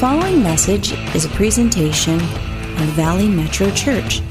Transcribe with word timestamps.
following 0.00 0.42
message 0.42 0.92
is 1.14 1.26
a 1.26 1.28
presentation 1.28 2.14
of 2.14 2.88
Valley 2.96 3.28
Metro 3.28 3.70
Church, 3.72 4.22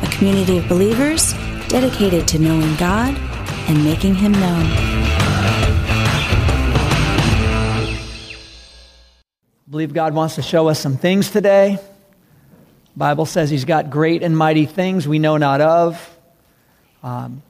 a 0.00 0.08
community 0.12 0.58
of 0.58 0.68
believers 0.68 1.32
dedicated 1.66 2.28
to 2.28 2.38
knowing 2.38 2.76
God 2.76 3.12
and 3.68 3.82
making 3.82 4.14
Him 4.14 4.30
known. 4.30 4.64
I 9.66 9.68
believe 9.68 9.92
God 9.92 10.14
wants 10.14 10.36
to 10.36 10.42
show 10.42 10.68
us 10.68 10.78
some 10.78 10.96
things 10.96 11.32
today. 11.32 11.80
Bible 12.96 13.26
says 13.26 13.50
He's 13.50 13.64
got 13.64 13.90
great 13.90 14.22
and 14.22 14.38
mighty 14.38 14.66
things 14.66 15.08
we 15.08 15.18
know 15.18 15.36
not 15.36 15.60
of. 15.60 16.16
Um, 17.02 17.42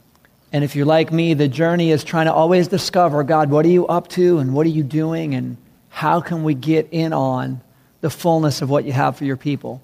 and 0.55 0.65
if 0.65 0.75
you're 0.75 0.87
like 0.87 1.13
me, 1.13 1.35
the 1.35 1.49
journey 1.49 1.91
is 1.91 2.03
trying 2.03 2.29
to 2.29 2.33
always 2.33 2.67
discover 2.67 3.23
God, 3.25 3.51
what 3.51 3.67
are 3.67 3.69
you 3.71 3.87
up 3.89 4.09
to 4.09 4.39
and 4.39 4.55
what 4.55 4.65
are 4.65 4.71
you 4.71 4.83
doing 4.83 5.35
and 5.35 5.59
how 5.91 6.21
can 6.21 6.43
we 6.45 6.55
get 6.55 6.89
in 6.93 7.13
on 7.13 7.61
the 8.01 8.09
fullness 8.09 8.63
of 8.63 8.71
what 8.71 8.85
you 8.85 8.93
have 8.93 9.17
for 9.17 9.25
your 9.25 9.37
people? 9.37 9.83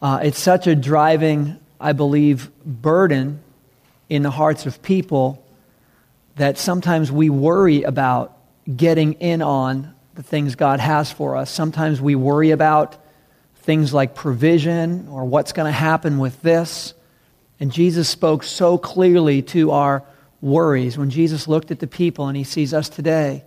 Uh, 0.00 0.20
it's 0.22 0.38
such 0.38 0.66
a 0.66 0.74
driving, 0.74 1.58
I 1.78 1.92
believe, 1.92 2.50
burden 2.64 3.42
in 4.08 4.22
the 4.22 4.30
hearts 4.30 4.64
of 4.64 4.80
people 4.82 5.44
that 6.36 6.58
sometimes 6.58 7.12
we 7.12 7.28
worry 7.28 7.82
about 7.82 8.36
getting 8.74 9.14
in 9.14 9.42
on 9.42 9.94
the 10.14 10.22
things 10.22 10.54
God 10.54 10.80
has 10.80 11.10
for 11.10 11.36
us. 11.36 11.50
Sometimes 11.50 12.00
we 12.00 12.14
worry 12.14 12.50
about 12.50 12.96
things 13.56 13.92
like 13.92 14.14
provision 14.14 15.08
or 15.08 15.24
what's 15.24 15.52
going 15.52 15.66
to 15.66 15.72
happen 15.72 16.18
with 16.18 16.40
this. 16.42 16.94
And 17.60 17.72
Jesus 17.72 18.08
spoke 18.08 18.42
so 18.42 18.78
clearly 18.78 19.42
to 19.42 19.70
our 19.70 20.04
worries. 20.40 20.98
When 20.98 21.10
Jesus 21.10 21.48
looked 21.48 21.70
at 21.70 21.78
the 21.78 21.86
people 21.86 22.28
and 22.28 22.36
he 22.36 22.44
sees 22.44 22.74
us 22.74 22.88
today, 22.88 23.44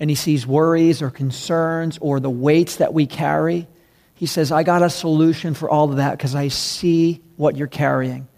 and 0.00 0.10
he 0.10 0.16
sees 0.16 0.46
worries 0.46 1.02
or 1.02 1.10
concerns 1.10 1.98
or 2.00 2.20
the 2.20 2.30
weights 2.30 2.76
that 2.76 2.92
we 2.92 3.06
carry, 3.06 3.66
he 4.14 4.26
says, 4.26 4.52
I 4.52 4.62
got 4.62 4.82
a 4.82 4.90
solution 4.90 5.54
for 5.54 5.68
all 5.68 5.90
of 5.90 5.96
that 5.96 6.12
because 6.12 6.34
I 6.34 6.48
see 6.48 7.20
what 7.36 7.56
you're 7.56 7.66
carrying. 7.66 8.28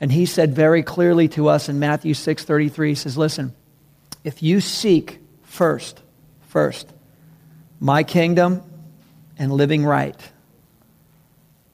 And 0.00 0.12
he 0.12 0.26
said 0.26 0.54
very 0.54 0.82
clearly 0.82 1.28
to 1.28 1.48
us 1.48 1.68
in 1.68 1.78
Matthew 1.78 2.14
6:33, 2.14 2.88
he 2.88 2.94
says, 2.94 3.16
Listen, 3.16 3.54
if 4.22 4.42
you 4.42 4.60
seek 4.60 5.18
first, 5.42 6.00
first, 6.48 6.92
my 7.80 8.02
kingdom 8.02 8.62
and 9.38 9.52
living 9.52 9.84
right, 9.84 10.18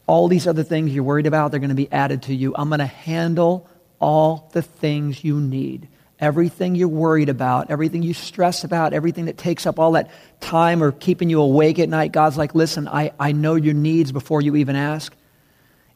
all 0.07 0.29
these 0.29 0.47
other 0.47 0.65
things 0.65 0.93
you're 0.93 1.05
worried 1.05 1.27
about, 1.27 1.51
they're 1.51 1.61
going 1.61 1.71
to 1.71 1.75
be 1.77 1.91
added 1.91 2.23
to 2.25 2.35
you. 2.35 2.55
I'm 2.57 2.69
going 2.69 2.81
to 2.81 2.87
handle 2.87 3.69
all 4.01 4.51
the 4.53 4.63
things 4.63 5.23
you 5.23 5.39
need. 5.41 5.89
Everything 6.21 6.75
you're 6.75 6.89
worried 6.89 7.31
about, 7.31 7.71
everything 7.71 8.03
you 8.03 8.13
stress 8.13 8.63
about, 8.63 8.93
everything 8.93 9.25
that 9.25 9.39
takes 9.39 9.67
up 9.67 9.79
all 9.79 9.93
that 9.93 10.11
time 10.41 10.83
or 10.83 10.93
keeping 10.93 11.31
you 11.31 11.41
awake 11.41 11.79
at 11.79 11.89
night, 11.89 12.13
God's 12.13 12.37
like, 12.37 12.55
listen, 12.55 12.87
I, 12.87 13.13
I 13.19 13.33
know 13.33 13.55
your 13.55 13.75
needs 13.75 14.13
before 14.13 14.43
you 14.43 14.57
even 14.57 14.77
ask. 14.77 15.15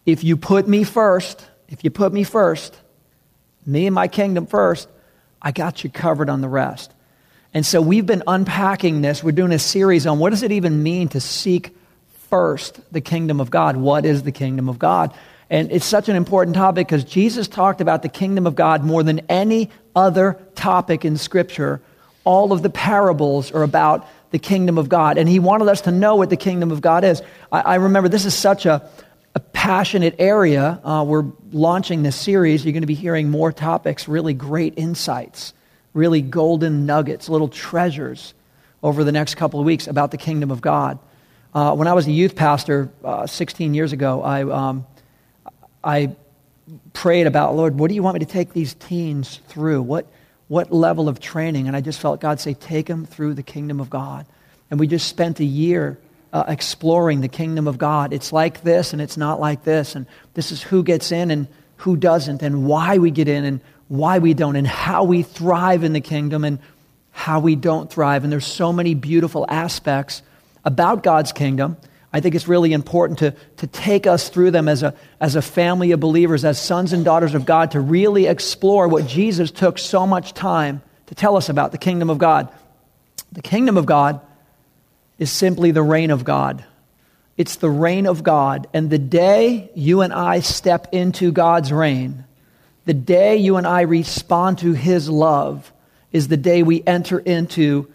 If 0.06 0.24
you 0.24 0.38
put 0.38 0.66
me 0.66 0.82
first, 0.82 1.46
if 1.68 1.84
you 1.84 1.90
put 1.90 2.12
me 2.12 2.24
first, 2.24 2.74
me 3.66 3.86
and 3.86 3.94
my 3.94 4.08
kingdom 4.08 4.46
first, 4.46 4.88
I 5.40 5.52
got 5.52 5.84
you 5.84 5.90
covered 5.90 6.30
on 6.30 6.40
the 6.40 6.48
rest. 6.48 6.92
And 7.52 7.64
so 7.64 7.80
we've 7.80 8.06
been 8.06 8.22
unpacking 8.26 9.02
this. 9.02 9.22
We're 9.22 9.32
doing 9.32 9.52
a 9.52 9.58
series 9.58 10.06
on 10.06 10.18
what 10.18 10.30
does 10.30 10.42
it 10.42 10.52
even 10.52 10.82
mean 10.82 11.08
to 11.08 11.20
seek 11.20 11.76
first 12.30 12.80
the 12.92 13.00
kingdom 13.00 13.40
of 13.40 13.50
God. 13.50 13.76
What 13.76 14.04
is 14.04 14.22
the 14.22 14.32
kingdom 14.32 14.68
of 14.68 14.78
God? 14.78 15.14
And 15.50 15.70
it's 15.70 15.84
such 15.84 16.08
an 16.08 16.16
important 16.16 16.56
topic 16.56 16.86
because 16.86 17.04
Jesus 17.04 17.48
talked 17.48 17.80
about 17.80 18.02
the 18.02 18.08
kingdom 18.08 18.46
of 18.46 18.54
God 18.54 18.84
more 18.84 19.02
than 19.02 19.20
any 19.28 19.70
other 19.94 20.40
topic 20.54 21.04
in 21.04 21.16
Scripture. 21.16 21.80
All 22.24 22.52
of 22.52 22.62
the 22.62 22.70
parables 22.70 23.52
are 23.52 23.62
about 23.62 24.08
the 24.30 24.38
kingdom 24.38 24.78
of 24.78 24.88
God. 24.88 25.18
And 25.18 25.28
he 25.28 25.38
wanted 25.38 25.68
us 25.68 25.82
to 25.82 25.92
know 25.92 26.16
what 26.16 26.30
the 26.30 26.36
kingdom 26.36 26.72
of 26.72 26.80
God 26.80 27.04
is. 27.04 27.22
I, 27.52 27.60
I 27.60 27.74
remember 27.76 28.08
this 28.08 28.24
is 28.24 28.34
such 28.34 28.66
a, 28.66 28.88
a 29.34 29.40
passionate 29.40 30.16
area. 30.18 30.80
Uh, 30.82 31.04
we're 31.06 31.26
launching 31.52 32.02
this 32.02 32.16
series. 32.16 32.64
You're 32.64 32.72
going 32.72 32.82
to 32.82 32.86
be 32.86 32.94
hearing 32.94 33.30
more 33.30 33.52
topics, 33.52 34.08
really 34.08 34.34
great 34.34 34.74
insights, 34.76 35.54
really 35.92 36.20
golden 36.20 36.86
nuggets, 36.86 37.28
little 37.28 37.48
treasures 37.48 38.34
over 38.82 39.04
the 39.04 39.12
next 39.12 39.36
couple 39.36 39.60
of 39.60 39.66
weeks 39.66 39.86
about 39.86 40.10
the 40.10 40.16
kingdom 40.16 40.50
of 40.50 40.60
God. 40.60 40.98
Uh, 41.54 41.74
when 41.74 41.86
I 41.86 41.92
was 41.92 42.06
a 42.08 42.10
youth 42.10 42.34
pastor 42.34 42.90
uh, 43.04 43.26
16 43.26 43.72
years 43.74 43.92
ago, 43.92 44.22
I, 44.22 44.42
um, 44.42 44.86
I 45.84 46.16
prayed 46.92 47.26
about, 47.26 47.54
Lord, 47.54 47.78
what 47.78 47.88
do 47.88 47.94
you 47.94 48.02
want 48.02 48.14
me 48.14 48.20
to 48.20 48.32
take 48.32 48.52
these 48.52 48.74
teens 48.74 49.40
through? 49.48 49.82
What, 49.82 50.06
what 50.48 50.72
level 50.72 51.08
of 51.08 51.20
training? 51.20 51.68
And 51.68 51.76
I 51.76 51.80
just 51.80 52.00
felt 52.00 52.20
God 52.20 52.40
say, 52.40 52.54
take 52.54 52.86
them 52.86 53.06
through 53.06 53.34
the 53.34 53.42
kingdom 53.42 53.80
of 53.80 53.90
God. 53.90 54.26
And 54.70 54.80
we 54.80 54.86
just 54.86 55.08
spent 55.08 55.40
a 55.40 55.44
year 55.44 55.98
uh, 56.32 56.44
exploring 56.48 57.20
the 57.20 57.28
kingdom 57.28 57.68
of 57.68 57.78
God. 57.78 58.12
It's 58.12 58.32
like 58.32 58.62
this 58.62 58.92
and 58.92 59.00
it's 59.00 59.16
not 59.16 59.38
like 59.40 59.62
this. 59.64 59.94
And 59.94 60.06
this 60.34 60.50
is 60.50 60.62
who 60.62 60.82
gets 60.82 61.12
in 61.12 61.30
and 61.30 61.46
who 61.78 61.96
doesn't, 61.96 62.42
and 62.42 62.66
why 62.66 62.98
we 62.98 63.10
get 63.10 63.28
in 63.28 63.44
and 63.44 63.60
why 63.88 64.18
we 64.18 64.32
don't, 64.32 64.56
and 64.56 64.66
how 64.66 65.04
we 65.04 65.22
thrive 65.22 65.84
in 65.84 65.92
the 65.92 66.00
kingdom 66.00 66.44
and 66.44 66.58
how 67.10 67.40
we 67.40 67.56
don't 67.56 67.90
thrive. 67.90 68.24
And 68.24 68.32
there's 68.32 68.46
so 68.46 68.72
many 68.72 68.94
beautiful 68.94 69.44
aspects 69.48 70.22
about 70.64 71.02
God's 71.02 71.32
kingdom. 71.32 71.76
I 72.14 72.20
think 72.20 72.36
it's 72.36 72.46
really 72.46 72.72
important 72.72 73.18
to, 73.18 73.34
to 73.56 73.66
take 73.66 74.06
us 74.06 74.28
through 74.28 74.52
them 74.52 74.68
as 74.68 74.84
a, 74.84 74.94
as 75.20 75.34
a 75.34 75.42
family 75.42 75.90
of 75.90 75.98
believers, 75.98 76.44
as 76.44 76.62
sons 76.62 76.92
and 76.92 77.04
daughters 77.04 77.34
of 77.34 77.44
God, 77.44 77.72
to 77.72 77.80
really 77.80 78.26
explore 78.26 78.86
what 78.86 79.08
Jesus 79.08 79.50
took 79.50 79.78
so 79.78 80.06
much 80.06 80.32
time 80.32 80.80
to 81.06 81.16
tell 81.16 81.36
us 81.36 81.48
about 81.48 81.72
the 81.72 81.78
kingdom 81.78 82.10
of 82.10 82.18
God. 82.18 82.48
The 83.32 83.42
kingdom 83.42 83.76
of 83.76 83.84
God 83.84 84.20
is 85.18 85.32
simply 85.32 85.72
the 85.72 85.82
reign 85.82 86.12
of 86.12 86.22
God. 86.22 86.64
It's 87.36 87.56
the 87.56 87.68
reign 87.68 88.06
of 88.06 88.22
God. 88.22 88.68
And 88.72 88.90
the 88.90 88.98
day 88.98 89.72
you 89.74 90.02
and 90.02 90.12
I 90.12 90.38
step 90.38 90.86
into 90.92 91.32
God's 91.32 91.72
reign, 91.72 92.26
the 92.84 92.94
day 92.94 93.38
you 93.38 93.56
and 93.56 93.66
I 93.66 93.80
respond 93.80 94.58
to 94.58 94.72
His 94.72 95.10
love, 95.10 95.72
is 96.12 96.28
the 96.28 96.36
day 96.36 96.62
we 96.62 96.80
enter 96.86 97.18
into 97.18 97.92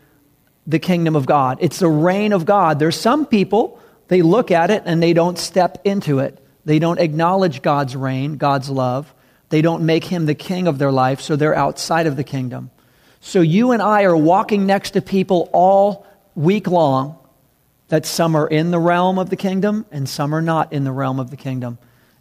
the 0.68 0.80
kingdom 0.80 1.16
of 1.16 1.26
God. 1.26 1.60
It's 1.62 1.80
the 1.80 1.88
reign 1.88 2.34
of 2.34 2.44
God. 2.44 2.80
There's 2.80 3.00
some 3.00 3.26
people, 3.26 3.80
they 4.10 4.22
look 4.22 4.52
at 4.52 4.70
it 4.70 4.84
and 4.86 5.02
they 5.02 5.14
don't 5.14 5.40
step 5.40 5.80
into 5.86 6.20
it. 6.20 6.38
They 6.66 6.80
don't 6.80 7.00
acknowledge 7.00 7.62
God's 7.62 7.96
reign, 7.96 8.36
God's 8.38 8.70
love. 8.70 9.14
They 9.48 9.62
don't 9.62 9.86
make 9.86 10.04
him 10.04 10.26
the 10.26 10.36
king 10.36 10.68
of 10.68 10.78
their 10.78 10.92
life, 10.92 11.22
so 11.22 11.36
they're 11.36 11.56
outside 11.56 12.06
of 12.06 12.18
the 12.18 12.24
kingdom. 12.24 12.70
So 13.22 13.42
you 13.42 13.72
and 13.72 13.82
I 13.82 14.04
are 14.04 14.16
walking 14.16 14.66
next 14.66 14.92
to 14.92 15.02
people 15.02 15.50
all 15.54 16.06
week 16.36 16.68
long 16.68 17.18
that 17.88 18.06
some 18.06 18.36
are 18.36 18.48
in 18.48 18.72
the 18.72 18.80
realm 18.80 19.18
of 19.18 19.30
the 19.30 19.36
kingdom 19.36 19.86
and 19.92 20.08
some 20.08 20.36
are 20.36 20.42
not 20.42 20.74
in 20.74 20.84
the 20.84 20.92
realm 20.92 21.20
of 21.20 21.32
the 21.32 21.38
kingdom. 21.38 21.78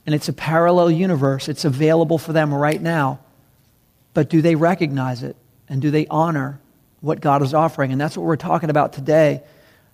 And 0.07 0.15
it's 0.15 0.29
a 0.29 0.33
parallel 0.33 0.91
universe. 0.91 1.49
It's 1.49 1.67
available 1.67 2.17
for 2.17 2.33
them 2.33 2.55
right 2.55 2.81
now. 2.81 3.21
But 4.15 4.31
do 4.31 4.41
they 4.41 4.55
recognize 4.55 5.23
it? 5.23 5.37
And 5.69 5.83
do 5.83 5.91
they 5.91 6.07
honor 6.07 6.59
what 7.01 7.21
God 7.21 7.43
is 7.43 7.55
offering. 7.55 7.93
And 7.93 8.01
that's 8.01 8.17
what 8.17 8.25
we're 8.25 8.37
talking 8.37 8.71
about 8.71 8.93
today. 8.93 9.43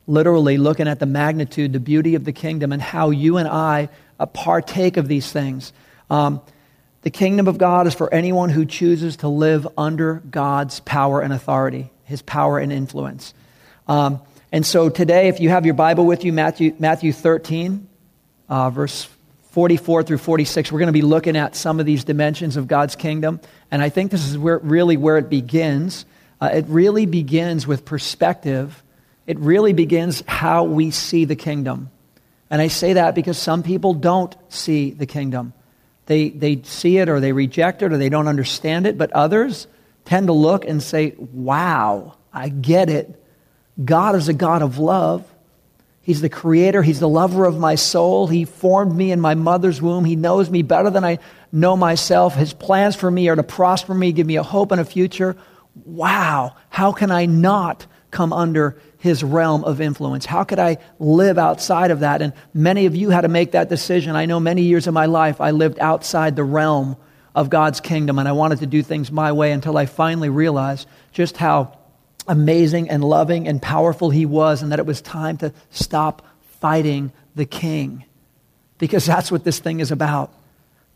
Literally 0.06 0.58
looking 0.58 0.88
at 0.88 1.00
the 1.00 1.06
magnitude, 1.06 1.72
the 1.72 1.80
beauty 1.80 2.14
of 2.14 2.24
the 2.24 2.32
kingdom, 2.32 2.72
and 2.72 2.82
how 2.82 3.10
you 3.10 3.38
and 3.38 3.48
I 3.48 3.88
uh, 4.20 4.26
partake 4.26 4.96
of 4.96 5.08
these 5.08 5.30
things. 5.32 5.72
Um, 6.10 6.40
the 7.02 7.10
kingdom 7.10 7.48
of 7.48 7.58
God 7.58 7.86
is 7.86 7.94
for 7.94 8.12
anyone 8.12 8.50
who 8.50 8.64
chooses 8.64 9.16
to 9.18 9.28
live 9.28 9.66
under 9.76 10.22
God's 10.30 10.80
power 10.80 11.20
and 11.20 11.32
authority, 11.32 11.90
his 12.04 12.22
power 12.22 12.58
and 12.58 12.72
influence. 12.72 13.34
Um, 13.88 14.20
and 14.52 14.64
so 14.64 14.88
today, 14.88 15.28
if 15.28 15.40
you 15.40 15.48
have 15.48 15.64
your 15.64 15.74
Bible 15.74 16.06
with 16.06 16.24
you, 16.24 16.32
Matthew, 16.32 16.76
Matthew 16.78 17.12
13, 17.12 17.88
uh, 18.48 18.70
verse 18.70 19.08
44 19.50 20.04
through 20.04 20.18
46, 20.18 20.70
we're 20.70 20.78
going 20.78 20.86
to 20.86 20.92
be 20.92 21.02
looking 21.02 21.36
at 21.36 21.56
some 21.56 21.80
of 21.80 21.86
these 21.86 22.04
dimensions 22.04 22.56
of 22.56 22.68
God's 22.68 22.96
kingdom. 22.96 23.40
And 23.72 23.82
I 23.82 23.88
think 23.88 24.10
this 24.12 24.26
is 24.26 24.38
where, 24.38 24.58
really 24.58 24.96
where 24.96 25.18
it 25.18 25.28
begins. 25.28 26.06
Uh, 26.40 26.50
it 26.52 26.66
really 26.68 27.04
begins 27.04 27.66
with 27.66 27.84
perspective. 27.84 28.80
It 29.26 29.38
really 29.38 29.72
begins 29.72 30.22
how 30.26 30.64
we 30.64 30.90
see 30.90 31.24
the 31.24 31.36
kingdom. 31.36 31.90
And 32.50 32.60
I 32.60 32.68
say 32.68 32.94
that 32.94 33.14
because 33.14 33.38
some 33.38 33.62
people 33.62 33.94
don't 33.94 34.34
see 34.48 34.90
the 34.90 35.06
kingdom. 35.06 35.52
They, 36.06 36.28
they 36.28 36.62
see 36.62 36.98
it 36.98 37.08
or 37.08 37.20
they 37.20 37.32
reject 37.32 37.82
it 37.82 37.92
or 37.92 37.96
they 37.96 38.10
don't 38.10 38.28
understand 38.28 38.86
it, 38.86 38.98
but 38.98 39.10
others 39.12 39.66
tend 40.04 40.26
to 40.26 40.32
look 40.34 40.66
and 40.66 40.82
say, 40.82 41.14
Wow, 41.18 42.16
I 42.32 42.50
get 42.50 42.90
it. 42.90 43.22
God 43.82 44.14
is 44.14 44.28
a 44.28 44.34
God 44.34 44.62
of 44.62 44.78
love. 44.78 45.24
He's 46.02 46.20
the 46.20 46.28
creator. 46.28 46.82
He's 46.82 47.00
the 47.00 47.08
lover 47.08 47.46
of 47.46 47.58
my 47.58 47.76
soul. 47.76 48.26
He 48.26 48.44
formed 48.44 48.94
me 48.94 49.10
in 49.10 49.20
my 49.20 49.34
mother's 49.34 49.80
womb. 49.80 50.04
He 50.04 50.16
knows 50.16 50.50
me 50.50 50.60
better 50.60 50.90
than 50.90 51.04
I 51.04 51.18
know 51.50 51.76
myself. 51.76 52.34
His 52.34 52.52
plans 52.52 52.94
for 52.94 53.10
me 53.10 53.28
are 53.28 53.36
to 53.36 53.42
prosper 53.42 53.94
me, 53.94 54.12
give 54.12 54.26
me 54.26 54.36
a 54.36 54.42
hope 54.42 54.70
and 54.70 54.80
a 54.80 54.84
future 54.84 55.34
wow, 55.84 56.56
how 56.70 56.92
can 56.92 57.10
I 57.10 57.26
not 57.26 57.86
come 58.10 58.32
under 58.32 58.80
his 59.04 59.22
realm 59.22 59.64
of 59.64 59.82
influence? 59.82 60.24
How 60.24 60.44
could 60.44 60.58
I 60.58 60.78
live 60.98 61.36
outside 61.36 61.90
of 61.90 62.00
that? 62.00 62.22
And 62.22 62.32
many 62.54 62.86
of 62.86 62.96
you 62.96 63.10
had 63.10 63.20
to 63.20 63.28
make 63.28 63.52
that 63.52 63.68
decision. 63.68 64.16
I 64.16 64.24
know 64.24 64.40
many 64.40 64.62
years 64.62 64.86
of 64.86 64.94
my 64.94 65.04
life 65.04 65.42
I 65.42 65.50
lived 65.50 65.78
outside 65.78 66.36
the 66.36 66.42
realm 66.42 66.96
of 67.34 67.50
God's 67.50 67.80
kingdom 67.80 68.18
and 68.18 68.26
I 68.26 68.32
wanted 68.32 68.60
to 68.60 68.66
do 68.66 68.82
things 68.82 69.12
my 69.12 69.32
way 69.32 69.52
until 69.52 69.76
I 69.76 69.84
finally 69.84 70.30
realized 70.30 70.88
just 71.12 71.36
how 71.36 71.76
amazing 72.26 72.88
and 72.88 73.04
loving 73.04 73.46
and 73.46 73.60
powerful 73.60 74.08
he 74.08 74.24
was, 74.24 74.62
and 74.62 74.72
that 74.72 74.78
it 74.78 74.86
was 74.86 75.02
time 75.02 75.36
to 75.36 75.52
stop 75.68 76.26
fighting 76.58 77.12
the 77.34 77.44
king. 77.44 78.06
Because 78.78 79.04
that's 79.04 79.30
what 79.30 79.44
this 79.44 79.58
thing 79.58 79.80
is 79.80 79.92
about. 79.92 80.32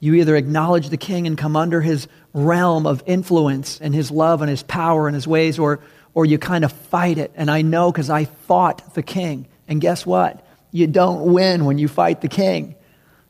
You 0.00 0.14
either 0.14 0.34
acknowledge 0.34 0.88
the 0.88 0.96
king 0.96 1.26
and 1.26 1.36
come 1.36 1.56
under 1.56 1.82
his 1.82 2.08
realm 2.32 2.86
of 2.86 3.02
influence 3.04 3.78
and 3.82 3.94
his 3.94 4.10
love 4.10 4.40
and 4.40 4.48
his 4.48 4.62
power 4.62 5.08
and 5.08 5.14
his 5.14 5.28
ways, 5.28 5.58
or, 5.58 5.80
or 6.18 6.26
you 6.26 6.36
kind 6.36 6.64
of 6.64 6.72
fight 6.72 7.16
it. 7.16 7.30
And 7.36 7.48
I 7.48 7.62
know 7.62 7.92
because 7.92 8.10
I 8.10 8.24
fought 8.24 8.96
the 8.96 9.04
king. 9.04 9.46
And 9.68 9.80
guess 9.80 10.04
what? 10.04 10.44
You 10.72 10.88
don't 10.88 11.32
win 11.32 11.64
when 11.64 11.78
you 11.78 11.86
fight 11.86 12.22
the 12.22 12.28
king. 12.28 12.74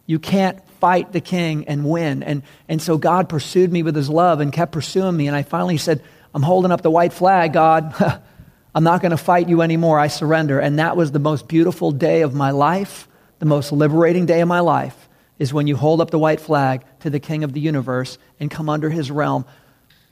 You 0.07 0.19
can't 0.19 0.67
fight 0.81 1.13
the 1.13 1.21
king 1.21 1.69
and 1.69 1.85
win. 1.85 2.23
And, 2.23 2.43
and 2.67 2.81
so 2.81 2.97
God 2.97 3.29
pursued 3.29 3.71
me 3.71 3.83
with 3.83 3.95
his 3.95 4.09
love 4.09 4.41
and 4.41 4.51
kept 4.51 4.73
pursuing 4.73 5.15
me. 5.19 5.27
And 5.27 5.37
I 5.37 5.43
finally 5.43 5.77
said, 5.77 6.03
I'm 6.33 6.43
holding 6.43 6.73
up 6.73 6.81
the 6.81 6.91
white 6.91 7.13
flag, 7.13 7.53
God. 7.53 7.95
I'm 8.75 8.85
not 8.85 9.03
going 9.03 9.11
to 9.11 9.19
fight 9.19 9.51
you 9.51 9.61
anymore. 9.61 9.99
I 9.99 10.07
surrender. 10.07 10.59
And 10.59 10.79
that 10.79 10.97
was 10.97 11.13
the 11.13 11.19
most 11.19 11.47
beautiful 11.47 11.93
day 11.93 12.23
of 12.23 12.33
my 12.33 12.53
life, 12.53 13.07
the 13.39 13.45
most 13.45 13.71
liberating 13.71 14.25
day 14.25 14.41
of 14.41 14.49
my 14.49 14.61
life 14.61 15.11
is 15.39 15.53
when 15.53 15.67
you 15.67 15.77
hold 15.77 16.01
up 16.01 16.11
the 16.11 16.19
white 16.19 16.41
flag 16.41 16.85
to 17.01 17.11
the 17.11 17.21
king 17.21 17.45
of 17.45 17.53
the 17.53 17.61
universe 17.61 18.17
and 18.41 18.51
come 18.51 18.71
under 18.71 18.89
his 18.89 19.11
realm. 19.11 19.45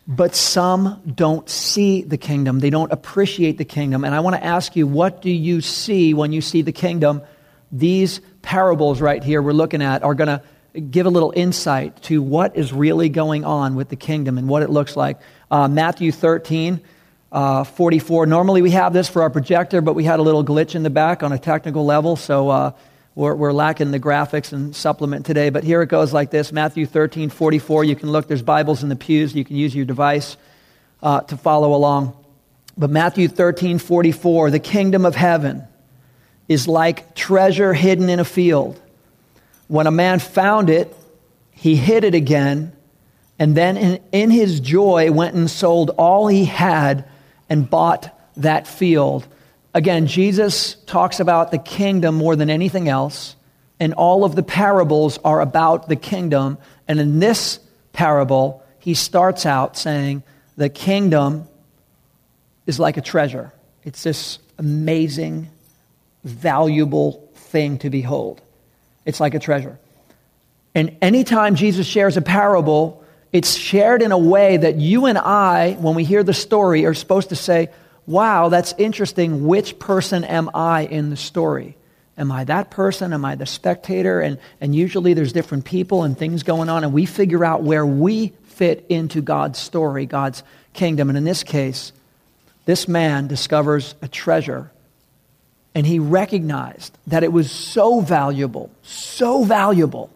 But 0.08 0.36
some 0.36 1.02
don't 1.12 1.48
see 1.50 2.02
the 2.02 2.16
kingdom. 2.16 2.60
They 2.60 2.70
don't 2.70 2.92
appreciate 2.92 3.58
the 3.58 3.64
kingdom. 3.64 4.04
And 4.04 4.14
I 4.14 4.20
want 4.20 4.36
to 4.36 4.44
ask 4.44 4.76
you, 4.76 4.86
what 4.86 5.20
do 5.20 5.30
you 5.30 5.60
see 5.60 6.14
when 6.14 6.32
you 6.32 6.40
see 6.40 6.62
the 6.62 6.72
kingdom? 6.72 7.22
These 7.72 8.20
parables 8.42 9.00
right 9.00 9.22
here 9.22 9.42
we're 9.42 9.52
looking 9.52 9.82
at 9.82 10.04
are 10.04 10.14
going 10.14 10.28
to 10.28 10.42
give 10.80 11.06
a 11.06 11.10
little 11.10 11.32
insight 11.34 12.00
to 12.02 12.22
what 12.22 12.56
is 12.56 12.72
really 12.72 13.08
going 13.08 13.44
on 13.44 13.74
with 13.74 13.88
the 13.88 13.96
kingdom 13.96 14.38
and 14.38 14.48
what 14.48 14.62
it 14.62 14.70
looks 14.70 14.96
like. 14.96 15.18
Uh, 15.50 15.66
Matthew 15.66 16.12
13, 16.12 16.80
uh, 17.32 17.64
44. 17.64 18.26
Normally 18.26 18.62
we 18.62 18.70
have 18.70 18.92
this 18.92 19.08
for 19.08 19.22
our 19.22 19.30
projector, 19.30 19.80
but 19.80 19.94
we 19.94 20.04
had 20.04 20.20
a 20.20 20.22
little 20.22 20.44
glitch 20.44 20.74
in 20.76 20.84
the 20.84 20.90
back 20.90 21.24
on 21.24 21.32
a 21.32 21.38
technical 21.38 21.84
level. 21.84 22.14
So, 22.14 22.48
uh, 22.48 22.72
we're, 23.16 23.34
we're, 23.34 23.52
lacking 23.52 23.92
the 23.92 23.98
graphics 23.98 24.52
and 24.52 24.76
supplement 24.76 25.24
today, 25.24 25.48
but 25.48 25.64
here 25.64 25.80
it 25.80 25.88
goes 25.88 26.12
like 26.12 26.30
this 26.30 26.52
Matthew 26.52 26.84
13, 26.84 27.30
44. 27.30 27.82
You 27.82 27.96
can 27.96 28.12
look, 28.12 28.28
there's 28.28 28.42
Bibles 28.42 28.82
in 28.82 28.90
the 28.90 28.96
pews. 28.96 29.34
You 29.34 29.42
can 29.42 29.56
use 29.56 29.74
your 29.74 29.86
device 29.86 30.36
uh, 31.02 31.22
to 31.22 31.36
follow 31.38 31.74
along. 31.74 32.14
But 32.76 32.90
Matthew 32.90 33.28
13, 33.28 33.78
44, 33.78 34.50
the 34.50 34.58
kingdom 34.58 35.06
of 35.06 35.16
heaven 35.16 35.64
is 36.46 36.68
like 36.68 37.14
treasure 37.14 37.72
hidden 37.72 38.10
in 38.10 38.20
a 38.20 38.24
field. 38.24 38.78
When 39.66 39.86
a 39.86 39.90
man 39.90 40.18
found 40.18 40.68
it, 40.68 40.94
he 41.52 41.74
hid 41.74 42.04
it 42.04 42.14
again, 42.14 42.72
and 43.38 43.56
then 43.56 43.78
in, 43.78 44.02
in 44.12 44.30
his 44.30 44.60
joy 44.60 45.10
went 45.10 45.34
and 45.34 45.50
sold 45.50 45.88
all 45.96 46.28
he 46.28 46.44
had 46.44 47.08
and 47.48 47.68
bought 47.68 48.14
that 48.36 48.68
field. 48.68 49.26
Again, 49.76 50.06
Jesus 50.06 50.76
talks 50.86 51.20
about 51.20 51.50
the 51.50 51.58
kingdom 51.58 52.14
more 52.14 52.34
than 52.34 52.48
anything 52.48 52.88
else, 52.88 53.36
and 53.78 53.92
all 53.92 54.24
of 54.24 54.34
the 54.34 54.42
parables 54.42 55.18
are 55.22 55.42
about 55.42 55.86
the 55.86 55.96
kingdom. 55.96 56.56
And 56.88 56.98
in 56.98 57.18
this 57.18 57.60
parable, 57.92 58.64
he 58.78 58.94
starts 58.94 59.44
out 59.44 59.76
saying, 59.76 60.22
The 60.56 60.70
kingdom 60.70 61.46
is 62.64 62.80
like 62.80 62.96
a 62.96 63.02
treasure. 63.02 63.52
It's 63.84 64.02
this 64.02 64.38
amazing, 64.56 65.50
valuable 66.24 67.28
thing 67.34 67.76
to 67.80 67.90
behold. 67.90 68.40
It's 69.04 69.20
like 69.20 69.34
a 69.34 69.38
treasure. 69.38 69.78
And 70.74 70.96
anytime 71.02 71.54
Jesus 71.54 71.86
shares 71.86 72.16
a 72.16 72.22
parable, 72.22 73.04
it's 73.30 73.54
shared 73.54 74.00
in 74.00 74.10
a 74.10 74.18
way 74.18 74.56
that 74.56 74.76
you 74.76 75.04
and 75.04 75.18
I, 75.18 75.72
when 75.74 75.94
we 75.94 76.04
hear 76.04 76.22
the 76.22 76.32
story, 76.32 76.86
are 76.86 76.94
supposed 76.94 77.28
to 77.28 77.36
say, 77.36 77.68
wow, 78.06 78.48
that's 78.48 78.74
interesting. 78.78 79.46
Which 79.46 79.78
person 79.78 80.24
am 80.24 80.50
I 80.54 80.82
in 80.82 81.10
the 81.10 81.16
story? 81.16 81.76
Am 82.18 82.32
I 82.32 82.44
that 82.44 82.70
person? 82.70 83.12
Am 83.12 83.24
I 83.24 83.34
the 83.34 83.46
spectator? 83.46 84.20
And, 84.20 84.38
and 84.60 84.74
usually 84.74 85.12
there's 85.12 85.32
different 85.32 85.64
people 85.64 86.02
and 86.02 86.16
things 86.16 86.42
going 86.42 86.68
on, 86.68 86.82
and 86.84 86.92
we 86.92 87.04
figure 87.04 87.44
out 87.44 87.62
where 87.62 87.84
we 87.84 88.32
fit 88.44 88.86
into 88.88 89.20
God's 89.20 89.58
story, 89.58 90.06
God's 90.06 90.42
kingdom. 90.72 91.10
And 91.10 91.18
in 91.18 91.24
this 91.24 91.42
case, 91.42 91.92
this 92.64 92.88
man 92.88 93.26
discovers 93.26 93.94
a 94.00 94.08
treasure, 94.08 94.70
and 95.74 95.86
he 95.86 95.98
recognized 95.98 96.96
that 97.06 97.22
it 97.22 97.32
was 97.32 97.50
so 97.50 98.00
valuable, 98.00 98.70
so 98.82 99.44
valuable, 99.44 100.10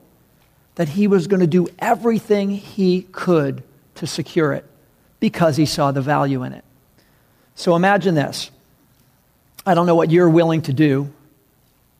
that 0.76 0.88
he 0.88 1.06
was 1.06 1.26
going 1.26 1.40
to 1.40 1.46
do 1.46 1.68
everything 1.78 2.50
he 2.50 3.02
could 3.12 3.62
to 3.96 4.06
secure 4.06 4.54
it 4.54 4.64
because 5.20 5.56
he 5.56 5.66
saw 5.66 5.92
the 5.92 6.00
value 6.00 6.42
in 6.42 6.54
it. 6.54 6.64
So 7.60 7.76
imagine 7.76 8.14
this. 8.14 8.50
I 9.66 9.74
don't 9.74 9.84
know 9.84 9.94
what 9.94 10.10
you're 10.10 10.30
willing 10.30 10.62
to 10.62 10.72
do 10.72 11.12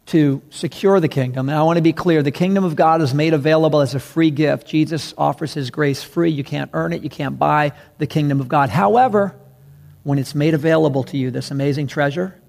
to 0.07 0.41
secure 0.49 0.99
the 1.01 1.09
kingdom. 1.09 1.51
And 1.51 1.59
I 1.59 1.63
want 1.65 1.77
to 1.77 1.83
be 1.83 1.93
clear 1.93 2.23
the 2.23 2.31
kingdom 2.31 2.65
of 2.65 2.77
God 2.77 3.03
is 3.03 3.13
made 3.13 3.35
available 3.35 3.83
as 3.83 3.95
a 3.95 4.01
free 4.01 4.31
gift. 4.31 4.67
Jesus 4.67 5.13
offers 5.19 5.53
his 5.53 5.71
grace 5.71 6.03
free. 6.03 6.31
You 6.31 6.45
can't 6.45 6.71
earn 6.73 6.95
it, 6.95 7.03
you 7.03 7.11
can't 7.11 7.39
buy 7.39 7.73
the 7.99 8.07
kingdom 8.07 8.41
of 8.41 8.49
God. 8.49 8.71
However, 8.71 9.37
when 10.03 10.19
it's 10.19 10.35
made 10.35 10.55
available 10.55 11.05
to 11.05 11.19
you, 11.19 11.31
this 11.31 11.51
amazing 11.51 11.89
treasure, 11.89 12.41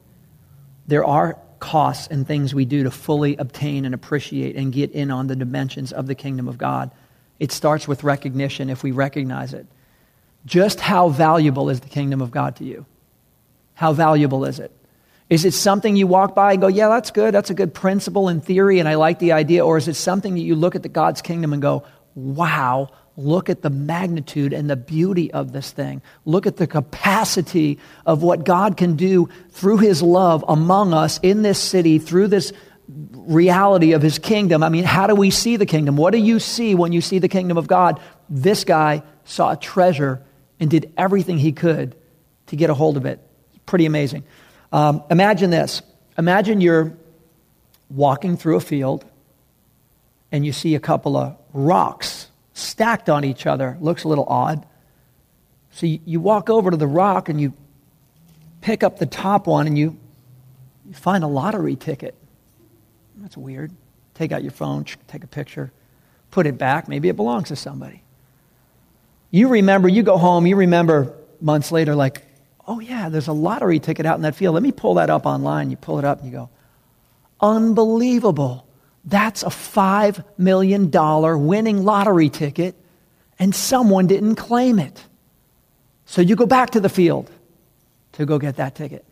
there 0.87 1.03
are 1.03 1.37
costs 1.59 2.07
and 2.07 2.25
things 2.25 2.55
we 2.55 2.63
do 2.63 2.85
to 2.85 2.91
fully 2.91 3.35
obtain 3.35 3.83
and 3.83 3.93
appreciate 3.93 4.55
and 4.55 4.71
get 4.71 4.89
in 4.91 5.11
on 5.11 5.27
the 5.27 5.35
dimensions 5.35 5.91
of 5.91 6.07
the 6.07 6.15
kingdom 6.15 6.47
of 6.47 6.57
God. 6.57 6.91
It 7.39 7.51
starts 7.51 7.89
with 7.89 8.05
recognition 8.05 8.69
if 8.69 8.83
we 8.83 8.91
recognize 8.91 9.53
it. 9.53 9.67
Just 10.45 10.79
how 10.79 11.09
valuable 11.09 11.69
is 11.69 11.81
the 11.81 11.89
kingdom 11.89 12.21
of 12.21 12.31
God 12.31 12.55
to 12.55 12.63
you? 12.63 12.85
How 13.81 13.93
valuable 13.93 14.45
is 14.45 14.59
it? 14.59 14.71
Is 15.27 15.43
it 15.43 15.55
something 15.55 15.95
you 15.95 16.05
walk 16.05 16.35
by 16.35 16.51
and 16.51 16.61
go, 16.61 16.67
yeah, 16.67 16.87
that's 16.87 17.09
good. 17.09 17.33
That's 17.33 17.49
a 17.49 17.55
good 17.55 17.73
principle 17.73 18.29
in 18.29 18.39
theory, 18.39 18.77
and 18.77 18.87
I 18.87 18.93
like 18.93 19.17
the 19.17 19.31
idea? 19.31 19.65
Or 19.65 19.75
is 19.75 19.87
it 19.87 19.95
something 19.95 20.35
that 20.35 20.41
you 20.41 20.53
look 20.53 20.75
at 20.75 20.83
the 20.83 20.87
God's 20.87 21.23
kingdom 21.23 21.51
and 21.51 21.63
go, 21.63 21.83
wow, 22.13 22.89
look 23.17 23.49
at 23.49 23.63
the 23.63 23.71
magnitude 23.71 24.53
and 24.53 24.69
the 24.69 24.75
beauty 24.75 25.33
of 25.33 25.51
this 25.51 25.71
thing. 25.71 26.03
Look 26.25 26.45
at 26.45 26.57
the 26.57 26.67
capacity 26.67 27.79
of 28.05 28.21
what 28.21 28.45
God 28.45 28.77
can 28.77 28.97
do 28.97 29.29
through 29.49 29.79
his 29.79 30.03
love 30.03 30.45
among 30.47 30.93
us 30.93 31.19
in 31.23 31.41
this 31.41 31.57
city, 31.57 31.97
through 31.97 32.27
this 32.27 32.53
reality 32.87 33.93
of 33.93 34.03
his 34.03 34.19
kingdom. 34.19 34.61
I 34.61 34.69
mean, 34.69 34.83
how 34.83 35.07
do 35.07 35.15
we 35.15 35.31
see 35.31 35.57
the 35.57 35.65
kingdom? 35.65 35.97
What 35.97 36.11
do 36.11 36.19
you 36.19 36.37
see 36.37 36.75
when 36.75 36.91
you 36.91 37.01
see 37.01 37.17
the 37.17 37.27
kingdom 37.27 37.57
of 37.57 37.65
God? 37.65 37.99
This 38.29 38.63
guy 38.63 39.01
saw 39.25 39.53
a 39.53 39.57
treasure 39.57 40.23
and 40.59 40.69
did 40.69 40.93
everything 40.97 41.39
he 41.39 41.51
could 41.51 41.95
to 42.45 42.55
get 42.55 42.69
a 42.69 42.75
hold 42.75 42.95
of 42.95 43.07
it 43.07 43.27
pretty 43.65 43.85
amazing. 43.85 44.23
Um, 44.71 45.03
imagine 45.09 45.49
this. 45.49 45.81
Imagine 46.17 46.61
you're 46.61 46.93
walking 47.89 48.37
through 48.37 48.55
a 48.55 48.61
field 48.61 49.05
and 50.31 50.45
you 50.45 50.53
see 50.53 50.75
a 50.75 50.79
couple 50.79 51.17
of 51.17 51.37
rocks 51.53 52.27
stacked 52.53 53.09
on 53.09 53.23
each 53.23 53.45
other. 53.45 53.77
Looks 53.81 54.03
a 54.03 54.07
little 54.07 54.25
odd. 54.25 54.65
So 55.71 55.85
you, 55.85 55.99
you 56.05 56.19
walk 56.19 56.49
over 56.49 56.71
to 56.71 56.77
the 56.77 56.87
rock 56.87 57.29
and 57.29 57.39
you 57.39 57.53
pick 58.61 58.83
up 58.83 58.99
the 58.99 59.05
top 59.05 59.47
one 59.47 59.67
and 59.67 59.77
you, 59.77 59.97
you 60.85 60.93
find 60.93 61.23
a 61.23 61.27
lottery 61.27 61.75
ticket. 61.75 62.15
That's 63.17 63.37
weird. 63.37 63.71
Take 64.13 64.31
out 64.31 64.43
your 64.43 64.51
phone, 64.51 64.85
take 65.07 65.23
a 65.23 65.27
picture, 65.27 65.71
put 66.29 66.45
it 66.45 66.57
back. 66.57 66.87
Maybe 66.87 67.09
it 67.09 67.15
belongs 67.15 67.47
to 67.49 67.55
somebody. 67.55 68.03
You 69.31 69.47
remember, 69.47 69.87
you 69.87 70.03
go 70.03 70.17
home, 70.17 70.45
you 70.45 70.57
remember 70.57 71.15
months 71.39 71.71
later, 71.71 71.95
like, 71.95 72.21
oh, 72.67 72.79
yeah, 72.79 73.09
there's 73.09 73.27
a 73.27 73.33
lottery 73.33 73.79
ticket 73.79 74.05
out 74.05 74.15
in 74.15 74.21
that 74.23 74.35
field. 74.35 74.53
Let 74.53 74.63
me 74.63 74.71
pull 74.71 74.95
that 74.95 75.09
up 75.09 75.25
online. 75.25 75.71
You 75.71 75.77
pull 75.77 75.99
it 75.99 76.05
up 76.05 76.19
and 76.19 76.27
you 76.27 76.37
go, 76.37 76.49
unbelievable. 77.39 78.65
That's 79.05 79.43
a 79.43 79.47
$5 79.47 80.23
million 80.37 80.91
winning 81.47 81.83
lottery 81.83 82.29
ticket, 82.29 82.75
and 83.39 83.55
someone 83.55 84.07
didn't 84.07 84.35
claim 84.35 84.79
it. 84.79 85.03
So 86.05 86.21
you 86.21 86.35
go 86.35 86.45
back 86.45 86.71
to 86.71 86.79
the 86.79 86.89
field 86.89 87.31
to 88.13 88.25
go 88.25 88.37
get 88.37 88.57
that 88.57 88.75
ticket. 88.75 89.05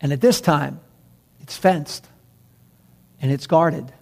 And 0.00 0.12
at 0.12 0.20
this 0.20 0.40
time, 0.40 0.80
it's 1.40 1.56
fenced 1.56 2.06
and 3.20 3.30
it's 3.30 3.46
guarded. 3.46 3.92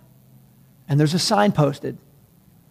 And 0.89 0.99
there's 0.99 1.15
a 1.15 1.19
sign 1.19 1.53
posted 1.53 1.99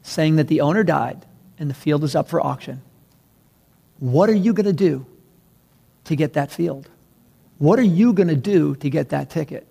saying 0.01 0.37
that 0.37 0.47
the 0.47 0.61
owner 0.61 0.83
died 0.83 1.25
and 1.59 1.69
the 1.69 1.75
field 1.75 2.03
is 2.03 2.15
up 2.15 2.27
for 2.27 2.41
auction. 2.45 2.81
What 3.99 4.29
are 4.29 4.35
you 4.35 4.53
going 4.53 4.65
to 4.65 4.73
do 4.73 5.05
to 6.09 6.15
get 6.15 6.33
that 6.33 6.51
field? 6.51 6.89
What 7.59 7.77
are 7.77 7.83
you 7.83 8.13
going 8.13 8.29
to 8.29 8.35
do 8.35 8.75
to 8.77 8.89
get 8.89 9.09
that 9.09 9.29
ticket? 9.29 9.67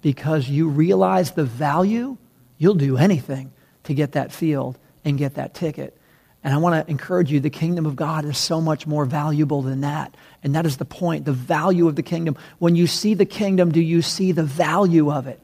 Because 0.00 0.48
you 0.48 0.68
realize 0.68 1.32
the 1.32 1.44
value, 1.44 2.16
you'll 2.56 2.74
do 2.74 2.96
anything 2.96 3.52
to 3.84 3.92
get 3.92 4.12
that 4.12 4.32
field 4.32 4.78
and 5.04 5.18
get 5.18 5.34
that 5.34 5.52
ticket. 5.52 5.94
And 6.42 6.54
I 6.54 6.56
want 6.56 6.82
to 6.86 6.90
encourage 6.90 7.30
you 7.30 7.40
the 7.40 7.50
kingdom 7.50 7.84
of 7.84 7.94
God 7.94 8.24
is 8.24 8.38
so 8.38 8.58
much 8.58 8.86
more 8.86 9.04
valuable 9.04 9.60
than 9.60 9.82
that. 9.82 10.14
And 10.42 10.54
that 10.54 10.64
is 10.64 10.78
the 10.78 10.86
point 10.86 11.26
the 11.26 11.32
value 11.32 11.88
of 11.88 11.96
the 11.96 12.02
kingdom. 12.02 12.38
When 12.58 12.74
you 12.74 12.86
see 12.86 13.12
the 13.12 13.26
kingdom, 13.26 13.70
do 13.70 13.80
you 13.80 14.00
see 14.00 14.32
the 14.32 14.44
value 14.44 15.12
of 15.12 15.26
it? 15.26 15.40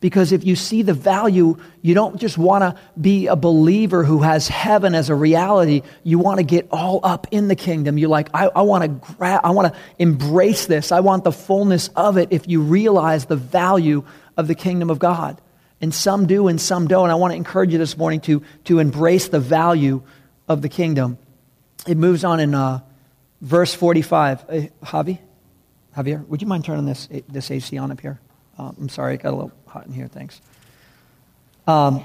Because 0.00 0.30
if 0.30 0.44
you 0.44 0.54
see 0.54 0.82
the 0.82 0.94
value, 0.94 1.56
you 1.82 1.92
don't 1.92 2.20
just 2.20 2.38
want 2.38 2.62
to 2.62 2.80
be 3.00 3.26
a 3.26 3.34
believer 3.34 4.04
who 4.04 4.20
has 4.20 4.46
heaven 4.46 4.94
as 4.94 5.10
a 5.10 5.14
reality. 5.14 5.82
You 6.04 6.20
want 6.20 6.38
to 6.38 6.44
get 6.44 6.68
all 6.70 7.00
up 7.02 7.26
in 7.32 7.48
the 7.48 7.56
kingdom. 7.56 7.98
You're 7.98 8.08
like, 8.08 8.28
I, 8.32 8.46
I 8.46 8.62
want 8.62 8.82
to 8.84 9.14
gra- 9.14 9.40
I 9.42 9.50
want 9.50 9.72
to 9.72 9.80
embrace 9.98 10.66
this. 10.66 10.92
I 10.92 11.00
want 11.00 11.24
the 11.24 11.32
fullness 11.32 11.88
of 11.96 12.16
it 12.16 12.28
if 12.30 12.46
you 12.46 12.62
realize 12.62 13.24
the 13.24 13.36
value 13.36 14.04
of 14.36 14.46
the 14.46 14.54
kingdom 14.54 14.88
of 14.88 15.00
God. 15.00 15.40
And 15.80 15.92
some 15.92 16.26
do 16.26 16.46
and 16.46 16.60
some 16.60 16.86
don't. 16.86 17.10
I 17.10 17.16
want 17.16 17.32
to 17.32 17.36
encourage 17.36 17.72
you 17.72 17.78
this 17.78 17.96
morning 17.96 18.20
to, 18.22 18.42
to 18.64 18.78
embrace 18.78 19.28
the 19.28 19.40
value 19.40 20.02
of 20.48 20.62
the 20.62 20.68
kingdom. 20.68 21.18
It 21.86 21.96
moves 21.96 22.22
on 22.22 22.38
in 22.38 22.54
uh, 22.54 22.80
verse 23.40 23.74
45. 23.74 24.44
Hey, 24.48 24.70
Javi? 24.82 25.18
Javier, 25.96 26.26
would 26.28 26.40
you 26.40 26.46
mind 26.46 26.64
turning 26.64 26.86
this, 26.86 27.08
this 27.28 27.50
AC 27.50 27.76
on 27.78 27.90
up 27.90 28.00
here? 28.00 28.20
Um, 28.58 28.76
I'm 28.80 28.88
sorry, 28.88 29.14
it 29.14 29.22
got 29.22 29.32
a 29.32 29.36
little 29.36 29.52
hot 29.66 29.86
in 29.86 29.92
here. 29.92 30.08
Thanks. 30.08 30.40
Um, 31.66 32.04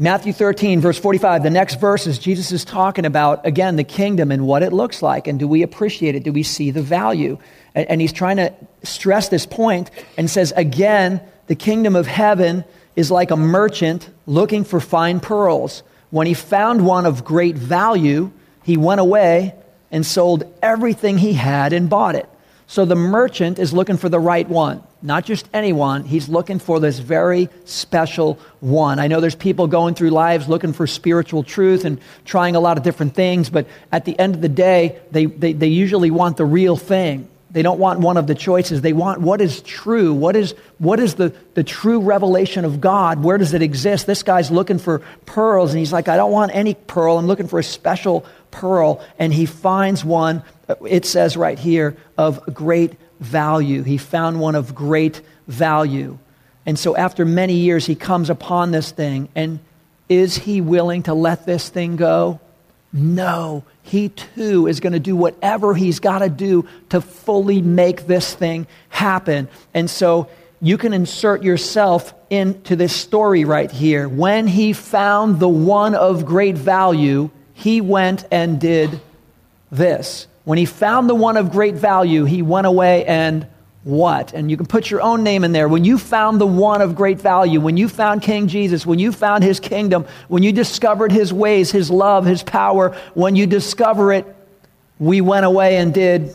Matthew 0.00 0.32
13, 0.32 0.80
verse 0.80 0.98
45, 0.98 1.42
the 1.42 1.50
next 1.50 1.80
verse 1.80 2.06
is 2.06 2.18
Jesus 2.18 2.52
is 2.52 2.64
talking 2.64 3.04
about, 3.04 3.44
again, 3.46 3.76
the 3.76 3.84
kingdom 3.84 4.30
and 4.30 4.46
what 4.46 4.62
it 4.62 4.72
looks 4.72 5.02
like. 5.02 5.26
And 5.26 5.38
do 5.38 5.48
we 5.48 5.62
appreciate 5.62 6.14
it? 6.14 6.22
Do 6.22 6.32
we 6.32 6.44
see 6.44 6.70
the 6.70 6.82
value? 6.82 7.38
And, 7.74 7.88
and 7.90 8.00
he's 8.00 8.12
trying 8.12 8.36
to 8.36 8.52
stress 8.84 9.28
this 9.28 9.44
point 9.44 9.90
and 10.16 10.30
says, 10.30 10.52
again, 10.56 11.20
the 11.48 11.56
kingdom 11.56 11.96
of 11.96 12.06
heaven 12.06 12.64
is 12.94 13.10
like 13.10 13.30
a 13.30 13.36
merchant 13.36 14.08
looking 14.26 14.64
for 14.64 14.80
fine 14.80 15.20
pearls. 15.20 15.82
When 16.10 16.26
he 16.26 16.34
found 16.34 16.84
one 16.84 17.06
of 17.06 17.24
great 17.24 17.56
value, 17.56 18.30
he 18.64 18.76
went 18.76 19.00
away 19.00 19.54
and 19.90 20.04
sold 20.04 20.44
everything 20.62 21.18
he 21.18 21.32
had 21.32 21.72
and 21.72 21.90
bought 21.90 22.14
it. 22.14 22.28
So 22.66 22.84
the 22.84 22.96
merchant 22.96 23.58
is 23.58 23.72
looking 23.72 23.96
for 23.96 24.08
the 24.08 24.20
right 24.20 24.48
one, 24.48 24.82
not 25.02 25.24
just 25.24 25.48
anyone. 25.54 26.04
He's 26.04 26.28
looking 26.28 26.58
for 26.58 26.80
this 26.80 26.98
very 26.98 27.48
special 27.64 28.38
one. 28.60 28.98
I 28.98 29.06
know 29.06 29.20
there's 29.20 29.34
people 29.34 29.66
going 29.66 29.94
through 29.94 30.10
lives 30.10 30.48
looking 30.48 30.72
for 30.72 30.86
spiritual 30.86 31.42
truth 31.42 31.84
and 31.84 32.00
trying 32.24 32.56
a 32.56 32.60
lot 32.60 32.78
of 32.78 32.84
different 32.84 33.14
things, 33.14 33.50
but 33.50 33.66
at 33.92 34.04
the 34.04 34.18
end 34.18 34.34
of 34.34 34.40
the 34.40 34.48
day, 34.48 34.98
they, 35.10 35.26
they, 35.26 35.52
they 35.52 35.68
usually 35.68 36.10
want 36.10 36.36
the 36.36 36.44
real 36.44 36.76
thing. 36.76 37.28
They 37.50 37.62
don't 37.62 37.78
want 37.78 38.00
one 38.00 38.18
of 38.18 38.26
the 38.26 38.34
choices. 38.34 38.82
They 38.82 38.92
want 38.92 39.22
what 39.22 39.40
is 39.40 39.62
true. 39.62 40.12
What 40.12 40.36
is, 40.36 40.54
what 40.76 41.00
is 41.00 41.14
the, 41.14 41.34
the 41.54 41.64
true 41.64 42.00
revelation 42.00 42.66
of 42.66 42.80
God? 42.80 43.22
Where 43.22 43.38
does 43.38 43.54
it 43.54 43.62
exist? 43.62 44.06
This 44.06 44.22
guy's 44.22 44.50
looking 44.50 44.78
for 44.78 44.98
pearls, 45.24 45.70
and 45.70 45.78
he's 45.78 45.92
like, 45.92 46.08
I 46.08 46.16
don't 46.16 46.32
want 46.32 46.54
any 46.54 46.74
pearl. 46.74 47.16
I'm 47.16 47.26
looking 47.26 47.48
for 47.48 47.58
a 47.58 47.64
special 47.64 48.26
pearl. 48.50 49.02
And 49.18 49.32
he 49.32 49.46
finds 49.46 50.04
one, 50.04 50.42
it 50.86 51.06
says 51.06 51.38
right 51.38 51.58
here, 51.58 51.96
of 52.18 52.54
great 52.54 52.92
value. 53.20 53.82
He 53.82 53.98
found 53.98 54.40
one 54.40 54.54
of 54.54 54.74
great 54.74 55.20
value. 55.46 56.18
And 56.66 56.78
so 56.78 56.96
after 56.96 57.24
many 57.24 57.54
years, 57.54 57.86
he 57.86 57.94
comes 57.94 58.30
upon 58.30 58.70
this 58.70 58.90
thing. 58.90 59.28
And 59.34 59.60
is 60.08 60.36
he 60.36 60.60
willing 60.60 61.04
to 61.04 61.14
let 61.14 61.46
this 61.46 61.68
thing 61.68 61.96
go? 61.96 62.40
No, 62.92 63.64
he 63.82 64.08
too 64.10 64.66
is 64.66 64.80
going 64.80 64.92
to 64.92 65.00
do 65.00 65.16
whatever 65.16 65.74
he's 65.74 66.00
got 66.00 66.20
to 66.20 66.28
do 66.28 66.66
to 66.90 67.00
fully 67.00 67.60
make 67.60 68.06
this 68.06 68.34
thing 68.34 68.66
happen. 68.88 69.48
And 69.74 69.90
so 69.90 70.28
you 70.60 70.78
can 70.78 70.92
insert 70.92 71.42
yourself 71.42 72.14
into 72.30 72.76
this 72.76 72.94
story 72.94 73.44
right 73.44 73.70
here. 73.70 74.08
When 74.08 74.46
he 74.46 74.72
found 74.72 75.40
the 75.40 75.48
one 75.48 75.94
of 75.94 76.24
great 76.24 76.56
value, 76.56 77.30
he 77.52 77.80
went 77.80 78.24
and 78.30 78.60
did 78.60 79.00
this. 79.70 80.26
When 80.48 80.56
he 80.56 80.64
found 80.64 81.10
the 81.10 81.14
one 81.14 81.36
of 81.36 81.52
great 81.52 81.74
value, 81.74 82.24
he 82.24 82.40
went 82.40 82.66
away 82.66 83.04
and 83.04 83.46
what? 83.84 84.32
And 84.32 84.50
you 84.50 84.56
can 84.56 84.64
put 84.64 84.90
your 84.90 85.02
own 85.02 85.22
name 85.22 85.44
in 85.44 85.52
there. 85.52 85.68
When 85.68 85.84
you 85.84 85.98
found 85.98 86.40
the 86.40 86.46
one 86.46 86.80
of 86.80 86.94
great 86.94 87.20
value, 87.20 87.60
when 87.60 87.76
you 87.76 87.86
found 87.86 88.22
King 88.22 88.48
Jesus, 88.48 88.86
when 88.86 88.98
you 88.98 89.12
found 89.12 89.44
his 89.44 89.60
kingdom, 89.60 90.06
when 90.28 90.42
you 90.42 90.52
discovered 90.52 91.12
his 91.12 91.34
ways, 91.34 91.70
his 91.70 91.90
love, 91.90 92.24
his 92.24 92.42
power, 92.42 92.96
when 93.12 93.36
you 93.36 93.46
discover 93.46 94.10
it, 94.10 94.24
we 94.98 95.20
went 95.20 95.44
away 95.44 95.76
and 95.76 95.92
did 95.92 96.34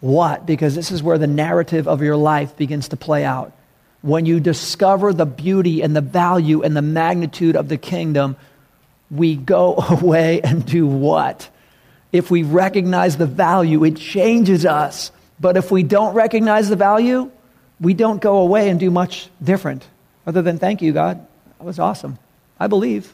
what? 0.00 0.44
Because 0.44 0.74
this 0.74 0.90
is 0.90 1.02
where 1.02 1.16
the 1.16 1.26
narrative 1.26 1.88
of 1.88 2.02
your 2.02 2.16
life 2.16 2.54
begins 2.54 2.88
to 2.88 2.98
play 2.98 3.24
out. 3.24 3.54
When 4.02 4.26
you 4.26 4.40
discover 4.40 5.14
the 5.14 5.24
beauty 5.24 5.80
and 5.80 5.96
the 5.96 6.02
value 6.02 6.60
and 6.60 6.76
the 6.76 6.82
magnitude 6.82 7.56
of 7.56 7.70
the 7.70 7.78
kingdom, 7.78 8.36
we 9.10 9.36
go 9.36 9.76
away 9.88 10.42
and 10.42 10.66
do 10.66 10.86
what? 10.86 11.48
If 12.12 12.30
we 12.30 12.42
recognize 12.42 13.16
the 13.16 13.26
value, 13.26 13.84
it 13.84 13.96
changes 13.96 14.66
us 14.66 15.12
but 15.40 15.56
if 15.56 15.70
we 15.70 15.82
don't 15.82 16.14
recognize 16.14 16.68
the 16.68 16.76
value, 16.76 17.30
we 17.80 17.94
don't 17.94 18.20
go 18.20 18.38
away 18.38 18.68
and 18.68 18.78
do 18.78 18.90
much 18.90 19.28
different 19.42 19.86
other 20.26 20.42
than 20.42 20.58
thank 20.58 20.82
you, 20.82 20.92
God. 20.92 21.26
That 21.58 21.64
was 21.64 21.78
awesome. 21.78 22.18
I 22.58 22.66
believe. 22.66 23.12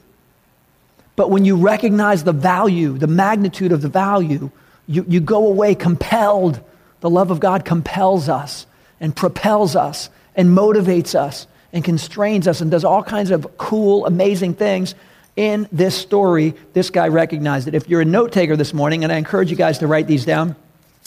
But 1.14 1.30
when 1.30 1.44
you 1.44 1.56
recognize 1.56 2.24
the 2.24 2.32
value, 2.32 2.98
the 2.98 3.06
magnitude 3.06 3.70
of 3.70 3.80
the 3.80 3.88
value, 3.88 4.50
you, 4.88 5.04
you 5.08 5.20
go 5.20 5.46
away 5.46 5.76
compelled. 5.76 6.60
The 7.00 7.08
love 7.08 7.30
of 7.30 7.38
God 7.38 7.64
compels 7.64 8.28
us 8.28 8.66
and 9.00 9.14
propels 9.14 9.76
us 9.76 10.10
and 10.34 10.50
motivates 10.50 11.14
us 11.14 11.46
and 11.72 11.84
constrains 11.84 12.48
us 12.48 12.60
and 12.60 12.70
does 12.70 12.84
all 12.84 13.04
kinds 13.04 13.30
of 13.30 13.56
cool, 13.56 14.04
amazing 14.04 14.54
things. 14.54 14.96
In 15.36 15.68
this 15.70 15.94
story, 15.94 16.54
this 16.72 16.88
guy 16.88 17.08
recognized 17.08 17.68
it. 17.68 17.74
If 17.74 17.90
you're 17.90 18.00
a 18.00 18.06
note 18.06 18.32
taker 18.32 18.56
this 18.56 18.72
morning, 18.72 19.04
and 19.04 19.12
I 19.12 19.18
encourage 19.18 19.50
you 19.50 19.56
guys 19.56 19.78
to 19.78 19.86
write 19.86 20.06
these 20.06 20.24
down, 20.24 20.56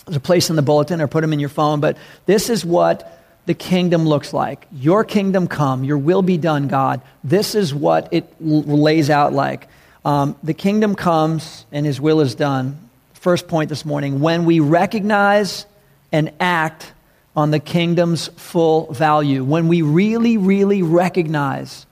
there's 0.05 0.17
a 0.17 0.21
place 0.21 0.51
in 0.51 0.55
the 0.55 0.61
bulletin 0.61 1.01
or 1.01 1.07
put 1.07 1.21
them 1.21 1.33
in 1.33 1.39
your 1.39 1.49
phone, 1.49 1.79
but 1.79 1.97
this 2.27 2.49
is 2.49 2.63
what 2.63 3.19
the 3.47 3.55
kingdom 3.55 4.07
looks 4.07 4.31
like. 4.31 4.67
Your 4.71 5.03
kingdom 5.03 5.47
come, 5.47 5.83
your 5.83 5.97
will 5.97 6.21
be 6.21 6.37
done, 6.37 6.67
God. 6.67 7.01
This 7.23 7.55
is 7.55 7.73
what 7.73 8.07
it 8.11 8.31
lays 8.39 9.09
out 9.09 9.33
like. 9.33 9.67
Um, 10.05 10.35
the 10.43 10.53
kingdom 10.53 10.93
comes 10.93 11.65
and 11.71 11.85
his 11.85 11.99
will 11.99 12.21
is 12.21 12.35
done. 12.35 12.89
First 13.13 13.47
point 13.47 13.69
this 13.69 13.83
morning 13.83 14.19
when 14.19 14.45
we 14.45 14.59
recognize 14.59 15.65
and 16.11 16.31
act 16.39 16.93
on 17.35 17.49
the 17.49 17.59
kingdom's 17.59 18.27
full 18.29 18.93
value, 18.93 19.43
when 19.43 19.67
we 19.67 19.81
really, 19.81 20.37
really 20.37 20.83
recognize 20.83 21.87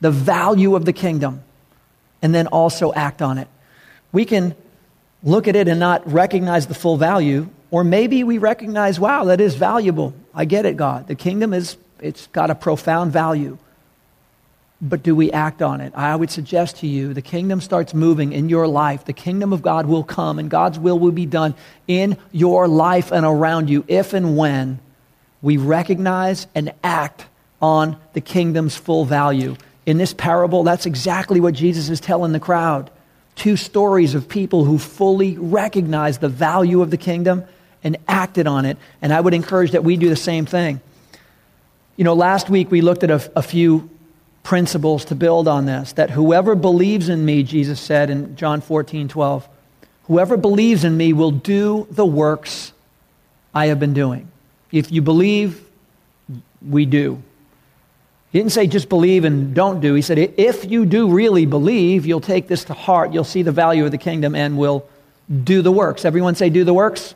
the 0.00 0.10
value 0.10 0.76
of 0.76 0.84
the 0.84 0.92
kingdom 0.92 1.42
and 2.22 2.34
then 2.34 2.46
also 2.48 2.92
act 2.92 3.22
on 3.22 3.38
it, 3.38 3.48
we 4.12 4.24
can 4.24 4.54
look 5.22 5.48
at 5.48 5.56
it 5.56 5.68
and 5.68 5.78
not 5.78 6.10
recognize 6.10 6.66
the 6.66 6.74
full 6.74 6.96
value 6.96 7.48
or 7.70 7.84
maybe 7.84 8.24
we 8.24 8.38
recognize, 8.38 8.98
wow, 8.98 9.24
that 9.24 9.40
is 9.40 9.54
valuable. 9.54 10.12
I 10.34 10.44
get 10.44 10.66
it, 10.66 10.76
God. 10.76 11.06
The 11.06 11.14
kingdom 11.14 11.52
is, 11.52 11.76
it's 12.00 12.26
got 12.28 12.50
a 12.50 12.54
profound 12.54 13.12
value. 13.12 13.58
But 14.82 15.02
do 15.02 15.14
we 15.14 15.30
act 15.30 15.60
on 15.62 15.80
it? 15.80 15.92
I 15.94 16.16
would 16.16 16.30
suggest 16.30 16.78
to 16.78 16.86
you 16.86 17.12
the 17.12 17.22
kingdom 17.22 17.60
starts 17.60 17.92
moving 17.92 18.32
in 18.32 18.48
your 18.48 18.66
life. 18.66 19.04
The 19.04 19.12
kingdom 19.12 19.52
of 19.52 19.62
God 19.62 19.86
will 19.86 20.02
come 20.02 20.38
and 20.38 20.50
God's 20.50 20.78
will 20.78 20.98
will 20.98 21.12
be 21.12 21.26
done 21.26 21.54
in 21.86 22.16
your 22.32 22.66
life 22.66 23.12
and 23.12 23.26
around 23.26 23.68
you 23.68 23.84
if 23.88 24.14
and 24.14 24.36
when 24.36 24.80
we 25.42 25.58
recognize 25.58 26.46
and 26.54 26.72
act 26.82 27.26
on 27.60 27.98
the 28.14 28.22
kingdom's 28.22 28.74
full 28.74 29.04
value. 29.04 29.54
In 29.86 29.98
this 29.98 30.12
parable, 30.12 30.62
that's 30.62 30.86
exactly 30.86 31.40
what 31.40 31.54
Jesus 31.54 31.88
is 31.88 32.00
telling 32.00 32.32
the 32.32 32.40
crowd. 32.40 32.90
Two 33.36 33.56
stories 33.56 34.14
of 34.14 34.28
people 34.28 34.64
who 34.64 34.78
fully 34.78 35.36
recognize 35.38 36.18
the 36.18 36.28
value 36.28 36.82
of 36.82 36.90
the 36.90 36.96
kingdom 36.96 37.44
and 37.82 37.96
acted 38.06 38.46
on 38.46 38.66
it. 38.66 38.76
And 39.00 39.12
I 39.12 39.20
would 39.20 39.34
encourage 39.34 39.70
that 39.72 39.84
we 39.84 39.96
do 39.96 40.08
the 40.08 40.16
same 40.16 40.46
thing. 40.46 40.80
You 41.96 42.04
know, 42.04 42.14
last 42.14 42.50
week 42.50 42.70
we 42.70 42.80
looked 42.80 43.04
at 43.04 43.10
a, 43.10 43.32
a 43.36 43.42
few 43.42 43.88
principles 44.42 45.06
to 45.06 45.14
build 45.14 45.48
on 45.48 45.66
this. 45.66 45.92
That 45.94 46.10
whoever 46.10 46.54
believes 46.54 47.08
in 47.08 47.24
me, 47.24 47.42
Jesus 47.42 47.80
said 47.80 48.10
in 48.10 48.36
John 48.36 48.60
14, 48.60 49.08
12, 49.08 49.48
whoever 50.04 50.36
believes 50.36 50.84
in 50.84 50.96
me 50.96 51.12
will 51.12 51.30
do 51.30 51.86
the 51.90 52.06
works 52.06 52.72
I 53.54 53.66
have 53.66 53.80
been 53.80 53.94
doing. 53.94 54.30
If 54.72 54.92
you 54.92 55.02
believe, 55.02 55.64
we 56.66 56.86
do. 56.86 57.22
He 58.32 58.38
didn't 58.38 58.52
say 58.52 58.66
just 58.68 58.88
believe 58.88 59.24
and 59.24 59.54
don't 59.54 59.80
do. 59.80 59.94
He 59.94 60.02
said, 60.02 60.18
if 60.18 60.70
you 60.70 60.86
do 60.86 61.10
really 61.10 61.46
believe, 61.46 62.06
you'll 62.06 62.20
take 62.20 62.46
this 62.46 62.64
to 62.64 62.74
heart, 62.74 63.12
you'll 63.12 63.24
see 63.24 63.42
the 63.42 63.52
value 63.52 63.84
of 63.84 63.90
the 63.90 63.98
kingdom, 63.98 64.34
and 64.34 64.56
will 64.56 64.88
do 65.42 65.62
the 65.62 65.72
works. 65.72 66.04
Everyone 66.04 66.34
say, 66.36 66.48
do 66.48 66.62
the 66.62 66.74
works? 66.74 67.14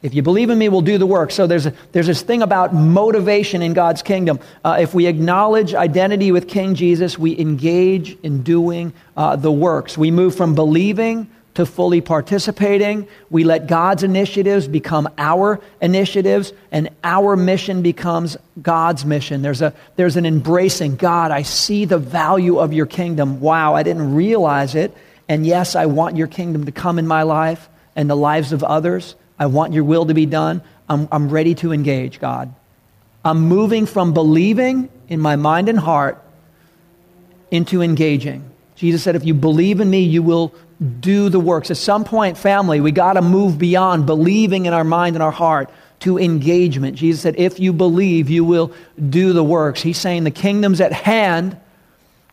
If 0.00 0.14
you 0.14 0.22
believe 0.22 0.50
in 0.50 0.58
me, 0.58 0.68
we'll 0.68 0.80
do 0.80 0.98
the 0.98 1.06
work. 1.06 1.30
So 1.30 1.46
there's, 1.46 1.66
a, 1.66 1.74
there's 1.92 2.08
this 2.08 2.22
thing 2.22 2.42
about 2.42 2.74
motivation 2.74 3.62
in 3.62 3.72
God's 3.72 4.02
kingdom. 4.02 4.40
Uh, 4.64 4.78
if 4.80 4.94
we 4.94 5.06
acknowledge 5.06 5.74
identity 5.74 6.32
with 6.32 6.48
King 6.48 6.74
Jesus, 6.74 7.18
we 7.18 7.38
engage 7.38 8.18
in 8.22 8.42
doing 8.42 8.92
uh, 9.16 9.36
the 9.36 9.52
works. 9.52 9.96
We 9.96 10.10
move 10.10 10.34
from 10.34 10.54
believing 10.56 11.30
to 11.54 11.66
fully 11.66 12.00
participating. 12.00 13.06
We 13.30 13.44
let 13.44 13.66
God's 13.66 14.02
initiatives 14.02 14.66
become 14.66 15.08
our 15.18 15.60
initiatives, 15.80 16.52
and 16.70 16.88
our 17.04 17.36
mission 17.36 17.82
becomes 17.82 18.36
God's 18.60 19.04
mission. 19.04 19.42
There's, 19.42 19.60
a, 19.60 19.74
there's 19.96 20.16
an 20.16 20.24
embracing 20.24 20.96
God, 20.96 21.30
I 21.30 21.42
see 21.42 21.84
the 21.84 21.98
value 21.98 22.58
of 22.58 22.72
your 22.72 22.86
kingdom. 22.86 23.40
Wow, 23.40 23.74
I 23.74 23.82
didn't 23.82 24.14
realize 24.14 24.74
it. 24.74 24.96
And 25.28 25.46
yes, 25.46 25.76
I 25.76 25.86
want 25.86 26.16
your 26.16 26.26
kingdom 26.26 26.66
to 26.66 26.72
come 26.72 26.98
in 26.98 27.06
my 27.06 27.22
life 27.22 27.68
and 27.94 28.08
the 28.08 28.16
lives 28.16 28.52
of 28.52 28.62
others. 28.64 29.14
I 29.38 29.46
want 29.46 29.72
your 29.72 29.84
will 29.84 30.06
to 30.06 30.14
be 30.14 30.26
done. 30.26 30.62
I'm, 30.88 31.08
I'm 31.12 31.28
ready 31.28 31.54
to 31.56 31.72
engage, 31.72 32.18
God. 32.18 32.54
I'm 33.24 33.40
moving 33.40 33.86
from 33.86 34.14
believing 34.14 34.88
in 35.08 35.20
my 35.20 35.36
mind 35.36 35.68
and 35.68 35.78
heart 35.78 36.22
into 37.50 37.82
engaging. 37.82 38.50
Jesus 38.74 39.02
said, 39.02 39.14
If 39.14 39.24
you 39.24 39.34
believe 39.34 39.80
in 39.80 39.88
me, 39.88 40.02
you 40.02 40.22
will 40.22 40.52
do 40.82 41.28
the 41.28 41.40
works. 41.40 41.70
At 41.70 41.76
some 41.76 42.04
point, 42.04 42.36
family, 42.36 42.80
we 42.80 42.92
got 42.92 43.14
to 43.14 43.22
move 43.22 43.58
beyond 43.58 44.06
believing 44.06 44.66
in 44.66 44.72
our 44.72 44.84
mind 44.84 45.16
and 45.16 45.22
our 45.22 45.30
heart 45.30 45.70
to 46.00 46.18
engagement. 46.18 46.96
Jesus 46.96 47.22
said, 47.22 47.36
If 47.38 47.60
you 47.60 47.72
believe, 47.72 48.28
you 48.28 48.44
will 48.44 48.72
do 49.08 49.32
the 49.32 49.44
works. 49.44 49.80
He's 49.80 49.98
saying 49.98 50.24
the 50.24 50.30
kingdom's 50.30 50.80
at 50.80 50.92
hand, 50.92 51.56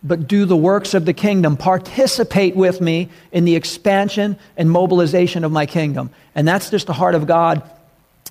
but 0.04 0.28
do 0.28 0.46
the 0.46 0.56
works 0.56 0.94
of 0.94 1.06
the 1.06 1.14
kingdom. 1.14 1.58
Participate 1.58 2.56
with 2.56 2.82
me 2.82 3.10
in 3.32 3.46
the 3.46 3.56
expansion 3.56 4.38
and 4.58 4.72
mobilization 4.72 5.44
of 5.44 5.52
my 5.52 5.66
kingdom. 5.66 6.10
And 6.34 6.48
that's 6.48 6.70
just 6.70 6.88
the 6.88 6.94
heart 6.94 7.16
of 7.16 7.28
God 7.28 7.70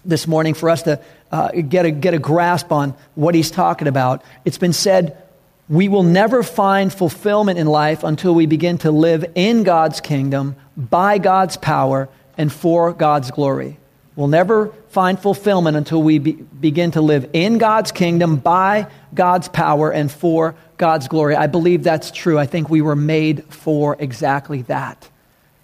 this 0.04 0.26
morning 0.26 0.54
for 0.54 0.70
us 0.70 0.82
to 0.84 1.00
uh, 1.30 1.50
get, 1.50 1.84
a, 1.84 1.90
get 1.90 2.14
a 2.14 2.18
grasp 2.18 2.72
on 2.72 2.94
what 3.14 3.34
he's 3.34 3.50
talking 3.50 3.87
about. 3.87 4.25
It's 4.44 4.58
been 4.58 4.72
said 4.72 5.22
we 5.68 5.88
will 5.88 6.02
never 6.02 6.42
find 6.42 6.92
fulfillment 6.92 7.58
in 7.58 7.66
life 7.66 8.02
until 8.02 8.34
we 8.34 8.46
begin 8.46 8.78
to 8.78 8.90
live 8.90 9.25
in 9.34 9.64
God's 9.64 10.00
kingdom, 10.00 10.56
by 10.76 11.18
God's 11.18 11.56
power, 11.56 12.08
and 12.38 12.52
for 12.52 12.92
God's 12.92 13.30
glory. 13.30 13.78
We'll 14.16 14.28
never 14.28 14.72
find 14.88 15.20
fulfillment 15.20 15.76
until 15.76 16.02
we 16.02 16.18
be, 16.18 16.32
begin 16.32 16.92
to 16.92 17.00
live 17.00 17.28
in 17.34 17.58
God's 17.58 17.92
kingdom, 17.92 18.37
by 18.37 18.87
God's 19.14 19.48
power, 19.48 19.90
and 19.90 20.10
for 20.10 20.54
God's 20.78 21.06
glory. 21.06 21.37
I 21.37 21.46
believe 21.46 21.84
that's 21.84 22.10
true. 22.10 22.38
I 22.38 22.46
think 22.46 22.70
we 22.70 22.80
were 22.80 22.96
made 22.96 23.44
for 23.44 23.96
exactly 23.98 24.62
that. 24.62 25.08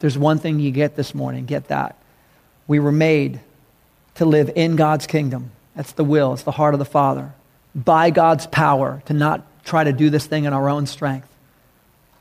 There's 0.00 0.18
one 0.18 0.38
thing 0.38 0.61
you 0.61 0.70
get 0.70 0.96
this 0.96 1.14
morning 1.14 1.46
get 1.46 1.68
that. 1.68 1.96
We 2.66 2.78
were 2.78 2.92
made 2.92 3.40
to 4.16 4.25
live 4.25 4.50
in 4.54 4.76
God's 4.76 5.06
kingdom. 5.06 5.50
That's 5.75 5.92
the 5.92 6.04
will, 6.04 6.34
it's 6.34 6.42
the 6.42 6.52
heart 6.52 6.75
of 6.75 6.78
the 6.78 6.84
Father. 6.84 7.32
By 7.75 8.11
God's 8.11 8.46
power, 8.46 9.02
to 9.06 9.14
not 9.14 9.44
try 9.64 9.85
to 9.85 9.92
do 9.92 10.11
this 10.11 10.26
thing 10.26 10.44
in 10.44 10.52
our 10.52 10.68
own 10.68 10.87
strength. 10.87 11.28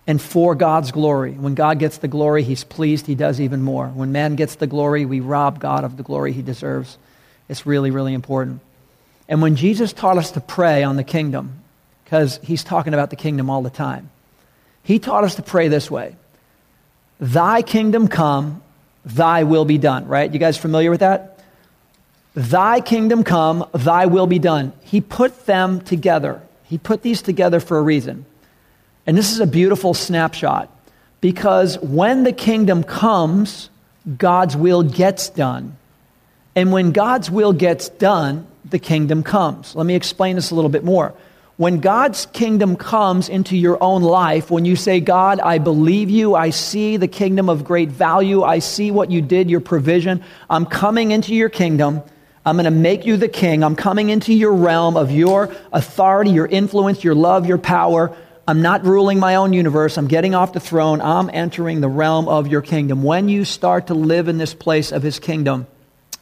And 0.05 0.21
for 0.21 0.53
God's 0.53 0.91
glory. 0.91 1.31
When 1.31 1.55
God 1.55 1.79
gets 1.79 1.97
the 1.97 2.09
glory, 2.09 2.43
he's 2.43 2.63
pleased, 2.63 3.07
he 3.07 3.15
does 3.15 3.39
even 3.39 3.61
more. 3.61 3.87
When 3.87 4.11
man 4.11 4.35
gets 4.35 4.55
the 4.55 4.67
glory, 4.67 5.05
we 5.05 5.21
rob 5.21 5.59
God 5.59 5.83
of 5.85 5.95
the 5.95 6.03
glory 6.03 6.33
he 6.33 6.41
deserves. 6.41 6.97
It's 7.47 7.65
really, 7.65 7.91
really 7.91 8.13
important. 8.13 8.59
And 9.29 9.41
when 9.41 9.55
Jesus 9.55 9.93
taught 9.93 10.17
us 10.17 10.31
to 10.31 10.41
pray 10.41 10.83
on 10.83 10.97
the 10.97 11.03
kingdom, 11.03 11.61
because 12.03 12.39
he's 12.43 12.63
talking 12.63 12.93
about 12.93 13.09
the 13.09 13.15
kingdom 13.15 13.49
all 13.49 13.61
the 13.61 13.69
time, 13.69 14.09
he 14.83 14.99
taught 14.99 15.23
us 15.23 15.35
to 15.35 15.41
pray 15.41 15.69
this 15.69 15.89
way 15.89 16.15
Thy 17.19 17.61
kingdom 17.61 18.09
come, 18.09 18.61
thy 19.05 19.43
will 19.43 19.65
be 19.65 19.77
done, 19.77 20.07
right? 20.07 20.31
You 20.31 20.39
guys 20.39 20.57
familiar 20.57 20.91
with 20.91 20.99
that? 20.99 21.39
Thy 22.35 22.81
kingdom 22.81 23.23
come, 23.23 23.65
thy 23.73 24.07
will 24.07 24.27
be 24.27 24.39
done. 24.39 24.73
He 24.83 25.01
put 25.01 25.45
them 25.45 25.81
together. 25.81 26.41
He 26.63 26.77
put 26.77 27.01
these 27.01 27.21
together 27.21 27.59
for 27.59 27.77
a 27.77 27.81
reason. 27.81 28.25
And 29.05 29.17
this 29.17 29.31
is 29.31 29.39
a 29.39 29.47
beautiful 29.47 29.93
snapshot 29.93 30.69
because 31.21 31.77
when 31.79 32.23
the 32.23 32.33
kingdom 32.33 32.83
comes, 32.83 33.69
God's 34.17 34.55
will 34.55 34.83
gets 34.83 35.29
done. 35.29 35.77
And 36.55 36.71
when 36.71 36.91
God's 36.91 37.31
will 37.31 37.53
gets 37.53 37.89
done, 37.89 38.47
the 38.69 38.79
kingdom 38.79 39.23
comes. 39.23 39.75
Let 39.75 39.85
me 39.85 39.95
explain 39.95 40.35
this 40.35 40.51
a 40.51 40.55
little 40.55 40.69
bit 40.69 40.83
more. 40.83 41.13
When 41.55 41.81
God's 41.81 42.25
kingdom 42.27 42.75
comes 42.75 43.29
into 43.29 43.55
your 43.55 43.81
own 43.81 44.01
life, 44.01 44.49
when 44.49 44.65
you 44.65 44.75
say, 44.75 44.99
God, 44.99 45.39
I 45.39 45.59
believe 45.59 46.09
you, 46.09 46.33
I 46.33 46.49
see 46.49 46.97
the 46.97 47.07
kingdom 47.07 47.47
of 47.47 47.63
great 47.63 47.89
value, 47.89 48.41
I 48.41 48.59
see 48.59 48.89
what 48.89 49.11
you 49.11 49.21
did, 49.21 49.51
your 49.51 49.61
provision, 49.61 50.23
I'm 50.49 50.65
coming 50.65 51.11
into 51.11 51.35
your 51.35 51.49
kingdom, 51.49 52.01
I'm 52.45 52.55
going 52.55 52.65
to 52.65 52.71
make 52.71 53.05
you 53.05 53.15
the 53.15 53.29
king. 53.29 53.63
I'm 53.63 53.75
coming 53.75 54.09
into 54.09 54.33
your 54.33 54.53
realm 54.53 54.97
of 54.97 55.11
your 55.11 55.55
authority, 55.71 56.31
your 56.31 56.45
influence, 56.45 57.03
your 57.03 57.15
love, 57.15 57.45
your 57.45 57.57
power. 57.57 58.15
I'm 58.45 58.61
not 58.61 58.83
ruling 58.83 59.19
my 59.19 59.35
own 59.35 59.53
universe. 59.53 59.97
I'm 59.97 60.07
getting 60.07 60.35
off 60.35 60.51
the 60.51 60.59
throne. 60.59 60.99
I'm 60.99 61.29
entering 61.31 61.79
the 61.79 61.87
realm 61.87 62.27
of 62.27 62.47
your 62.47 62.61
kingdom. 62.61 63.01
When 63.01 63.29
you 63.29 63.45
start 63.45 63.87
to 63.87 63.93
live 63.93 64.27
in 64.27 64.37
this 64.37 64.53
place 64.53 64.91
of 64.91 65.01
his 65.03 65.19
kingdom, 65.19 65.67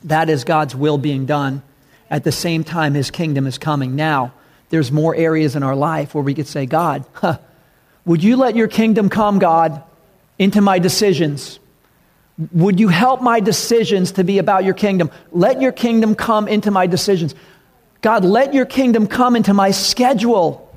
that 0.03 0.29
is 0.29 0.43
God's 0.43 0.75
will 0.75 0.99
being 0.99 1.25
done. 1.25 1.63
At 2.09 2.23
the 2.23 2.31
same 2.31 2.63
time, 2.63 2.93
his 2.93 3.09
kingdom 3.09 3.47
is 3.47 3.57
coming. 3.57 3.95
Now, 3.95 4.33
there's 4.69 4.91
more 4.91 5.15
areas 5.15 5.55
in 5.55 5.63
our 5.63 5.75
life 5.75 6.13
where 6.13 6.23
we 6.23 6.35
could 6.35 6.47
say, 6.47 6.67
God, 6.67 7.03
huh, 7.13 7.39
would 8.05 8.23
you 8.23 8.35
let 8.35 8.55
your 8.55 8.67
kingdom 8.67 9.09
come, 9.09 9.39
God, 9.39 9.81
into 10.37 10.61
my 10.61 10.77
decisions? 10.77 11.59
Would 12.53 12.79
you 12.79 12.87
help 12.87 13.21
my 13.21 13.39
decisions 13.39 14.13
to 14.13 14.23
be 14.23 14.39
about 14.39 14.63
your 14.63 14.73
kingdom? 14.73 15.11
Let 15.31 15.61
your 15.61 15.71
kingdom 15.71 16.15
come 16.15 16.47
into 16.47 16.71
my 16.71 16.87
decisions. 16.87 17.35
God, 18.01 18.25
let 18.25 18.53
your 18.53 18.65
kingdom 18.65 19.07
come 19.07 19.35
into 19.35 19.53
my 19.53 19.71
schedule. 19.71 20.67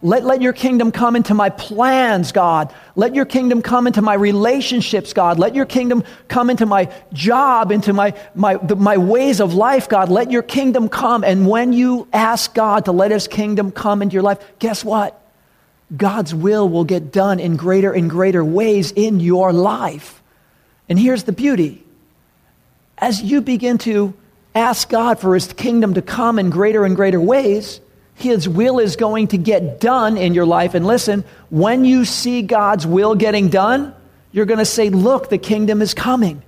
Let, 0.00 0.24
let 0.24 0.42
your 0.42 0.52
kingdom 0.52 0.92
come 0.92 1.16
into 1.16 1.34
my 1.34 1.48
plans, 1.48 2.30
God. 2.30 2.72
Let 2.94 3.16
your 3.16 3.24
kingdom 3.24 3.62
come 3.62 3.88
into 3.88 4.00
my 4.00 4.14
relationships, 4.14 5.12
God. 5.12 5.40
Let 5.40 5.56
your 5.56 5.66
kingdom 5.66 6.04
come 6.28 6.50
into 6.50 6.66
my 6.66 6.92
job, 7.12 7.72
into 7.72 7.92
my, 7.92 8.14
my, 8.34 8.56
the, 8.56 8.76
my 8.76 8.96
ways 8.96 9.40
of 9.40 9.54
life, 9.54 9.88
God. 9.88 10.08
Let 10.08 10.30
your 10.30 10.42
kingdom 10.42 10.88
come. 10.88 11.24
And 11.24 11.48
when 11.48 11.72
you 11.72 12.06
ask 12.12 12.54
God 12.54 12.84
to 12.84 12.92
let 12.92 13.10
his 13.10 13.26
kingdom 13.26 13.72
come 13.72 14.02
into 14.02 14.14
your 14.14 14.22
life, 14.22 14.38
guess 14.60 14.84
what? 14.84 15.20
God's 15.96 16.32
will 16.34 16.68
will 16.68 16.84
get 16.84 17.10
done 17.10 17.40
in 17.40 17.56
greater 17.56 17.92
and 17.92 18.08
greater 18.08 18.44
ways 18.44 18.92
in 18.92 19.18
your 19.18 19.52
life. 19.52 20.22
And 20.88 20.98
here's 20.98 21.24
the 21.24 21.32
beauty 21.32 21.84
as 23.00 23.22
you 23.22 23.40
begin 23.40 23.78
to 23.78 24.14
ask 24.54 24.88
God 24.88 25.20
for 25.20 25.34
his 25.34 25.52
kingdom 25.52 25.94
to 25.94 26.02
come 26.02 26.38
in 26.38 26.50
greater 26.50 26.84
and 26.84 26.96
greater 26.96 27.20
ways, 27.20 27.80
his 28.14 28.48
will 28.48 28.78
is 28.80 28.96
going 28.96 29.28
to 29.28 29.38
get 29.38 29.80
done 29.80 30.16
in 30.16 30.34
your 30.34 30.46
life. 30.46 30.74
And 30.74 30.86
listen, 30.86 31.24
when 31.50 31.84
you 31.84 32.04
see 32.04 32.42
God's 32.42 32.86
will 32.86 33.14
getting 33.14 33.48
done, 33.48 33.94
you're 34.32 34.46
going 34.46 34.58
to 34.58 34.64
say, 34.64 34.90
Look, 34.90 35.30
the 35.30 35.38
kingdom 35.38 35.80
is 35.80 35.94
coming 35.94 36.42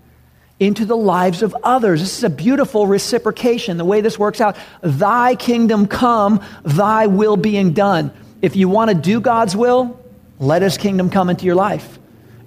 into 0.59 0.85
the 0.85 0.97
lives 0.97 1.43
of 1.43 1.57
others. 1.63 2.01
This 2.01 2.19
is 2.19 2.25
a 2.25 2.31
beautiful 2.31 2.87
reciprocation, 2.87 3.79
the 3.79 3.85
way 3.85 4.01
this 4.01 4.19
works 4.19 4.41
out. 4.41 4.57
Thy 4.83 5.37
kingdom 5.37 5.87
come, 5.87 6.45
thy 6.65 7.07
will 7.07 7.37
being 7.37 7.73
done. 7.73 8.13
If 8.43 8.57
you 8.57 8.69
want 8.69 8.91
to 8.91 8.95
do 8.95 9.21
God's 9.21 9.57
will, 9.57 9.99
let 10.39 10.63
his 10.63 10.77
kingdom 10.77 11.09
come 11.09 11.31
into 11.31 11.47
your 11.47 11.55
life. 11.55 12.00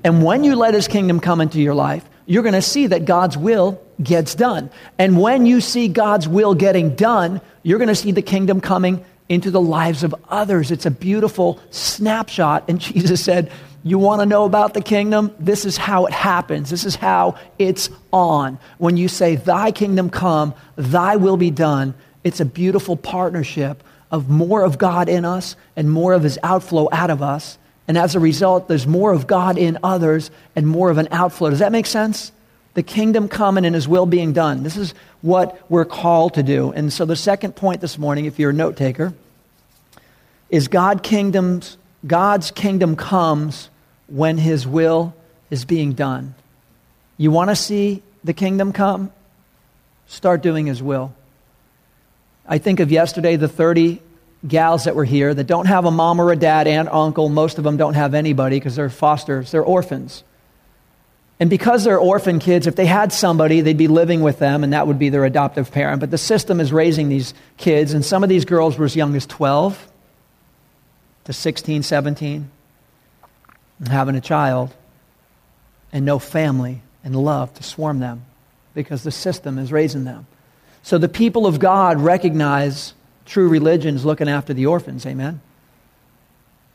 And 0.03 0.23
when 0.23 0.43
you 0.43 0.55
let 0.55 0.73
his 0.73 0.87
kingdom 0.87 1.19
come 1.19 1.41
into 1.41 1.59
your 1.59 1.73
life, 1.75 2.07
you're 2.25 2.43
going 2.43 2.53
to 2.53 2.61
see 2.61 2.87
that 2.87 3.05
God's 3.05 3.37
will 3.37 3.81
gets 4.01 4.35
done. 4.35 4.69
And 4.97 5.19
when 5.19 5.45
you 5.45 5.61
see 5.61 5.87
God's 5.87 6.27
will 6.27 6.53
getting 6.53 6.95
done, 6.95 7.41
you're 7.63 7.79
going 7.79 7.89
to 7.89 7.95
see 7.95 8.11
the 8.11 8.21
kingdom 8.21 8.61
coming 8.61 9.03
into 9.29 9.51
the 9.51 9.61
lives 9.61 10.03
of 10.03 10.13
others. 10.29 10.71
It's 10.71 10.85
a 10.85 10.91
beautiful 10.91 11.59
snapshot. 11.71 12.65
And 12.67 12.79
Jesus 12.79 13.23
said, 13.23 13.51
You 13.83 13.97
want 13.97 14.21
to 14.21 14.25
know 14.25 14.45
about 14.45 14.73
the 14.73 14.81
kingdom? 14.81 15.33
This 15.39 15.65
is 15.65 15.77
how 15.77 16.05
it 16.05 16.13
happens. 16.13 16.69
This 16.69 16.85
is 16.85 16.95
how 16.95 17.37
it's 17.59 17.89
on. 18.11 18.59
When 18.77 18.97
you 18.97 19.07
say, 19.07 19.35
Thy 19.35 19.71
kingdom 19.71 20.09
come, 20.09 20.53
Thy 20.75 21.15
will 21.15 21.37
be 21.37 21.51
done, 21.51 21.93
it's 22.23 22.39
a 22.39 22.45
beautiful 22.45 22.95
partnership 22.95 23.83
of 24.11 24.29
more 24.29 24.63
of 24.63 24.77
God 24.77 25.09
in 25.09 25.25
us 25.25 25.55
and 25.75 25.91
more 25.91 26.13
of 26.13 26.23
His 26.23 26.39
outflow 26.43 26.87
out 26.91 27.09
of 27.09 27.21
us 27.21 27.57
and 27.87 27.97
as 27.97 28.15
a 28.15 28.19
result, 28.19 28.67
there's 28.67 28.87
more 28.87 29.11
of 29.11 29.27
God 29.27 29.57
in 29.57 29.77
others 29.83 30.31
and 30.55 30.65
more 30.65 30.89
of 30.89 30.97
an 30.97 31.09
outflow. 31.11 31.49
Does 31.49 31.59
that 31.59 31.71
make 31.71 31.85
sense? 31.85 32.31
The 32.75 32.83
kingdom 32.83 33.27
coming 33.27 33.65
and 33.65 33.75
his 33.75 33.87
will 33.87 34.05
being 34.05 34.33
done. 34.33 34.63
This 34.63 34.77
is 34.77 34.93
what 35.21 35.59
we're 35.69 35.85
called 35.85 36.35
to 36.35 36.43
do. 36.43 36.71
And 36.71 36.91
so 36.91 37.05
the 37.05 37.15
second 37.15 37.55
point 37.55 37.81
this 37.81 37.97
morning, 37.97 38.25
if 38.25 38.39
you're 38.39 38.51
a 38.51 38.53
note 38.53 38.77
taker, 38.77 39.13
is 40.49 40.67
God 40.67 41.03
kingdoms, 41.03 41.77
God's 42.07 42.51
kingdom 42.51 42.95
comes 42.95 43.69
when 44.07 44.37
his 44.37 44.65
will 44.65 45.13
is 45.49 45.65
being 45.65 45.93
done. 45.93 46.35
You 47.17 47.31
want 47.31 47.49
to 47.49 47.55
see 47.55 48.01
the 48.23 48.33
kingdom 48.33 48.71
come? 48.71 49.11
Start 50.07 50.41
doing 50.41 50.65
his 50.65 50.81
will. 50.81 51.13
I 52.47 52.57
think 52.57 52.79
of 52.79 52.91
yesterday, 52.91 53.35
the 53.35 53.47
30 53.47 54.01
gals 54.47 54.83
that 54.85 54.95
were 54.95 55.05
here 55.05 55.33
that 55.33 55.45
don't 55.45 55.65
have 55.67 55.85
a 55.85 55.91
mom 55.91 56.19
or 56.19 56.31
a 56.31 56.35
dad, 56.35 56.67
aunt, 56.67 56.89
uncle. 56.89 57.29
Most 57.29 57.57
of 57.57 57.63
them 57.63 57.77
don't 57.77 57.93
have 57.93 58.13
anybody 58.13 58.57
because 58.57 58.75
they're 58.75 58.89
fosters, 58.89 59.51
they're 59.51 59.63
orphans. 59.63 60.23
And 61.39 61.49
because 61.49 61.83
they're 61.83 61.99
orphan 61.99 62.39
kids, 62.39 62.67
if 62.67 62.75
they 62.75 62.85
had 62.85 63.11
somebody, 63.11 63.61
they'd 63.61 63.77
be 63.77 63.87
living 63.87 64.21
with 64.21 64.39
them, 64.39 64.63
and 64.63 64.71
that 64.73 64.87
would 64.87 64.99
be 64.99 65.09
their 65.09 65.25
adoptive 65.25 65.71
parent. 65.71 65.99
But 65.99 66.11
the 66.11 66.17
system 66.17 66.59
is 66.59 66.71
raising 66.71 67.09
these 67.09 67.33
kids, 67.57 67.93
and 67.93 68.05
some 68.05 68.23
of 68.23 68.29
these 68.29 68.45
girls 68.45 68.77
were 68.77 68.85
as 68.85 68.95
young 68.95 69.15
as 69.15 69.25
12 69.25 69.91
to 71.25 71.33
16, 71.33 71.83
17, 71.83 72.49
and 73.79 73.87
having 73.87 74.15
a 74.15 74.21
child, 74.21 74.73
and 75.91 76.05
no 76.05 76.19
family 76.19 76.81
and 77.03 77.15
love 77.15 77.53
to 77.55 77.63
swarm 77.63 77.99
them 77.99 78.25
because 78.73 79.03
the 79.03 79.11
system 79.11 79.57
is 79.57 79.71
raising 79.71 80.03
them. 80.03 80.25
So 80.81 80.97
the 80.97 81.09
people 81.09 81.45
of 81.45 81.59
God 81.59 81.99
recognize 81.99 82.93
True 83.25 83.47
religion 83.47 83.95
is 83.95 84.05
looking 84.05 84.27
after 84.27 84.53
the 84.53 84.65
orphans, 84.65 85.05
amen? 85.05 85.41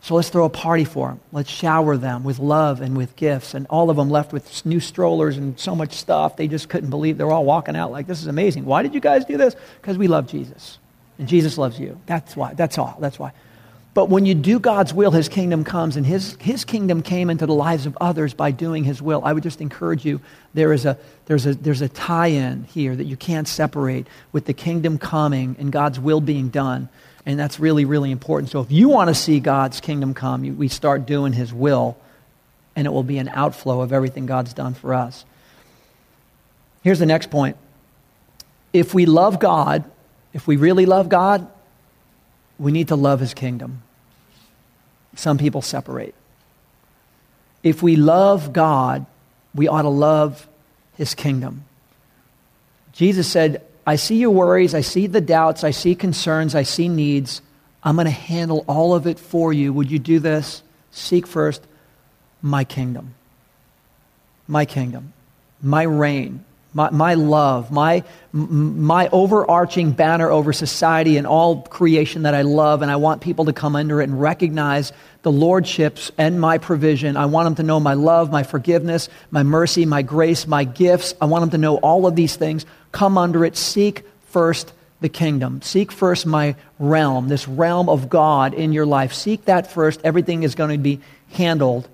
So 0.01 0.15
let's 0.15 0.29
throw 0.29 0.45
a 0.45 0.51
party 0.51 0.85
for 0.85 1.09
them. 1.09 1.21
Let's 1.33 1.51
shower 1.51 1.97
them 1.97 2.25
with 2.25 2.39
love 2.39 2.81
and 2.81 2.97
with 2.97 3.17
gifts. 3.17 3.55
And 3.55 3.67
all 3.69 3.91
of 3.91 3.97
them 3.97 4.11
left 4.11 4.33
with 4.33 4.65
new 4.65 4.81
strollers 4.81 5.37
and 5.37 5.59
so 5.59 5.75
much 5.75 5.93
stuff. 5.93 6.37
They 6.37 6.49
just 6.49 6.69
couldn't 6.69 6.91
believe. 6.91 7.19
They're 7.19 7.31
all 7.31 7.45
walking 7.45 7.77
out 7.77 7.91
like, 7.91 8.07
this 8.07 8.21
is 8.21 8.29
amazing. 8.29 8.65
Why 8.65 8.83
did 8.83 8.95
you 8.95 9.01
guys 9.01 9.25
do 9.25 9.37
this? 9.37 9.57
Because 9.81 9.99
we 9.99 10.07
love 10.07 10.29
Jesus. 10.29 10.79
And 11.19 11.27
Jesus 11.27 11.59
loves 11.59 11.81
you. 11.81 12.01
That's 12.07 12.37
why. 12.37 12.55
That's 12.55 12.79
all. 12.79 12.97
That's 13.01 13.19
why. 13.19 13.33
But 13.99 14.11
when 14.11 14.27
you 14.27 14.37
do 14.37 14.61
God's 14.61 14.95
will, 14.95 15.11
his 15.11 15.29
kingdom 15.29 15.65
comes, 15.65 15.97
and 15.97 16.07
his, 16.07 16.37
his 16.39 16.65
kingdom 16.65 17.03
came 17.03 17.31
into 17.31 17.47
the 17.47 17.53
lives 17.53 17.85
of 17.85 17.99
others 18.01 18.33
by 18.33 18.53
doing 18.53 18.85
his 18.85 19.03
will. 19.03 19.23
I 19.25 19.33
would 19.33 19.43
just 19.43 19.61
encourage 19.61 20.05
you 20.05 20.21
there 20.55 20.73
is 20.73 20.87
a, 20.87 20.97
there's 21.27 21.47
a, 21.47 21.55
there's 21.55 21.81
a 21.81 21.89
tie 21.89 22.29
in 22.29 22.63
here 22.63 22.95
that 22.95 23.07
you 23.07 23.17
can't 23.17 23.49
separate 23.49 24.07
with 24.31 24.45
the 24.45 24.53
kingdom 24.53 24.99
coming 24.99 25.57
and 25.59 25.73
God's 25.73 25.99
will 25.99 26.21
being 26.21 26.49
done. 26.49 26.89
And 27.27 27.41
that's 27.41 27.59
really, 27.59 27.85
really 27.87 28.13
important. 28.13 28.53
So 28.53 28.61
if 28.61 28.71
you 28.71 28.89
want 28.89 29.09
to 29.09 29.17
see 29.17 29.41
God's 29.41 29.81
kingdom 29.81 30.15
come, 30.15 30.45
you, 30.45 30.53
we 30.53 30.69
start 30.69 31.05
doing 31.05 31.33
his 31.33 31.53
will, 31.53 31.97
and 32.77 32.87
it 32.87 32.91
will 32.91 33.03
be 33.03 33.19
an 33.19 33.29
outflow 33.29 33.81
of 33.81 33.93
everything 33.93 34.27
God's 34.27 34.55
done 34.55 34.75
for 34.75 34.95
us. 34.95 35.25
Here's 36.85 37.01
the 37.01 37.07
next 37.07 37.33
point. 37.33 37.57
If 38.73 38.95
we 38.95 39.07
love 39.07 39.41
God, 39.41 39.83
if 40.33 40.47
we 40.47 40.55
really 40.55 40.87
love 40.87 41.09
God, 41.09 41.49
we 42.61 42.71
need 42.71 42.87
to 42.89 42.97
love 42.97 43.19
his 43.19 43.35
kingdom. 43.35 43.83
Some 45.19 45.37
people 45.37 45.63
separate. 45.63 46.15
If 47.65 47.83
we 47.83 47.97
love 47.97 48.53
God, 48.53 49.05
we 49.53 49.67
ought 49.67 49.83
to 49.83 49.89
love 49.89 50.47
his 50.97 51.17
kingdom. 51.17 51.65
Jesus 52.93 53.27
said, 53.27 53.65
I 53.85 53.97
see 53.97 54.19
your 54.19 54.31
worries, 54.31 54.77
I 54.77 54.81
see 54.81 55.09
the 55.09 55.21
doubts, 55.21 55.65
I 55.65 55.73
see 55.73 55.97
concerns, 55.97 56.55
I 56.55 56.63
see 56.63 56.89
needs. 56.89 57.43
I'm 57.83 57.97
going 57.97 58.05
to 58.05 58.13
handle 58.13 58.65
all 58.69 58.95
of 58.95 59.09
it 59.09 59.19
for 59.19 59.53
you. 59.53 59.73
Would 59.73 59.91
you 59.91 59.99
do 59.99 60.21
this? 60.21 60.63
Seek 60.93 61.27
first 61.27 61.67
my 62.41 62.63
kingdom. 62.63 63.17
My 64.47 64.67
kingdom. 64.67 65.15
My 65.61 65.83
reign 65.83 66.45
my, 66.75 66.91
my 66.91 67.15
love, 67.15 67.71
my, 67.71 68.05
my 68.33 69.09
overarching 69.09 69.93
banner 69.93 70.31
over 70.31 70.53
society 70.53 71.17
and 71.17 71.27
all 71.27 71.63
creation 71.63 72.23
that 72.23 72.35
I 72.35 72.43
love, 72.43 72.83
and 72.83 72.91
I 72.91 72.97
want 72.97 73.23
people 73.23 73.47
to 73.47 73.53
come 73.53 73.75
under 73.75 74.01
it 74.01 74.05
and 74.05 74.21
recognize 74.21 74.93
the 75.23 75.33
lordships 75.33 76.13
and 76.19 76.41
my 76.41 76.59
provision. 76.59 77.17
I 77.17 77.27
want 77.27 77.47
them 77.47 77.55
to 77.57 77.63
know 77.63 77.81
my 77.81 77.95
love, 77.95 78.31
my 78.31 78.43
forgiveness, 78.43 79.09
my 79.31 79.43
mercy, 79.43 79.87
my 79.87 80.03
grace, 80.03 80.47
my 80.47 80.65
gifts. 80.65 81.15
I 81.21 81.25
want 81.25 81.43
them 81.43 81.51
to 81.51 81.59
know 81.59 81.77
all 81.79 82.07
of 82.07 82.17
these 82.17 82.37
things. 82.37 82.67
Come 82.93 83.17
under 83.17 83.45
it. 83.45 83.57
Seek 83.57 84.05
first 84.27 84.73
the 85.01 85.09
kingdom. 85.09 85.63
Seek 85.63 85.91
first 85.91 86.27
my 86.27 86.55
realm, 86.79 87.29
this 87.29 87.49
realm 87.49 87.89
of 87.89 88.09
God 88.09 88.53
in 88.53 88.73
your 88.73 88.87
life. 88.87 89.13
Seek 89.13 89.47
that 89.47 89.71
first. 89.71 90.01
Everything 90.05 90.43
is 90.43 90.55
going 90.55 90.71
to 90.71 90.79
be 90.79 91.01
handled 91.31 91.89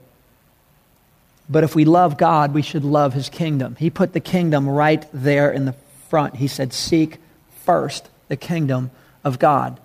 but 1.48 1.64
if 1.64 1.74
we 1.74 1.85
love 1.85 2.16
God, 2.16 2.54
we 2.54 2.62
should 2.62 2.85
love 2.85 3.12
his 3.12 3.28
kingdom. 3.28 3.76
He 3.78 3.90
put 3.90 4.12
the 4.12 4.20
kingdom 4.20 4.68
right 4.68 5.07
there 5.12 5.50
in 5.50 5.66
the 5.66 5.74
front. 6.09 6.37
He 6.37 6.48
said, 6.48 6.72
Seek 6.72 7.18
first 7.64 8.09
the 8.28 8.37
kingdom 8.37 8.90
of 9.22 9.38
God. 9.38 9.78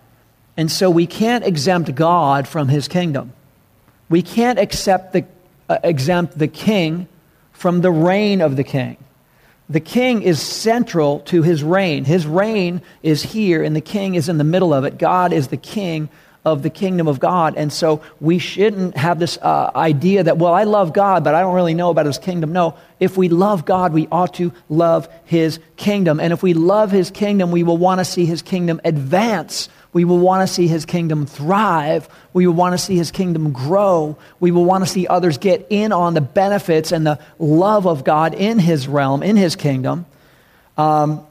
And 0.55 0.71
so 0.71 0.89
we 0.89 1.07
can't 1.07 1.45
exempt 1.45 1.95
God 1.95 2.47
from 2.47 2.67
his 2.67 2.87
kingdom. 2.87 3.33
We 4.09 4.21
can't 4.21 4.59
accept 4.59 5.13
the, 5.13 5.25
uh, 5.69 5.77
exempt 5.83 6.37
the 6.37 6.47
king 6.47 7.07
from 7.51 7.81
the 7.81 7.91
reign 7.91 8.41
of 8.41 8.55
the 8.55 8.63
king. 8.63 8.97
The 9.69 9.79
king 9.79 10.23
is 10.23 10.41
central 10.41 11.19
to 11.21 11.43
his 11.43 11.63
reign. 11.63 12.05
His 12.05 12.25
reign 12.25 12.81
is 13.03 13.21
here, 13.21 13.63
and 13.63 13.75
the 13.75 13.81
king 13.81 14.15
is 14.15 14.27
in 14.27 14.37
the 14.37 14.43
middle 14.43 14.73
of 14.73 14.83
it. 14.83 14.97
God 14.97 15.31
is 15.31 15.49
the 15.49 15.57
king 15.57 16.09
of 16.45 16.63
the 16.63 16.69
kingdom 16.69 17.08
of 17.08 17.19
God. 17.19 17.56
And 17.58 17.71
so 17.71 18.02
we 18.21 18.39
shouldn't 18.39 18.95
have 18.95 19.19
this 19.19 19.38
uh, 19.38 19.71
idea 19.75 20.23
that, 20.23 20.38
well, 20.38 20.54
I 20.54 20.63
love 20.63 20.93
God, 20.93 21.23
but 21.23 21.36
I 21.36 21.41
don't 21.41 21.54
really 21.54 21.73
know 21.73 21.89
about 21.89 22.06
his 22.06 22.17
kingdom. 22.17 22.54
No, 22.54 22.75
if 22.99 23.17
we 23.17 23.30
love 23.30 23.65
God, 23.65 23.93
we 23.93 24.08
ought 24.12 24.36
to 24.36 24.54
love 24.69 25.10
his 25.25 25.60
kingdom. 25.75 26.19
And 26.19 26.32
if 26.32 26.41
we 26.41 26.54
love 26.54 26.91
his 26.91 27.12
kingdom, 27.12 27.52
we 27.52 27.63
will 27.63 27.78
want 27.78 27.99
to 27.99 28.06
see 28.06 28.25
his 28.25 28.41
kingdom 28.41 28.80
advance. 28.86 29.67
We 29.91 30.06
will 30.06 30.19
want 30.19 30.47
to 30.47 30.54
see 30.54 30.67
his 30.67 30.86
kingdom 30.86 31.25
thrive. 31.25 32.08
We 32.32 32.47
will 32.47 32.54
want 32.54 32.73
to 32.73 32.78
see 32.78 32.95
his 32.95 33.12
kingdom 33.12 33.52
grow. 33.52 34.17
We 34.39 34.52
will 34.52 34.65
want 34.65 34.86
to 34.86 34.89
see 34.89 35.08
others 35.08 35.38
get 35.38 35.67
in 35.69 35.91
on 35.91 36.13
the 36.13 36.21
benefits 36.21 36.91
and 36.91 37.06
the 37.06 37.19
love 37.38 37.86
of 37.86 38.04
God 38.04 38.34
in 38.34 38.60
his 38.60 38.88
realm, 38.88 39.23
in 39.23 39.36
his 39.36 39.56
kingdom. 39.56 40.06
Um, 40.78 41.25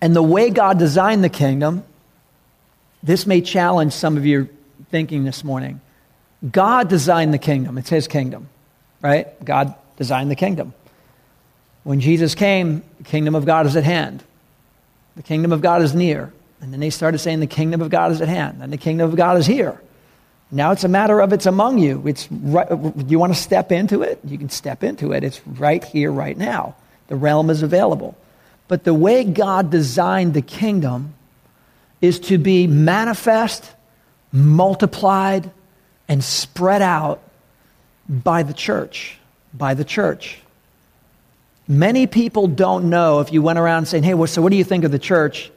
and 0.00 0.16
the 0.16 0.22
way 0.22 0.50
God 0.50 0.78
designed 0.78 1.22
the 1.22 1.28
kingdom 1.28 1.84
this 3.02 3.26
may 3.26 3.40
challenge 3.40 3.92
some 3.92 4.16
of 4.16 4.26
your 4.26 4.48
thinking 4.90 5.24
this 5.24 5.42
morning. 5.42 5.80
God 6.50 6.88
designed 6.88 7.32
the 7.32 7.38
kingdom, 7.38 7.78
it's 7.78 7.90
His 7.90 8.08
kingdom, 8.08 8.48
right? 9.00 9.42
God 9.44 9.74
designed 9.96 10.30
the 10.30 10.36
kingdom. 10.36 10.74
When 11.84 12.00
Jesus 12.00 12.34
came, 12.34 12.82
the 12.98 13.04
kingdom 13.04 13.34
of 13.34 13.44
God 13.44 13.66
is 13.66 13.76
at 13.76 13.84
hand. 13.84 14.22
The 15.16 15.22
kingdom 15.22 15.52
of 15.52 15.60
God 15.60 15.82
is 15.82 15.94
near. 15.94 16.32
And 16.60 16.72
then 16.72 16.78
they 16.78 16.90
started 16.90 17.18
saying 17.18 17.40
the 17.40 17.46
kingdom 17.46 17.80
of 17.80 17.90
God 17.90 18.12
is 18.12 18.20
at 18.20 18.28
hand, 18.28 18.62
and 18.62 18.72
the 18.72 18.76
kingdom 18.76 19.10
of 19.10 19.16
God 19.16 19.36
is 19.36 19.46
here. 19.46 19.80
Now 20.52 20.70
it's 20.70 20.84
a 20.84 20.88
matter 20.88 21.18
of 21.20 21.32
it's 21.32 21.46
among 21.46 21.78
you. 21.78 22.06
It's 22.06 22.30
right, 22.30 22.68
you 23.08 23.18
want 23.18 23.34
to 23.34 23.40
step 23.40 23.72
into 23.72 24.02
it? 24.02 24.20
You 24.22 24.38
can 24.38 24.50
step 24.50 24.84
into 24.84 25.12
it. 25.12 25.24
It's 25.24 25.44
right 25.46 25.82
here, 25.82 26.12
right 26.12 26.36
now. 26.36 26.76
The 27.08 27.16
realm 27.16 27.50
is 27.50 27.62
available. 27.62 28.16
But 28.68 28.84
the 28.84 28.94
way 28.94 29.24
God 29.24 29.70
designed 29.70 30.34
the 30.34 30.42
kingdom 30.42 31.14
is 32.02 32.20
to 32.20 32.36
be 32.36 32.66
manifest, 32.66 33.70
multiplied, 34.32 35.50
and 36.08 36.22
spread 36.22 36.82
out 36.82 37.22
by 38.06 38.42
the 38.42 38.52
church. 38.52 39.16
By 39.54 39.72
the 39.72 39.84
church. 39.84 40.38
Many 41.68 42.06
people 42.06 42.48
don't 42.48 42.90
know 42.90 43.20
if 43.20 43.32
you 43.32 43.40
went 43.40 43.58
around 43.58 43.86
saying, 43.86 44.02
hey, 44.02 44.14
well, 44.14 44.26
so 44.26 44.42
what 44.42 44.50
do 44.50 44.56
you 44.56 44.64
think 44.64 44.84
of 44.84 44.90
the 44.90 44.98
church? 44.98 45.50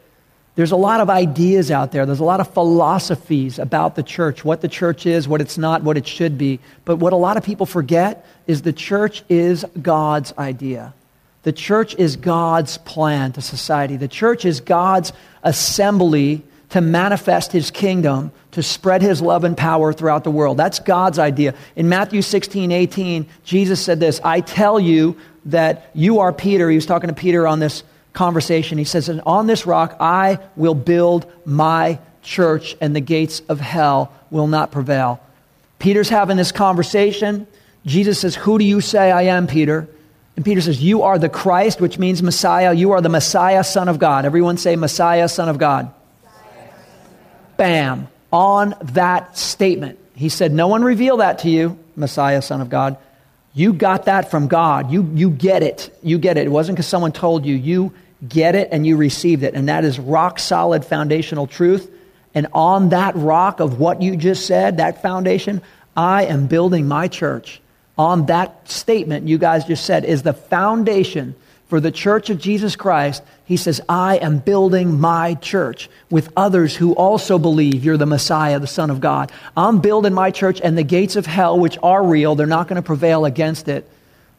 There's 0.55 0.71
a 0.71 0.77
lot 0.77 1.01
of 1.01 1.09
ideas 1.09 1.71
out 1.71 1.91
there. 1.91 2.05
There's 2.05 2.21
a 2.21 2.23
lot 2.23 2.39
of 2.39 2.53
philosophies 2.53 3.59
about 3.59 3.95
the 3.95 4.03
church, 4.03 4.45
what 4.45 4.61
the 4.61 4.69
church 4.69 5.05
is, 5.05 5.27
what 5.27 5.41
it's 5.41 5.57
not, 5.57 5.83
what 5.83 5.97
it 5.97 6.07
should 6.07 6.37
be. 6.37 6.59
But 6.85 6.97
what 6.97 7.11
a 7.11 7.17
lot 7.17 7.35
of 7.35 7.43
people 7.43 7.65
forget 7.65 8.25
is 8.47 8.61
the 8.61 8.71
church 8.71 9.23
is 9.27 9.65
God's 9.81 10.31
idea. 10.37 10.93
The 11.45 11.53
church 11.53 11.93
is 11.99 12.15
God's 12.15 12.79
plan 12.79 13.31
to 13.33 13.41
society. 13.41 13.97
The 13.97 14.07
church 14.07 14.45
is 14.45 14.61
God's 14.61 15.13
assembly 15.43 16.41
to 16.69 16.81
manifest 16.81 17.51
his 17.51 17.69
kingdom, 17.69 18.31
to 18.53 18.63
spread 18.63 19.03
his 19.03 19.21
love 19.21 19.43
and 19.43 19.55
power 19.55 19.93
throughout 19.93 20.23
the 20.23 20.31
world. 20.31 20.57
That's 20.57 20.79
God's 20.79 21.19
idea. 21.19 21.53
In 21.75 21.87
Matthew 21.87 22.23
16, 22.23 22.71
18, 22.71 23.27
Jesus 23.43 23.79
said 23.79 23.99
this 23.99 24.19
I 24.23 24.41
tell 24.41 24.79
you 24.79 25.17
that 25.45 25.91
you 25.93 26.17
are 26.17 26.33
Peter. 26.33 26.67
He 26.67 26.77
was 26.77 26.87
talking 26.87 27.09
to 27.09 27.15
Peter 27.15 27.47
on 27.47 27.59
this 27.59 27.83
conversation. 28.13 28.79
He 28.79 28.83
says, 28.83 29.07
And 29.07 29.21
on 29.21 29.45
this 29.45 29.67
rock 29.67 29.95
I 29.99 30.39
will 30.55 30.73
build 30.73 31.31
my 31.45 31.99
church, 32.23 32.75
and 32.81 32.95
the 32.95 33.01
gates 33.01 33.43
of 33.49 33.59
hell 33.59 34.11
will 34.31 34.47
not 34.47 34.71
prevail. 34.71 35.21
Peter's 35.77 36.09
having 36.09 36.37
this 36.37 36.51
conversation. 36.51 37.45
Jesus 37.85 38.19
says, 38.19 38.33
Who 38.33 38.57
do 38.57 38.65
you 38.65 38.81
say 38.81 39.11
I 39.11 39.23
am, 39.23 39.45
Peter? 39.45 39.87
And 40.35 40.43
Peter 40.43 40.61
says, 40.61 40.81
You 40.81 41.03
are 41.03 41.17
the 41.17 41.29
Christ, 41.29 41.79
which 41.79 41.97
means 41.97 42.21
Messiah. 42.21 42.73
You 42.73 42.91
are 42.91 43.01
the 43.01 43.09
Messiah, 43.09 43.63
Son 43.63 43.87
of 43.87 43.99
God. 43.99 44.25
Everyone 44.25 44.57
say, 44.57 44.75
Messiah, 44.75 45.29
Son 45.29 45.49
of 45.49 45.57
God. 45.57 45.93
Bam. 47.57 48.07
On 48.31 48.75
that 48.81 49.37
statement. 49.37 49.99
He 50.13 50.29
said, 50.29 50.51
No 50.51 50.67
one 50.67 50.83
revealed 50.83 51.21
that 51.21 51.39
to 51.39 51.49
you, 51.49 51.79
Messiah, 51.95 52.41
Son 52.41 52.61
of 52.61 52.69
God. 52.69 52.97
You 53.53 53.71
got 53.71 54.05
that 54.05 54.29
from 54.29 54.47
God. 54.47 54.91
You, 54.91 55.09
you 55.13 55.29
get 55.29 55.63
it. 55.63 55.97
You 56.03 56.17
get 56.17 56.37
it. 56.37 56.45
It 56.45 56.49
wasn't 56.49 56.75
because 56.75 56.87
someone 56.87 57.13
told 57.13 57.45
you. 57.45 57.55
You 57.55 57.93
get 58.27 58.55
it 58.55 58.69
and 58.71 58.85
you 58.85 58.97
received 58.97 59.43
it. 59.43 59.53
And 59.53 59.69
that 59.69 59.85
is 59.85 59.97
rock 59.97 60.39
solid 60.39 60.83
foundational 60.83 61.47
truth. 61.47 61.89
And 62.33 62.47
on 62.51 62.89
that 62.89 63.15
rock 63.15 63.61
of 63.61 63.79
what 63.79 64.01
you 64.01 64.17
just 64.17 64.45
said, 64.45 64.77
that 64.77 65.01
foundation, 65.01 65.61
I 65.95 66.25
am 66.25 66.47
building 66.47 66.89
my 66.89 67.07
church 67.07 67.61
on 67.97 68.25
that 68.27 68.69
statement 68.69 69.27
you 69.27 69.37
guys 69.37 69.65
just 69.65 69.85
said 69.85 70.05
is 70.05 70.23
the 70.23 70.33
foundation 70.33 71.35
for 71.67 71.79
the 71.79 71.91
church 71.91 72.29
of 72.29 72.39
Jesus 72.39 72.75
Christ. 72.75 73.23
He 73.45 73.57
says, 73.57 73.81
I 73.89 74.17
am 74.17 74.39
building 74.39 74.99
my 74.99 75.33
church 75.35 75.89
with 76.09 76.31
others 76.37 76.75
who 76.75 76.93
also 76.93 77.39
believe 77.39 77.83
you're 77.83 77.97
the 77.97 78.05
Messiah, 78.05 78.59
the 78.59 78.67
Son 78.67 78.91
of 78.91 79.01
God. 79.01 79.31
I'm 79.57 79.79
building 79.79 80.13
my 80.13 80.31
church, 80.31 80.61
and 80.63 80.77
the 80.77 80.83
gates 80.83 81.15
of 81.15 81.25
hell, 81.25 81.59
which 81.59 81.77
are 81.81 82.05
real, 82.05 82.35
they're 82.35 82.45
not 82.45 82.67
going 82.67 82.75
to 82.75 82.85
prevail 82.85 83.25
against 83.25 83.67
it 83.67 83.89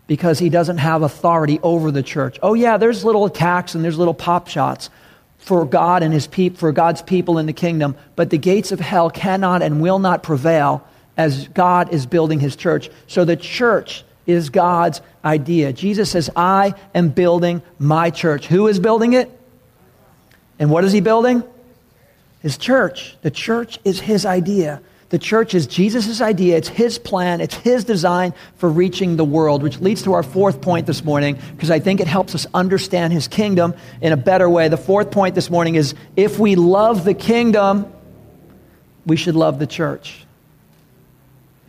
because 0.07 0.39
he 0.39 0.49
doesn't 0.49 0.79
have 0.79 1.03
authority 1.03 1.59
over 1.63 1.91
the 1.91 2.03
church. 2.03 2.39
Oh, 2.43 2.55
yeah, 2.55 2.77
there's 2.77 3.05
little 3.05 3.27
attacks 3.27 3.75
and 3.75 3.85
there's 3.85 3.99
little 3.99 4.15
pop 4.15 4.47
shots 4.47 4.89
for 5.39 5.65
God 5.65 6.03
and 6.03 6.13
his 6.13 6.27
people, 6.27 6.59
for 6.59 6.73
God's 6.73 7.03
people 7.03 7.39
in 7.39 7.47
the 7.47 7.53
kingdom, 7.53 7.97
but 8.15 8.31
the 8.31 8.39
gates 8.39 8.73
of 8.73 8.81
hell 8.81 9.11
cannot 9.11 9.63
and 9.63 9.81
will 9.81 9.99
not 9.99 10.23
prevail 10.23 10.87
as 11.17 11.49
God 11.49 11.93
is 11.93 12.07
building 12.07 12.41
his 12.41 12.57
church. 12.57 12.91
So 13.07 13.25
the 13.25 13.37
church 13.37 14.05
is 14.27 14.51
God's 14.51 15.01
idea. 15.25 15.73
Jesus 15.73 16.11
says, 16.11 16.31
I 16.37 16.75
am 16.95 17.11
building 17.11 17.63
my 17.79 18.11
church. 18.11 18.47
Who 18.47 18.67
is 18.67 18.79
building 18.79 19.13
it? 19.13 19.31
And 20.59 20.71
what 20.71 20.85
is 20.85 20.93
he 20.93 21.01
building? 21.01 21.43
His 22.41 22.59
church. 22.59 23.17
The 23.23 23.31
church 23.31 23.79
is 23.85 24.01
his 24.01 24.27
idea. 24.27 24.83
The 25.09 25.19
church 25.19 25.55
is 25.55 25.69
Jesus' 25.69 26.21
idea, 26.21 26.57
it's 26.57 26.69
his 26.69 26.99
plan, 26.99 27.41
it's 27.41 27.55
his 27.55 27.85
design 27.85 28.35
for 28.57 28.69
reaching 28.69 29.17
the 29.17 29.25
world, 29.25 29.63
which 29.63 29.79
leads 29.79 30.03
to 30.03 30.15
our 30.15 30.25
fourth 30.25 30.61
point 30.61 30.85
this 30.87 31.05
morning, 31.05 31.39
because 31.55 31.71
I 31.71 31.79
think 31.79 32.01
it 32.01 32.09
helps 32.09 32.35
us 32.35 32.45
understand 32.53 33.13
his 33.13 33.29
kingdom 33.29 33.75
in 34.01 34.13
a 34.13 34.17
better 34.17 34.51
way. 34.51 34.67
The 34.67 34.77
fourth 34.77 35.13
point 35.13 35.37
this 35.37 35.49
morning 35.49 35.77
is 35.77 35.95
if 36.17 36.41
we 36.41 36.57
love 36.57 37.05
the 37.05 37.15
kingdom, 37.15 37.93
we 39.07 39.17
should 39.17 39.37
love 39.37 39.61
the 39.61 39.67
church. 39.69 40.26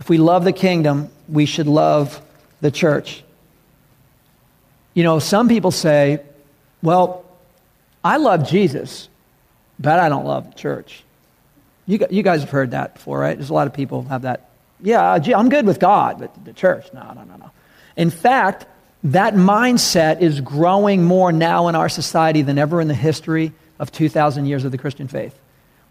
If 0.08 0.10
we 0.10 0.20
love 0.20 0.46
the 0.46 0.54
kingdom, 0.54 1.10
we 1.28 1.46
should 1.46 1.68
love 1.68 2.22
the 2.62 2.72
church. 2.72 3.26
You 4.94 5.04
know, 5.04 5.20
some 5.20 5.50
people 5.50 5.70
say, 5.70 6.22
well, 6.82 7.26
I 8.06 8.16
love 8.16 8.48
Jesus, 8.48 9.10
but 9.78 10.00
I 10.00 10.08
don't 10.08 10.24
love 10.24 10.50
the 10.50 10.58
church. 10.58 11.04
You, 11.88 12.00
you 12.10 12.24
guys 12.24 12.40
have 12.40 12.50
heard 12.50 12.72
that 12.72 12.94
before, 12.94 13.20
right? 13.20 13.38
There's 13.38 13.50
a 13.50 13.54
lot 13.54 13.68
of 13.68 13.74
people 13.74 14.04
have 14.04 14.22
that. 14.22 14.50
Yeah, 14.82 15.12
uh, 15.12 15.20
I'm 15.36 15.50
good 15.50 15.66
with 15.66 15.78
God, 15.78 16.20
but 16.20 16.46
the 16.46 16.54
church, 16.54 16.86
no, 16.94 17.02
no, 17.14 17.26
no, 17.26 17.36
no. 17.36 17.52
In 17.98 18.10
fact, 18.10 18.66
that 19.04 19.34
mindset 19.34 20.22
is 20.22 20.40
growing 20.40 21.04
more 21.04 21.34
now 21.34 21.68
in 21.68 21.76
our 21.76 21.90
society 21.90 22.44
than 22.44 22.58
ever 22.58 22.80
in 22.80 22.88
the 22.88 22.94
history 22.94 23.52
of 23.78 23.92
2,000 23.92 24.46
years 24.46 24.64
of 24.64 24.72
the 24.72 24.78
Christian 24.78 25.10
faith. 25.10 25.38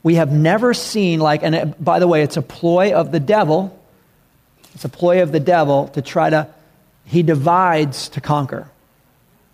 We 0.02 0.14
have 0.14 0.33
never 0.33 0.72
seen, 0.72 1.20
like, 1.20 1.42
and 1.42 1.55
it, 1.55 1.85
by 1.85 1.98
the 1.98 2.09
way, 2.09 2.22
it's 2.22 2.38
a 2.38 2.42
ploy 2.42 2.94
of 2.94 3.12
the 3.12 3.20
devil. 3.20 3.75
It's 4.76 4.84
a 4.84 4.90
ploy 4.90 5.22
of 5.22 5.32
the 5.32 5.40
devil 5.40 5.88
to 5.88 6.02
try 6.02 6.28
to, 6.28 6.48
he 7.06 7.22
divides 7.22 8.10
to 8.10 8.20
conquer. 8.20 8.70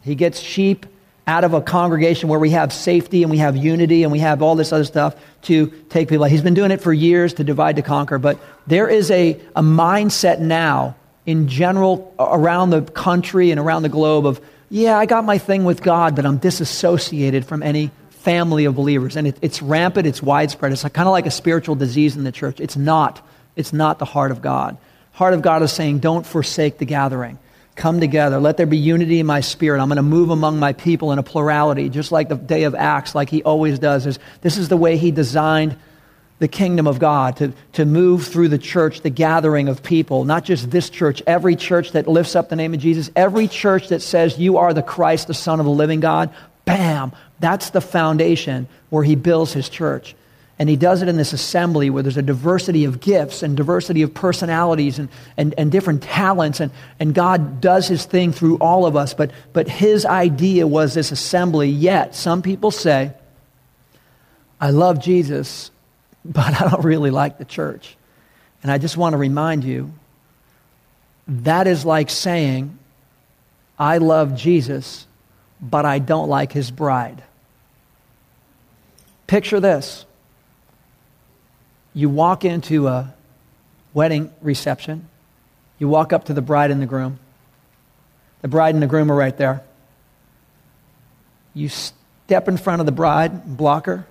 He 0.02 0.16
gets 0.16 0.40
sheep 0.40 0.84
out 1.28 1.44
of 1.44 1.54
a 1.54 1.60
congregation 1.60 2.28
where 2.28 2.40
we 2.40 2.50
have 2.50 2.72
safety 2.72 3.22
and 3.22 3.30
we 3.30 3.38
have 3.38 3.56
unity 3.56 4.02
and 4.02 4.10
we 4.10 4.18
have 4.18 4.42
all 4.42 4.56
this 4.56 4.72
other 4.72 4.82
stuff 4.82 5.14
to 5.42 5.68
take 5.90 6.08
people. 6.08 6.24
He's 6.24 6.42
been 6.42 6.54
doing 6.54 6.72
it 6.72 6.80
for 6.80 6.92
years 6.92 7.34
to 7.34 7.44
divide 7.44 7.76
to 7.76 7.82
conquer, 7.82 8.18
but 8.18 8.36
there 8.66 8.88
is 8.88 9.12
a, 9.12 9.40
a 9.54 9.62
mindset 9.62 10.40
now 10.40 10.96
in 11.24 11.46
general 11.46 12.12
around 12.18 12.70
the 12.70 12.82
country 12.82 13.52
and 13.52 13.60
around 13.60 13.82
the 13.82 13.88
globe 13.88 14.26
of, 14.26 14.40
yeah, 14.70 14.98
I 14.98 15.06
got 15.06 15.24
my 15.24 15.38
thing 15.38 15.62
with 15.62 15.84
God, 15.84 16.16
but 16.16 16.26
I'm 16.26 16.38
disassociated 16.38 17.46
from 17.46 17.62
any 17.62 17.92
family 18.10 18.64
of 18.64 18.74
believers. 18.74 19.14
And 19.14 19.28
it, 19.28 19.36
it's 19.40 19.62
rampant, 19.62 20.08
it's 20.08 20.20
widespread. 20.20 20.72
It's 20.72 20.82
kind 20.82 21.06
of 21.06 21.12
like 21.12 21.26
a 21.26 21.30
spiritual 21.30 21.76
disease 21.76 22.16
in 22.16 22.24
the 22.24 22.32
church. 22.32 22.58
It's 22.58 22.76
not. 22.76 23.24
It's 23.54 23.72
not 23.72 24.00
the 24.00 24.04
heart 24.04 24.32
of 24.32 24.42
God. 24.42 24.78
Heart 25.12 25.34
of 25.34 25.42
God 25.42 25.62
is 25.62 25.72
saying, 25.72 26.00
don't 26.00 26.26
forsake 26.26 26.78
the 26.78 26.86
gathering 26.86 27.38
come 27.74 28.00
together. 28.00 28.38
Let 28.38 28.56
there 28.56 28.66
be 28.66 28.76
unity 28.76 29.20
in 29.20 29.26
my 29.26 29.40
spirit. 29.40 29.80
I'm 29.80 29.88
going 29.88 29.96
to 29.96 30.02
move 30.02 30.30
among 30.30 30.58
my 30.58 30.72
people 30.72 31.12
in 31.12 31.18
a 31.18 31.22
plurality, 31.22 31.88
just 31.88 32.12
like 32.12 32.28
the 32.28 32.36
day 32.36 32.64
of 32.64 32.74
Acts, 32.74 33.14
like 33.14 33.30
he 33.30 33.42
always 33.42 33.78
does. 33.78 34.06
Is 34.06 34.18
This 34.42 34.58
is 34.58 34.68
the 34.68 34.76
way 34.76 34.96
he 34.96 35.10
designed 35.10 35.76
the 36.38 36.48
kingdom 36.48 36.88
of 36.88 36.98
God, 36.98 37.36
to, 37.36 37.52
to 37.74 37.84
move 37.84 38.26
through 38.26 38.48
the 38.48 38.58
church, 38.58 39.02
the 39.02 39.10
gathering 39.10 39.68
of 39.68 39.80
people, 39.80 40.24
not 40.24 40.44
just 40.44 40.72
this 40.72 40.90
church, 40.90 41.22
every 41.24 41.54
church 41.54 41.92
that 41.92 42.08
lifts 42.08 42.34
up 42.34 42.48
the 42.48 42.56
name 42.56 42.74
of 42.74 42.80
Jesus, 42.80 43.10
every 43.14 43.46
church 43.46 43.88
that 43.88 44.02
says, 44.02 44.36
You 44.38 44.56
are 44.56 44.74
the 44.74 44.82
Christ, 44.82 45.28
the 45.28 45.34
Son 45.34 45.60
of 45.60 45.66
the 45.66 45.72
living 45.72 46.00
God, 46.00 46.34
bam, 46.64 47.12
that's 47.38 47.70
the 47.70 47.80
foundation 47.80 48.66
where 48.90 49.04
he 49.04 49.14
builds 49.14 49.52
his 49.52 49.68
church. 49.68 50.16
And 50.58 50.68
he 50.68 50.76
does 50.76 51.02
it 51.02 51.08
in 51.08 51.16
this 51.16 51.32
assembly 51.32 51.90
where 51.90 52.02
there's 52.02 52.18
a 52.18 52.22
diversity 52.22 52.84
of 52.84 53.00
gifts 53.00 53.42
and 53.42 53.56
diversity 53.56 54.02
of 54.02 54.14
personalities 54.14 54.98
and, 54.98 55.08
and, 55.36 55.54
and 55.56 55.72
different 55.72 56.02
talents. 56.02 56.60
And, 56.60 56.70
and 57.00 57.14
God 57.14 57.60
does 57.60 57.88
his 57.88 58.04
thing 58.04 58.32
through 58.32 58.58
all 58.58 58.86
of 58.86 58.94
us. 58.94 59.14
But, 59.14 59.32
but 59.52 59.68
his 59.68 60.04
idea 60.04 60.66
was 60.66 60.94
this 60.94 61.10
assembly. 61.10 61.68
Yet, 61.68 62.14
some 62.14 62.42
people 62.42 62.70
say, 62.70 63.12
I 64.60 64.70
love 64.70 65.00
Jesus, 65.00 65.70
but 66.24 66.60
I 66.60 66.68
don't 66.70 66.84
really 66.84 67.10
like 67.10 67.38
the 67.38 67.44
church. 67.44 67.96
And 68.62 68.70
I 68.70 68.78
just 68.78 68.96
want 68.96 69.14
to 69.14 69.18
remind 69.18 69.64
you 69.64 69.92
that 71.26 71.66
is 71.66 71.84
like 71.84 72.10
saying, 72.10 72.78
I 73.78 73.98
love 73.98 74.36
Jesus, 74.36 75.06
but 75.60 75.84
I 75.84 75.98
don't 75.98 76.28
like 76.28 76.52
his 76.52 76.70
bride. 76.70 77.22
Picture 79.26 79.60
this 79.60 80.04
you 81.94 82.08
walk 82.08 82.44
into 82.44 82.88
a 82.88 83.14
wedding 83.94 84.32
reception, 84.40 85.08
you 85.78 85.88
walk 85.88 86.12
up 86.12 86.24
to 86.26 86.34
the 86.34 86.42
bride 86.42 86.70
and 86.70 86.80
the 86.80 86.86
groom. 86.86 87.18
The 88.40 88.48
bride 88.48 88.74
and 88.74 88.82
the 88.82 88.86
groom 88.86 89.10
are 89.10 89.16
right 89.16 89.36
there. 89.36 89.62
You 91.54 91.68
step 91.68 92.48
in 92.48 92.56
front 92.56 92.80
of 92.80 92.86
the 92.86 92.92
bride, 92.92 93.56
block 93.56 93.86
her, 93.86 94.06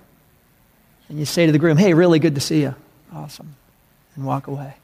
and 1.09 1.19
you 1.19 1.25
say 1.25 1.45
to 1.45 1.51
the 1.51 1.59
groom, 1.59 1.77
Hey, 1.77 1.93
really 1.93 2.19
good 2.19 2.35
to 2.35 2.41
see 2.41 2.61
you. 2.61 2.75
Awesome. 3.13 3.55
And 4.15 4.25
walk 4.25 4.47
away. 4.47 4.75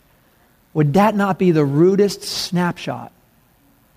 Would 0.73 0.93
that 0.93 1.15
not 1.15 1.39
be 1.39 1.51
the 1.51 1.65
rudest 1.65 2.23
snapshot 2.23 3.12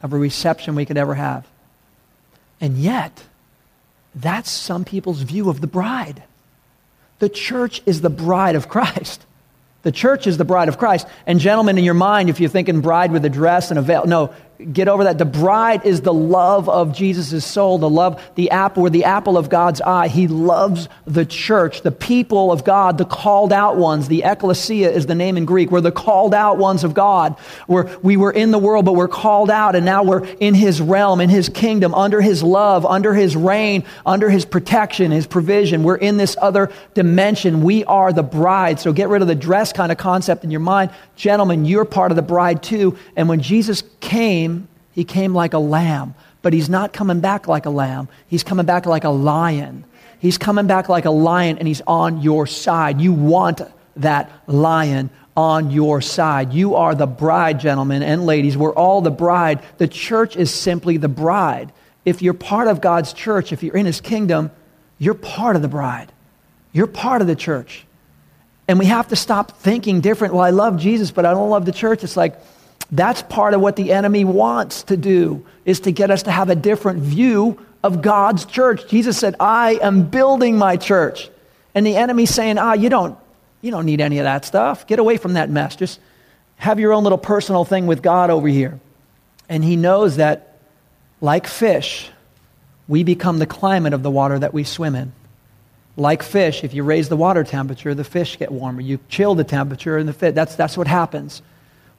of 0.03 0.13
a 0.13 0.19
reception 0.19 0.75
we 0.75 0.85
could 0.85 0.97
ever 0.97 1.15
have? 1.15 1.47
And 2.61 2.77
yet, 2.77 3.25
that's 4.15 4.51
some 4.51 4.85
people's 4.85 5.23
view 5.23 5.49
of 5.49 5.61
the 5.61 5.67
bride. 5.67 6.23
The 7.21 7.29
church 7.29 7.83
is 7.87 8.01
the 8.01 8.11
bride 8.11 8.57
of 8.57 8.69
Christ. 8.69 9.25
The 9.83 9.93
church 9.93 10.27
is 10.27 10.37
the 10.37 10.45
bride 10.45 10.69
of 10.69 10.77
Christ. 10.77 11.07
And, 11.27 11.39
gentlemen, 11.39 11.79
in 11.79 11.85
your 11.85 11.95
mind, 11.95 12.29
if 12.29 12.41
you're 12.41 12.51
thinking 12.51 12.81
bride 12.81 13.13
with 13.13 13.25
a 13.25 13.31
dress 13.31 13.71
and 13.71 13.79
a 13.79 13.83
veil, 13.83 14.05
no, 14.07 14.35
get 14.73 14.89
over 14.89 15.05
that. 15.05 15.19
The 15.19 15.25
bride 15.25 15.85
is 15.85 16.03
the 16.03 16.13
love 16.13 16.69
of 16.69 16.95
Jesus' 16.95 17.45
soul, 17.45 17.79
the 17.79 17.89
love, 17.89 18.23
the 18.35 18.51
apple, 18.51 18.85
or 18.85 18.91
the 18.91 19.05
apple 19.05 19.37
of 19.37 19.49
God's 19.49 19.81
eye. 19.81 20.09
He 20.09 20.29
loves 20.29 20.89
the 21.07 21.25
church, 21.25 21.83
the 21.83 21.93
people 21.93 22.53
of 22.53 22.65
God, 22.65 22.99
the 22.99 23.05
called 23.05 23.53
out 23.53 23.77
ones. 23.77 24.09
The 24.09 24.23
ecclesia 24.25 24.91
is 24.91 25.07
the 25.07 25.15
name 25.15 25.37
in 25.37 25.45
Greek. 25.45 25.71
We're 25.71 25.81
the 25.81 25.93
called 25.93 26.35
out 26.35 26.59
ones 26.59 26.85
of 26.85 26.95
God. 26.95 27.37
We're, 27.69 27.97
we 27.99 28.17
were 28.17 28.33
in 28.33 28.51
the 28.51 28.59
world, 28.59 28.85
but 28.85 28.95
we're 28.95 29.09
called 29.09 29.51
out, 29.51 29.75
and 29.75 29.85
now 29.85 30.03
we're 30.03 30.25
in 30.25 30.55
His 30.55 30.81
realm, 30.81 31.21
in 31.21 31.31
His 31.31 31.49
kingdom, 31.49 31.95
under 31.95 32.21
His 32.21 32.43
love, 32.43 32.85
under 32.87 33.15
His 33.15 33.37
reign, 33.37 33.85
under 34.05 34.31
His 34.31 34.45
protection, 34.45 35.11
His 35.11 35.27
provision. 35.27 35.83
We're 35.83 35.97
in 35.97 36.17
this 36.17 36.37
other 36.41 36.71
dimension. 36.95 37.63
We 37.63 37.85
are 37.85 38.13
the 38.13 38.23
bride. 38.23 38.81
So 38.81 38.93
get 38.93 39.09
rid 39.09 39.23
of 39.23 39.29
the 39.29 39.35
dress 39.35 39.73
kind 39.73 39.93
of 39.93 39.99
concept 39.99 40.45
in 40.45 40.51
your 40.51 40.61
mind. 40.61 40.91
Gentlemen, 41.21 41.67
you're 41.67 41.85
part 41.85 42.13
of 42.13 42.17
the 42.17 42.23
bride 42.23 42.63
too. 42.63 42.97
And 43.15 43.29
when 43.29 43.43
Jesus 43.43 43.83
came, 44.01 44.69
he 44.93 45.05
came 45.05 45.35
like 45.35 45.53
a 45.53 45.59
lamb, 45.59 46.15
but 46.41 46.55
he's 46.55 46.71
not 46.71 46.95
coming 46.95 47.21
back 47.21 47.47
like 47.47 47.67
a 47.67 47.71
lamb. 47.71 48.09
He's 48.27 48.43
coming 48.43 48.65
back 48.65 48.87
like 48.87 49.05
a 49.05 49.11
lion. 49.11 49.85
He's 50.19 50.39
coming 50.39 50.67
back 50.67 50.89
like 50.89 51.05
a 51.05 51.11
lion 51.11 51.59
and 51.59 51.69
he's 51.69 51.83
on 51.87 52.23
your 52.23 52.47
side. 52.47 53.03
You 53.03 53.13
want 53.13 53.61
that 53.97 54.33
lion 54.47 55.11
on 55.37 55.71
your 55.71 56.01
side. 56.01 56.55
You 56.55 56.77
are 56.77 56.95
the 56.95 57.07
bride, 57.07 57.61
gentlemen 57.61 58.03
and 58.03 58.25
ladies. 58.25 58.57
We're 58.57 58.73
all 58.73 59.03
the 59.03 59.11
bride. 59.11 59.63
The 59.77 59.89
church 59.89 60.37
is 60.37 60.51
simply 60.51 60.97
the 60.97 61.11
bride. 61.11 61.71
If 62.07 62.23
you're 62.23 62.33
part 62.33 62.67
of 62.67 62.81
God's 62.81 63.13
church, 63.13 63.53
if 63.53 63.63
you're 63.63 63.77
in 63.77 63.85
his 63.85 64.01
kingdom, 64.01 64.51
you're 64.99 65.13
part 65.13 65.55
of 65.55 65.61
the 65.61 65.69
bride. 65.69 66.13
You're 66.73 66.87
part 66.87 67.21
of 67.21 67.27
the 67.27 67.37
church. 67.37 67.85
And 68.71 68.79
we 68.79 68.87
have 68.87 69.09
to 69.09 69.17
stop 69.17 69.59
thinking 69.59 70.01
different. 70.01 70.33
Well, 70.33 70.45
I 70.45 70.51
love 70.51 70.77
Jesus, 70.77 71.11
but 71.11 71.27
I 71.27 71.33
don't 71.33 71.51
love 71.51 71.65
the 71.65 71.73
church. 71.73 72.05
It's 72.05 72.17
like, 72.17 72.41
that's 72.93 73.21
part 73.23 73.53
of 73.53 73.61
what 73.61 73.75
the 73.75 73.91
enemy 73.91 74.25
wants 74.25 74.85
to 74.85 74.97
do, 74.97 75.45
is 75.65 75.81
to 75.81 75.91
get 75.91 76.13
us 76.13 76.23
to 76.23 76.31
have 76.31 76.51
a 76.51 76.55
different 76.55 77.01
view 77.01 77.59
of 77.83 78.01
God's 78.01 78.45
church. 78.45 78.87
Jesus 78.87 79.19
said, 79.19 79.35
I 79.41 79.81
am 79.83 80.09
building 80.09 80.57
my 80.57 80.77
church. 80.77 81.31
And 81.75 81.85
the 81.85 81.97
enemy's 81.97 82.31
saying, 82.31 82.59
ah, 82.59 82.75
you 82.75 82.89
don't, 82.89 83.19
you 83.61 83.73
don't 83.73 83.87
need 83.87 84.01
any 84.01 84.19
of 84.21 84.25
that 84.25 84.45
stuff. 84.45 84.87
Get 84.87 85.01
away 85.01 85.17
from 85.17 85.33
that 85.33 85.51
mess. 85.51 85.75
Just 85.75 85.99
have 86.55 86.79
your 86.79 86.93
own 86.93 87.03
little 87.03 87.19
personal 87.19 87.65
thing 87.65 87.89
with 87.89 88.03
God 88.03 88.31
over 88.31 88.47
here. 88.47 88.79
And 89.49 89.65
he 89.65 89.75
knows 89.75 90.15
that, 90.15 90.59
like 91.21 91.49
fish, 91.49 92.09
we 92.87 93.03
become 93.03 93.41
the 93.41 93.47
climate 93.47 93.95
of 93.95 94.05
the 94.05 94.13
water 94.13 94.39
that 94.39 94.55
we 94.55 94.63
swim 94.63 94.95
in. 94.95 95.13
Like 96.01 96.23
fish, 96.23 96.65
if 96.65 96.73
you 96.73 96.83
raise 96.83 97.11
the 97.11 97.17
water 97.17 97.45
temperature, 97.45 97.95
the 97.95 98.05
fish 98.05 98.39
get 98.39 98.51
warmer. 98.51 98.81
You 98.81 98.99
chill 99.11 99.35
the 99.35 99.45
temperature 99.45 99.99
and 99.99 100.09
the 100.09 100.15
fish, 100.15 100.35
that's, 100.35 100.57
that's 100.57 100.75
what 100.75 100.87
happens. 100.87 101.43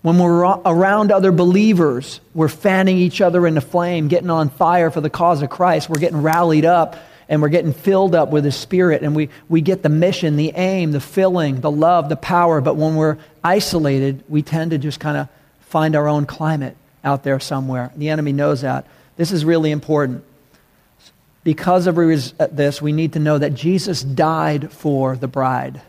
When 0.02 0.18
we're 0.18 0.42
around 0.42 1.12
other 1.12 1.32
believers, 1.32 2.20
we're 2.34 2.48
fanning 2.48 2.98
each 2.98 3.22
other 3.22 3.46
into 3.46 3.62
flame, 3.62 4.08
getting 4.08 4.32
on 4.32 4.50
fire 4.50 4.90
for 4.90 5.02
the 5.02 5.12
cause 5.12 5.44
of 5.44 5.52
Christ. 5.52 5.88
We're 5.88 6.00
getting 6.00 6.24
rallied 6.24 6.66
up 6.66 6.96
and 7.30 7.44
we're 7.44 7.50
getting 7.50 7.74
filled 7.74 8.16
up 8.16 8.30
with 8.30 8.44
the 8.44 8.52
Spirit, 8.52 9.04
and 9.04 9.16
we, 9.16 9.30
we 9.48 9.62
get 9.62 9.84
the 9.84 9.90
mission, 9.90 10.36
the 10.36 10.52
aim, 10.56 10.92
the 10.92 11.00
filling, 11.00 11.62
the 11.62 11.72
love, 11.72 12.10
the 12.10 12.18
power. 12.18 12.60
But 12.60 12.78
when 12.78 12.96
we're 12.96 13.20
isolated, 13.44 14.24
we 14.28 14.42
tend 14.42 14.72
to 14.72 14.80
just 14.80 15.00
kind 15.00 15.16
of 15.16 15.30
find 15.60 15.96
our 15.96 16.08
own 16.08 16.26
climate 16.26 16.76
out 17.06 17.24
there 17.24 17.40
somewhere. 17.40 17.92
The 17.96 18.10
enemy 18.10 18.34
knows 18.34 18.62
that. 18.62 18.86
This 19.16 19.32
is 19.32 19.46
really 19.46 19.70
important. 19.72 20.26
Because 21.44 21.88
of 21.88 21.98
uh, 21.98 22.48
this, 22.52 22.82
we 22.82 22.92
need 22.92 23.14
to 23.14 23.20
know 23.20 23.38
that 23.38 23.56
Jesus 23.56 24.04
died 24.04 24.72
for 24.72 25.16
the 25.16 25.28
bride. 25.28 25.82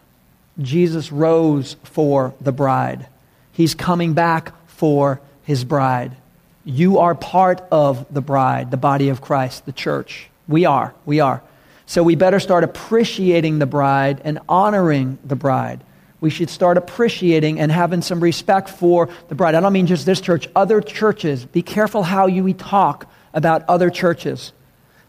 Jesus 0.58 1.12
rose 1.12 1.76
for 1.84 2.34
the 2.40 2.52
bride. 2.52 3.06
He's 3.52 3.74
coming 3.74 4.14
back 4.14 4.52
for 4.66 5.20
his 5.42 5.64
bride. 5.64 6.16
You 6.64 6.98
are 6.98 7.14
part 7.14 7.62
of 7.70 8.06
the 8.12 8.20
bride, 8.20 8.70
the 8.70 8.76
body 8.76 9.08
of 9.08 9.20
Christ, 9.20 9.66
the 9.66 9.72
church. 9.72 10.28
We 10.48 10.64
are. 10.64 10.94
We 11.04 11.20
are. 11.20 11.42
So 11.86 12.02
we 12.02 12.14
better 12.14 12.40
start 12.40 12.64
appreciating 12.64 13.58
the 13.58 13.66
bride 13.66 14.22
and 14.24 14.38
honoring 14.48 15.18
the 15.24 15.36
bride. 15.36 15.82
we 16.20 16.30
should 16.30 16.48
start 16.48 16.76
appreciating 16.76 17.58
and 17.58 17.72
having 17.72 18.00
some 18.00 18.20
respect 18.20 18.68
for 18.70 19.08
the 19.28 19.34
bride. 19.34 19.56
I 19.56 19.60
don't 19.60 19.72
mean 19.72 19.88
just 19.88 20.06
this 20.06 20.20
church, 20.20 20.48
other 20.54 20.80
churches. 20.80 21.44
Be 21.44 21.62
careful 21.62 22.04
how 22.04 22.28
you 22.28 22.54
talk 22.54 23.10
about 23.34 23.64
other 23.68 23.90
churches. 23.90 24.52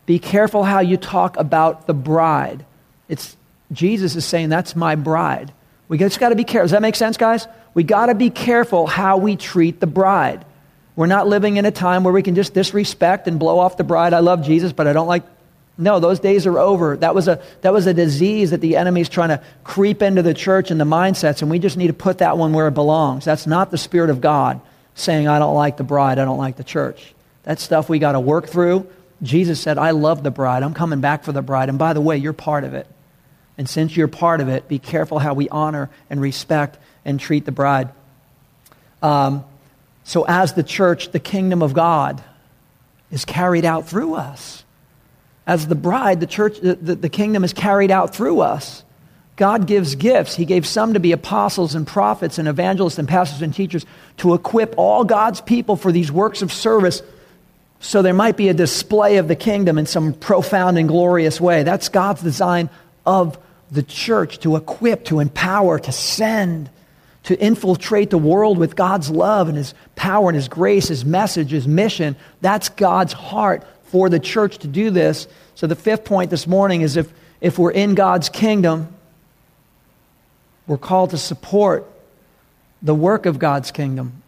Be 0.06 0.20
careful 0.20 0.63
how 0.63 0.80
you 0.80 0.98
talk 0.98 1.38
about 1.38 1.88
the 1.88 1.94
bride. 1.94 2.66
It's, 3.08 3.38
Jesus 3.72 4.16
is 4.16 4.26
saying, 4.26 4.50
That's 4.50 4.76
my 4.76 4.96
bride. 4.96 5.54
We 5.88 5.98
just 5.98 6.20
got 6.20 6.30
to 6.30 6.36
be 6.36 6.44
careful. 6.44 6.66
Does 6.66 6.72
that 6.72 6.82
make 6.82 6.96
sense, 6.96 7.18
guys? 7.18 7.48
We 7.74 7.84
got 7.84 8.08
to 8.08 8.16
be 8.16 8.30
careful 8.30 8.88
how 8.88 9.18
we 9.18 9.36
treat 9.36 9.80
the 9.80 9.88
bride. 9.88 10.46
We're 10.96 11.08
not 11.08 11.28
living 11.28 11.58
in 11.58 11.66
a 11.66 11.72
time 11.72 12.04
where 12.04 12.13
we 12.13 12.22
can 12.22 12.36
just 12.36 12.54
disrespect 12.54 13.28
and 13.28 13.39
blow 13.39 13.60
off 13.60 13.78
the 13.78 13.84
bride. 13.84 14.13
I 14.13 14.20
love 14.20 14.44
Jesus, 14.44 14.74
but 14.74 14.88
I 14.88 14.94
don't 14.94 15.08
like. 15.08 15.24
No, 15.76 16.00
those 16.00 16.20
days 16.20 16.46
are 16.46 16.60
over. 16.60 16.98
That 16.98 17.16
was 17.16 17.28
a, 17.28 17.42
that 17.62 17.74
was 17.74 17.88
a 17.88 17.96
disease 17.96 18.52
that 18.52 18.62
the 18.62 18.76
enemy's 18.76 19.10
trying 19.10 19.30
to 19.30 19.42
creep 19.63 20.04
into 20.04 20.22
the 20.22 20.36
church 20.36 20.70
and 20.70 20.80
the 20.80 20.86
mindsets, 20.86 21.42
and 21.42 21.50
we 21.50 21.58
just 21.58 21.78
need 21.78 21.88
to 21.88 21.94
put 21.94 22.20
that 22.20 22.38
one 22.38 22.54
where 22.54 22.68
it 22.68 22.76
belongs. 22.76 23.26
That's 23.26 23.48
not 23.48 23.72
the 23.72 23.78
Spirit 23.80 24.12
of 24.12 24.22
God 24.22 24.62
saying, 24.94 25.28
I 25.28 25.39
don't 25.39 25.56
like 25.56 25.78
the 25.78 25.84
bride, 25.84 26.20
I 26.20 26.26
don't 26.26 26.38
like 26.38 26.58
the 26.58 26.63
church. 26.63 27.16
That's 27.42 27.63
stuff 27.63 27.89
we 27.89 27.98
got 27.98 28.12
to 28.12 28.20
work 28.20 28.48
through. 28.48 28.88
Jesus 29.24 29.60
said, 29.60 29.78
I 29.78 29.92
love 29.92 30.22
the 30.22 30.32
bride. 30.32 30.64
I'm 30.64 30.74
coming 30.74 31.00
back 31.00 31.24
for 31.24 31.32
the 31.32 31.42
bride. 31.42 31.70
And 31.70 31.80
by 31.80 31.94
the 31.94 32.02
way, 32.02 32.18
you're 32.18 32.34
part 32.34 32.66
of 32.66 32.74
it. 32.74 32.86
And 33.58 33.70
since 33.70 33.96
you're 33.96 34.08
part 34.08 34.42
of 34.42 34.50
it, 34.50 34.68
be 34.68 34.80
careful 34.80 35.20
how 35.20 35.34
we 35.34 35.48
honor 35.50 35.90
and 36.10 36.20
respect 36.20 36.78
and 37.06 37.20
treat 37.20 37.46
the 37.46 37.52
bride. 37.52 37.90
Um, 39.02 39.46
so, 40.04 40.26
as 40.28 40.54
the 40.54 40.64
church, 40.64 41.12
the 41.12 41.20
kingdom 41.20 41.62
of 41.62 41.74
God 41.74 42.22
is 43.12 43.26
carried 43.26 43.64
out 43.64 43.88
through 43.88 44.16
us. 44.16 44.64
As 45.46 45.68
the 45.68 45.76
bride, 45.76 46.20
the 46.20 46.28
church, 46.28 46.60
the, 46.60 46.76
the, 46.76 46.96
the, 46.96 47.10
kingdom 47.10 47.44
is 47.44 47.54
carried 47.54 47.92
out 47.92 48.16
through 48.16 48.42
us. 48.42 48.84
God 49.36 49.68
gives 49.68 49.96
gifts. 49.96 50.36
He 50.36 50.46
gave 50.46 50.66
some 50.66 50.94
to 50.94 51.00
be 51.00 51.12
apostles 51.12 51.76
and 51.76 51.86
prophets 51.86 52.38
and 52.38 52.48
evangelists 52.48 52.98
and 52.98 53.08
pastors 53.08 53.42
and 53.42 53.54
teachers 53.54 53.86
to 54.18 54.34
equip 54.34 54.76
all 54.78 55.04
God's 55.04 55.42
people 55.42 55.76
for 55.76 55.92
these 55.92 56.12
works 56.12 56.42
of 56.42 56.52
service 56.52 57.02
so 57.84 58.02
there 58.02 58.13
might 58.13 58.38
be 58.38 58.50
a 58.50 58.54
display 58.54 59.17
of 59.17 59.28
the 59.28 59.36
kingdom 59.36 59.78
in 59.78 59.86
some 59.86 60.13
profound 60.13 60.78
and 60.78 60.88
glorious 60.88 61.39
way. 61.39 61.63
That's 61.63 61.89
God's 61.89 62.22
design 62.22 62.69
of 63.06 63.38
the 63.72 63.84
church 63.84 64.39
to 64.39 64.56
equip, 64.56 65.06
to 65.06 65.19
empower, 65.19 65.80
to 65.80 65.91
send 65.91 66.69
to 67.24 67.39
infiltrate 67.39 68.10
the 68.10 68.17
world 68.17 68.58
with 68.58 68.76
God's 68.76 69.10
love 69.10 69.48
and 69.48 69.58
His 69.58 69.74
power 69.96 70.30
and 70.30 70.36
His 70.36 70.48
grace, 70.48 70.89
His 70.89 71.06
message, 71.06 71.52
His 71.52 71.67
mission. 71.67 72.15
That's 72.41 72.69
God's 72.69 73.13
heart 73.13 73.65
for 73.86 74.10
the 74.10 74.19
church 74.19 74.60
to 74.60 74.67
do 74.67 74.89
this. 74.89 75.28
So, 75.56 75.67
the 75.67 75.76
fifth 75.76 76.06
point 76.06 76.30
this 76.30 76.48
morning 76.48 76.82
is 76.82 76.98
if, 76.98 77.12
if 77.39 77.58
we're 77.58 77.72
in 77.72 77.96
God's 77.96 78.30
kingdom, 78.30 78.93
we're 80.67 80.78
called 80.78 81.12
to 81.12 81.17
support 81.17 81.89
the 82.82 82.96
work 82.96 83.26
of 83.26 83.39
God's 83.39 83.72
kingdom. 83.72 84.22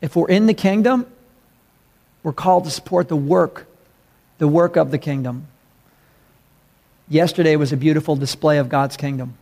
If 0.00 0.16
we're 0.16 0.28
in 0.28 0.46
the 0.46 0.54
kingdom, 0.54 1.06
we're 2.22 2.32
called 2.32 2.64
to 2.64 2.70
support 2.70 3.08
the 3.08 3.16
work, 3.16 3.66
the 4.38 4.48
work 4.48 4.76
of 4.76 4.90
the 4.90 4.98
kingdom. 4.98 5.46
Yesterday 7.08 7.56
was 7.56 7.72
a 7.72 7.76
beautiful 7.76 8.16
display 8.16 8.58
of 8.58 8.68
God's 8.68 8.96
kingdom. 8.96 9.34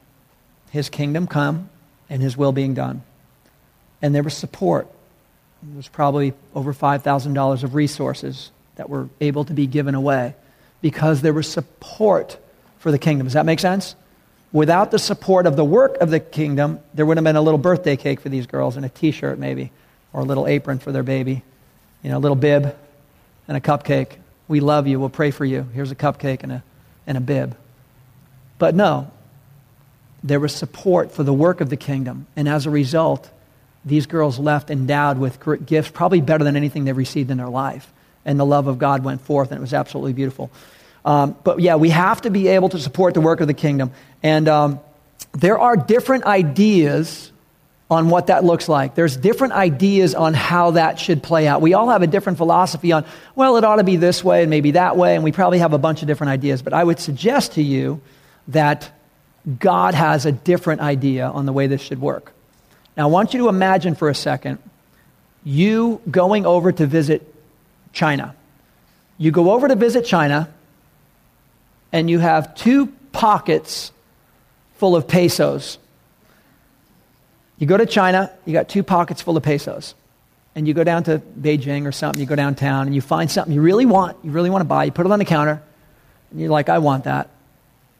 His 0.70 0.88
kingdom 0.88 1.26
come, 1.26 1.70
and 2.08 2.22
his 2.22 2.36
will 2.36 2.52
being 2.52 2.74
done. 2.74 3.02
And 4.00 4.14
there 4.14 4.22
was 4.22 4.34
support. 4.34 4.86
There 5.62 5.76
was 5.76 5.88
probably 5.88 6.34
over 6.54 6.72
$5,000 6.72 7.62
of 7.64 7.74
resources 7.74 8.50
that 8.76 8.88
were 8.88 9.08
able 9.20 9.44
to 9.44 9.52
be 9.52 9.66
given 9.66 9.94
away 9.94 10.34
because 10.80 11.20
there 11.20 11.32
was 11.32 11.50
support 11.50 12.38
for 12.78 12.92
the 12.92 12.98
kingdom. 12.98 13.26
Does 13.26 13.34
that 13.34 13.46
make 13.46 13.58
sense? 13.58 13.96
Without 14.52 14.90
the 14.90 14.98
support 14.98 15.46
of 15.46 15.56
the 15.56 15.64
work 15.64 15.96
of 15.96 16.10
the 16.10 16.20
kingdom, 16.20 16.80
there 16.94 17.04
would 17.04 17.16
have 17.16 17.24
been 17.24 17.36
a 17.36 17.42
little 17.42 17.58
birthday 17.58 17.96
cake 17.96 18.20
for 18.20 18.28
these 18.28 18.46
girls 18.46 18.76
and 18.76 18.86
a 18.86 18.88
t 18.88 19.10
shirt, 19.10 19.38
maybe, 19.38 19.72
or 20.12 20.22
a 20.22 20.24
little 20.24 20.46
apron 20.46 20.78
for 20.78 20.92
their 20.92 21.02
baby, 21.02 21.42
you 22.02 22.10
know, 22.10 22.18
a 22.18 22.20
little 22.20 22.36
bib 22.36 22.76
and 23.46 23.56
a 23.56 23.60
cupcake. 23.60 24.12
We 24.46 24.60
love 24.60 24.86
you. 24.86 24.98
We'll 25.00 25.08
pray 25.08 25.30
for 25.30 25.44
you. 25.44 25.66
Here's 25.74 25.90
a 25.90 25.96
cupcake 25.96 26.42
and 26.42 26.52
a, 26.52 26.62
and 27.06 27.18
a 27.18 27.20
bib. 27.20 27.56
But 28.58 28.74
no, 28.74 29.10
there 30.22 30.40
was 30.40 30.54
support 30.54 31.12
for 31.12 31.22
the 31.22 31.32
work 31.32 31.60
of 31.60 31.70
the 31.70 31.76
kingdom. 31.76 32.26
And 32.36 32.48
as 32.48 32.66
a 32.66 32.70
result, 32.70 33.30
these 33.84 34.06
girls 34.06 34.38
left 34.38 34.70
endowed 34.70 35.18
with 35.18 35.38
gifts, 35.66 35.90
probably 35.90 36.20
better 36.20 36.44
than 36.44 36.56
anything 36.56 36.84
they've 36.84 36.96
received 36.96 37.30
in 37.30 37.38
their 37.38 37.48
life. 37.48 37.92
And 38.24 38.38
the 38.38 38.46
love 38.46 38.66
of 38.66 38.78
God 38.78 39.04
went 39.04 39.22
forth, 39.22 39.50
and 39.50 39.58
it 39.58 39.60
was 39.60 39.72
absolutely 39.72 40.12
beautiful. 40.12 40.50
Um, 41.04 41.36
but 41.44 41.60
yeah, 41.60 41.76
we 41.76 41.90
have 41.90 42.22
to 42.22 42.30
be 42.30 42.48
able 42.48 42.68
to 42.70 42.78
support 42.78 43.14
the 43.14 43.20
work 43.20 43.40
of 43.40 43.46
the 43.46 43.54
kingdom. 43.54 43.92
And 44.22 44.48
um, 44.48 44.80
there 45.32 45.58
are 45.58 45.76
different 45.76 46.24
ideas 46.24 47.32
on 47.90 48.10
what 48.10 48.26
that 48.26 48.44
looks 48.44 48.68
like. 48.68 48.94
There's 48.94 49.16
different 49.16 49.54
ideas 49.54 50.14
on 50.14 50.34
how 50.34 50.72
that 50.72 50.98
should 50.98 51.22
play 51.22 51.48
out. 51.48 51.62
We 51.62 51.72
all 51.72 51.88
have 51.88 52.02
a 52.02 52.06
different 52.06 52.36
philosophy 52.36 52.92
on, 52.92 53.06
well, 53.34 53.56
it 53.56 53.64
ought 53.64 53.76
to 53.76 53.84
be 53.84 53.96
this 53.96 54.22
way 54.22 54.42
and 54.42 54.50
maybe 54.50 54.72
that 54.72 54.96
way, 54.96 55.14
and 55.14 55.24
we 55.24 55.32
probably 55.32 55.60
have 55.60 55.72
a 55.72 55.78
bunch 55.78 56.02
of 56.02 56.08
different 56.08 56.30
ideas. 56.30 56.60
But 56.60 56.74
I 56.74 56.84
would 56.84 56.98
suggest 56.98 57.52
to 57.52 57.62
you 57.62 58.00
that 58.48 58.90
God 59.58 59.94
has 59.94 60.26
a 60.26 60.32
different 60.32 60.82
idea 60.82 61.26
on 61.26 61.46
the 61.46 61.52
way 61.52 61.66
this 61.66 61.80
should 61.80 62.00
work. 62.00 62.32
Now, 62.96 63.04
I 63.04 63.10
want 63.10 63.32
you 63.32 63.40
to 63.40 63.48
imagine 63.48 63.94
for 63.94 64.10
a 64.10 64.14
second 64.14 64.58
you 65.44 66.02
going 66.10 66.44
over 66.44 66.70
to 66.72 66.86
visit 66.86 67.34
China. 67.92 68.34
You 69.16 69.30
go 69.30 69.52
over 69.52 69.66
to 69.66 69.76
visit 69.76 70.04
China, 70.04 70.52
and 71.90 72.10
you 72.10 72.18
have 72.18 72.54
two 72.54 72.88
pockets 73.12 73.92
full 74.76 74.94
of 74.94 75.08
pesos. 75.08 75.78
You 77.58 77.66
go 77.66 77.76
to 77.76 77.86
China, 77.86 78.30
you 78.44 78.52
got 78.52 78.68
two 78.68 78.82
pockets 78.82 79.20
full 79.20 79.36
of 79.36 79.42
pesos. 79.42 79.94
And 80.54 80.66
you 80.66 80.74
go 80.74 80.82
down 80.82 81.04
to 81.04 81.18
Beijing 81.18 81.86
or 81.86 81.92
something, 81.92 82.20
you 82.20 82.26
go 82.26 82.34
downtown, 82.34 82.86
and 82.86 82.94
you 82.94 83.00
find 83.00 83.30
something 83.30 83.54
you 83.54 83.60
really 83.62 83.86
want, 83.86 84.16
you 84.24 84.30
really 84.30 84.50
want 84.50 84.62
to 84.62 84.66
buy, 84.66 84.84
you 84.84 84.90
put 84.90 85.06
it 85.06 85.12
on 85.12 85.18
the 85.18 85.24
counter, 85.24 85.62
and 86.30 86.40
you're 86.40 86.50
like, 86.50 86.68
I 86.68 86.78
want 86.78 87.04
that. 87.04 87.30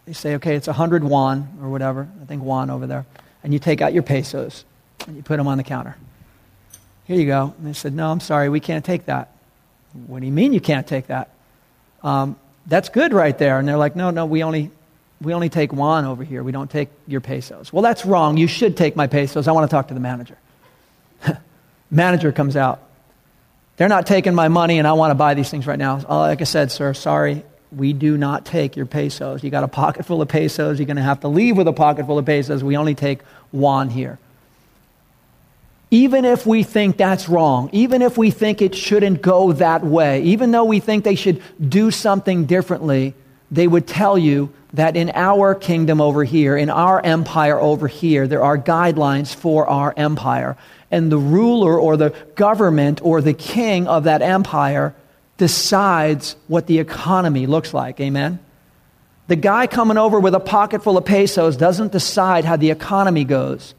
They 0.07 0.13
say, 0.13 0.35
okay, 0.37 0.57
it's 0.57 0.67
100 0.67 1.03
yuan 1.03 1.59
or 1.63 1.69
whatever. 1.69 2.09
I 2.21 2.25
think 2.25 2.43
yuan 2.43 2.71
over 2.71 2.87
there. 2.87 3.05
And 3.45 3.53
you 3.53 3.59
take 3.59 3.81
out 3.81 3.93
your 3.93 4.03
pesos 4.03 4.65
and 5.07 5.17
you 5.17 5.23
put 5.23 5.37
them 5.37 5.47
on 5.47 5.59
the 5.59 5.65
counter. 5.65 5.97
Here 7.05 7.17
you 7.17 7.27
go. 7.27 7.55
And 7.59 7.67
they 7.67 7.73
said, 7.73 7.95
no, 7.95 8.11
I'm 8.11 8.21
sorry, 8.21 8.49
we 8.49 8.61
can't 8.61 8.85
take 8.85 9.07
that. 9.07 9.31
What 10.07 10.21
do 10.21 10.27
you 10.27 10.33
mean 10.33 10.53
you 10.53 10.61
can't 10.61 10.87
take 10.87 11.07
that? 11.09 11.31
Um, 12.03 12.37
that's 12.67 12.89
good 12.89 13.13
right 13.13 13.37
there. 13.37 13.59
And 13.59 13.69
they're 13.69 13.79
like, 13.79 13.97
no, 13.97 14.11
no, 14.11 14.27
we 14.27 14.43
only, 14.43 14.71
we 15.21 15.35
only 15.35 15.49
take 15.49 15.73
yuan 15.73 16.05
over 16.05 16.23
here. 16.23 16.43
We 16.43 16.53
don't 16.53 16.71
take 16.71 16.89
your 17.07 17.21
pesos. 17.21 17.73
Well, 17.73 17.83
that's 17.83 18.07
wrong. 18.07 18.37
You 18.37 18.47
should 18.47 18.77
take 18.77 18.95
my 18.95 19.07
pesos. 19.07 19.49
I 19.49 19.53
want 19.53 19.69
to 19.69 19.75
talk 19.75 19.89
to 19.89 19.95
the 19.95 20.01
manager. 20.01 20.39
manager 21.91 22.33
comes 22.33 22.57
out. 22.57 22.83
They're 23.77 23.89
not 23.89 24.07
taking 24.07 24.35
my 24.35 24.49
money, 24.49 24.79
and 24.79 24.87
I 24.87 24.93
want 24.93 25.11
to 25.13 25.15
buy 25.15 25.35
these 25.35 25.51
things 25.51 25.67
right 25.67 25.79
now. 25.79 26.01
Uh, 26.09 26.19
like 26.21 26.41
I 26.41 26.45
said, 26.45 26.71
sir, 26.73 26.95
sorry, 26.95 27.45
we 27.71 27.93
do 27.93 28.17
not 28.17 28.45
take 28.45 28.77
your 28.77 28.87
pesos. 28.87 29.43
You 29.43 29.51
got 29.51 29.65
a 29.65 29.69
pocket 29.69 30.07
full 30.07 30.23
of 30.23 30.29
pesos. 30.29 30.79
You're 30.79 30.87
going 30.87 30.97
to 30.97 31.03
have 31.03 31.21
to 31.21 31.29
leave 31.29 31.57
with 31.57 31.69
a 31.69 31.73
pocket 31.73 32.07
full 32.07 32.19
of 32.19 32.27
pesos. 32.27 32.63
We 32.65 32.77
only 32.77 32.95
take 32.95 33.21
yuan 33.53 33.91
here. 33.91 34.19
Even 35.91 36.25
if 36.25 36.45
we 36.47 36.65
think 36.65 36.97
that's 36.97 37.29
wrong, 37.29 37.71
even 37.73 38.03
if 38.03 38.19
we 38.19 38.31
think 38.31 38.61
it 38.61 38.75
shouldn't 38.75 39.23
go 39.23 39.53
that 39.53 39.83
way, 39.85 40.23
even 40.23 40.51
though 40.51 40.65
we 40.65 40.81
think 40.81 41.05
they 41.05 41.15
should 41.15 41.43
do 41.67 41.91
something 41.91 42.45
differently, 42.45 43.15
they 43.51 43.67
would 43.67 43.87
tell 43.87 44.19
you 44.19 44.53
that 44.73 44.97
in 44.97 45.11
our 45.15 45.55
kingdom 45.55 46.01
over 46.01 46.25
here, 46.25 46.57
in 46.57 46.71
our 46.71 47.01
empire 47.05 47.59
over 47.59 47.89
here, 47.89 48.27
there 48.27 48.43
are 48.43 48.59
guidelines 48.59 49.35
for 49.35 49.67
our 49.67 49.95
empire. 49.97 50.57
And 50.91 51.11
the 51.11 51.19
ruler 51.19 51.79
or 51.79 51.97
the 51.97 52.15
government 52.35 53.01
or 53.03 53.21
the 53.21 53.35
king 53.35 53.87
of 53.89 54.05
that 54.05 54.23
empire 54.23 54.95
decides 55.37 56.37
what 56.49 56.67
the 56.67 56.79
economy 56.79 57.47
looks 57.47 57.73
like. 57.73 58.01
Amen? 58.01 58.39
The 59.29 59.37
guy 59.37 59.67
coming 59.67 59.99
over 59.99 60.19
with 60.19 60.35
a 60.35 60.41
pocket 60.41 60.83
full 60.83 60.99
of 60.99 61.05
pesos 61.05 61.57
doesn't 61.57 61.93
decide 61.93 62.45
how 62.45 62.57
the 62.57 62.71
economy 62.71 63.25
goes. 63.25 63.75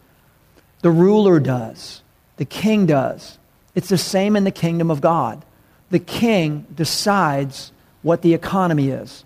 The 0.82 0.92
ruler 0.92 1.40
does. 1.40 2.02
The 2.38 2.46
king 2.46 2.86
does. 2.86 3.38
It's 3.76 3.90
the 3.90 3.98
same 3.98 4.36
in 4.36 4.44
the 4.44 4.52
kingdom 4.52 4.90
of 4.90 5.02
God. 5.02 5.44
The 5.90 6.00
king 6.00 6.66
decides 6.74 7.72
what 8.02 8.22
the 8.22 8.34
economy 8.34 8.90
is. 8.90 9.24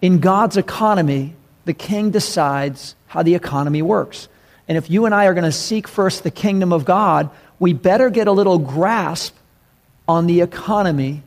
In 0.00 0.20
God's 0.20 0.56
economy, 0.56 1.34
the 1.64 1.72
king 1.72 2.10
decides 2.10 2.94
how 3.06 3.22
the 3.22 3.34
economy 3.34 3.82
works. 3.82 4.28
And 4.68 4.76
if 4.76 4.90
you 4.90 5.06
and 5.06 5.14
I 5.14 5.26
are 5.26 5.34
going 5.34 5.44
to 5.44 5.52
seek 5.52 5.88
first 5.88 6.22
the 6.22 6.30
kingdom 6.30 6.72
of 6.72 6.84
God, 6.84 7.30
we 7.58 7.72
better 7.72 8.10
get 8.10 8.26
a 8.26 8.32
little 8.32 8.58
grasp 8.58 9.34
on 10.08 10.26
the 10.26 10.40
economy 10.40 11.22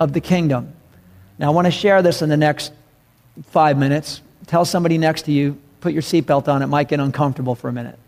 of 0.00 0.12
the 0.12 0.20
kingdom. 0.20 0.72
Now, 1.38 1.48
I 1.48 1.50
want 1.50 1.66
to 1.66 1.70
share 1.70 2.02
this 2.02 2.22
in 2.22 2.28
the 2.28 2.36
next 2.36 2.72
five 3.46 3.78
minutes. 3.78 4.20
Tell 4.46 4.64
somebody 4.64 4.98
next 4.98 5.22
to 5.22 5.32
you, 5.32 5.58
put 5.80 5.92
your 5.92 6.02
seatbelt 6.02 6.48
on, 6.48 6.62
it 6.62 6.66
might 6.66 6.88
get 6.88 7.00
uncomfortable 7.00 7.54
for 7.54 7.68
a 7.68 7.72
minute. 7.72 7.98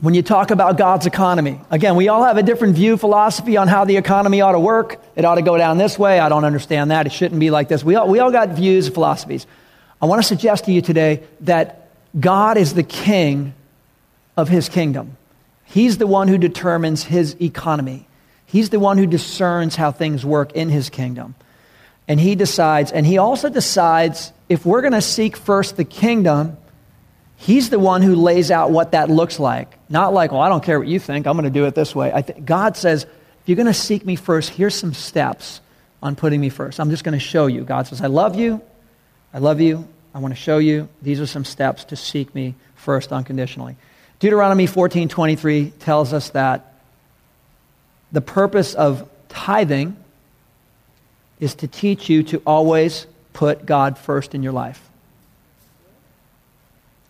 When 0.00 0.12
you 0.12 0.22
talk 0.22 0.50
about 0.50 0.76
God's 0.76 1.06
economy, 1.06 1.58
again, 1.70 1.96
we 1.96 2.08
all 2.08 2.24
have 2.24 2.36
a 2.36 2.42
different 2.42 2.74
view, 2.74 2.98
philosophy 2.98 3.56
on 3.56 3.66
how 3.66 3.86
the 3.86 3.96
economy 3.96 4.42
ought 4.42 4.52
to 4.52 4.60
work. 4.60 5.00
It 5.16 5.24
ought 5.24 5.36
to 5.36 5.42
go 5.42 5.56
down 5.56 5.78
this 5.78 5.98
way. 5.98 6.20
I 6.20 6.28
don't 6.28 6.44
understand 6.44 6.90
that. 6.90 7.06
It 7.06 7.12
shouldn't 7.12 7.40
be 7.40 7.50
like 7.50 7.68
this. 7.68 7.82
We 7.82 7.94
all, 7.94 8.06
we 8.06 8.18
all 8.18 8.30
got 8.30 8.50
views, 8.50 8.86
and 8.86 8.94
philosophies. 8.94 9.46
I 10.02 10.06
want 10.06 10.20
to 10.20 10.28
suggest 10.28 10.66
to 10.66 10.72
you 10.72 10.82
today 10.82 11.22
that 11.40 11.88
God 12.18 12.58
is 12.58 12.74
the 12.74 12.82
king 12.82 13.54
of 14.36 14.50
his 14.50 14.68
kingdom. 14.68 15.16
He's 15.64 15.96
the 15.96 16.06
one 16.06 16.28
who 16.28 16.36
determines 16.36 17.02
his 17.02 17.34
economy. 17.40 18.06
He's 18.44 18.68
the 18.68 18.78
one 18.78 18.98
who 18.98 19.06
discerns 19.06 19.76
how 19.76 19.92
things 19.92 20.24
work 20.26 20.52
in 20.52 20.68
his 20.68 20.90
kingdom. 20.90 21.34
And 22.06 22.20
he 22.20 22.34
decides, 22.34 22.92
and 22.92 23.06
he 23.06 23.16
also 23.16 23.48
decides 23.48 24.32
if 24.48 24.64
we're 24.66 24.82
going 24.82 24.92
to 24.92 25.00
seek 25.00 25.36
first 25.36 25.76
the 25.76 25.84
kingdom, 25.84 26.58
he's 27.36 27.70
the 27.70 27.78
one 27.78 28.02
who 28.02 28.14
lays 28.14 28.50
out 28.50 28.70
what 28.70 28.92
that 28.92 29.10
looks 29.10 29.38
like. 29.38 29.78
Not 29.88 30.12
like, 30.12 30.32
well, 30.32 30.40
I 30.40 30.48
don't 30.48 30.64
care 30.64 30.78
what 30.78 30.88
you 30.88 30.98
think, 30.98 31.26
I'm 31.26 31.34
going 31.34 31.44
to 31.44 31.50
do 31.50 31.66
it 31.66 31.74
this 31.74 31.94
way. 31.94 32.10
Th- 32.26 32.44
God 32.44 32.76
says, 32.76 33.04
if 33.04 33.48
you're 33.48 33.56
going 33.56 33.66
to 33.66 33.74
seek 33.74 34.04
me 34.04 34.16
first, 34.16 34.50
here's 34.50 34.74
some 34.74 34.92
steps 34.94 35.60
on 36.02 36.16
putting 36.16 36.40
me 36.40 36.48
first. 36.48 36.80
I'm 36.80 36.90
just 36.90 37.04
going 37.04 37.18
to 37.18 37.24
show 37.24 37.46
you. 37.46 37.62
God 37.62 37.86
says, 37.86 38.00
I 38.00 38.06
love 38.06 38.36
you. 38.36 38.60
I 39.32 39.38
love 39.38 39.60
you. 39.60 39.86
I 40.14 40.18
want 40.18 40.34
to 40.34 40.40
show 40.40 40.58
you. 40.58 40.88
These 41.02 41.20
are 41.20 41.26
some 41.26 41.44
steps 41.44 41.84
to 41.84 41.96
seek 41.96 42.34
me 42.34 42.54
first 42.74 43.12
unconditionally. 43.12 43.76
Deuteronomy 44.18 44.66
14:23 44.66 45.72
tells 45.78 46.12
us 46.14 46.30
that 46.30 46.72
the 48.12 48.22
purpose 48.22 48.74
of 48.74 49.08
tithing 49.28 49.96
is 51.38 51.54
to 51.56 51.68
teach 51.68 52.08
you 52.08 52.22
to 52.22 52.40
always 52.46 53.06
put 53.34 53.66
God 53.66 53.98
first 53.98 54.34
in 54.34 54.42
your 54.42 54.52
life. 54.52 54.85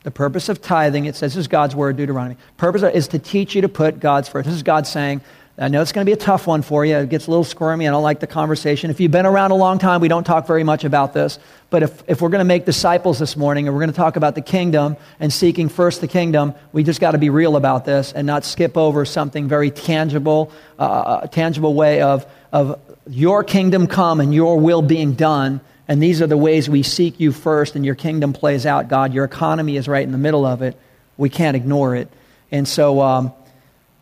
The 0.07 0.13
purpose 0.13 0.49
of 0.49 0.63
tithing, 0.63 1.07
it 1.07 1.17
says, 1.17 1.35
this 1.35 1.41
is 1.41 1.49
God's 1.49 1.75
word, 1.75 1.97
Deuteronomy. 1.97 2.37
Purpose 2.59 2.85
is 2.85 3.09
to 3.09 3.19
teach 3.19 3.57
you 3.57 3.63
to 3.63 3.69
put 3.69 3.99
God's 3.99 4.29
first. 4.29 4.47
This 4.47 4.55
is 4.55 4.63
God 4.63 4.87
saying, 4.87 5.21
I 5.59 5.67
know 5.67 5.83
it's 5.83 5.91
going 5.91 6.07
to 6.07 6.09
be 6.09 6.13
a 6.13 6.17
tough 6.17 6.47
one 6.47 6.63
for 6.63 6.87
you. 6.87 6.97
It 6.99 7.09
gets 7.09 7.27
a 7.27 7.31
little 7.31 7.43
squirmy. 7.43 7.89
I 7.89 7.91
don't 7.91 8.05
like 8.05 8.21
the 8.21 8.29
conversation. 8.29 8.89
If 8.93 9.01
you've 9.01 9.11
been 9.11 9.27
around 9.27 9.51
a 9.51 9.57
long 9.57 9.81
time, 9.81 10.01
we 10.01 10.07
don't 10.07 10.23
talk 10.23 10.47
very 10.47 10.63
much 10.63 10.85
about 10.85 11.13
this. 11.13 11.41
But 11.71 11.83
if, 11.83 12.05
if 12.07 12.23
we're 12.23 12.29
going 12.29 12.39
to 12.39 12.45
make 12.45 12.65
disciples 12.65 13.19
this 13.19 13.37
morning 13.37 13.67
and 13.67 13.75
we're 13.75 13.81
going 13.81 13.91
to 13.91 13.97
talk 13.97 14.15
about 14.15 14.37
the 14.37 14.43
kingdom 14.43 14.97
and 15.19 15.33
seeking 15.33 15.69
first 15.69 16.01
the 16.01 16.07
kingdom, 16.07 16.55
we 16.73 16.85
just 16.85 17.01
got 17.01 17.11
to 17.11 17.19
be 17.19 17.29
real 17.29 17.57
about 17.57 17.85
this 17.85 18.13
and 18.13 18.29
not 18.29 18.45
skip 18.45 18.77
over 18.77 19.05
something 19.05 19.49
very 19.49 19.73
tangible, 19.73 20.53
uh, 20.79 21.23
a 21.25 21.27
tangible 21.27 21.75
way 21.75 22.01
of, 22.01 22.25
of 22.53 22.81
your 23.09 23.43
kingdom 23.43 23.89
come 23.89 24.21
and 24.21 24.33
your 24.33 24.61
will 24.61 24.83
being 24.83 25.15
done. 25.15 25.61
And 25.89 26.03
these 26.03 26.21
are 26.21 26.27
the 26.27 26.37
ways 26.37 26.69
we 26.69 26.83
seek 26.83 27.21
you 27.21 27.33
first 27.33 27.77
and 27.77 27.85
your 27.85 27.95
kingdom 27.95 28.33
plays 28.33 28.67
out. 28.67 28.89
God, 28.89 29.15
your 29.15 29.25
economy 29.25 29.77
is 29.77 29.87
right 29.87 30.03
in 30.03 30.13
the 30.13 30.19
middle 30.19 30.45
of 30.45 30.63
it. 30.63 30.77
We 31.17 31.29
can't 31.29 31.57
ignore 31.57 31.95
it. 31.95 32.09
And 32.51 32.67
so, 32.67 33.01
um, 33.01 33.33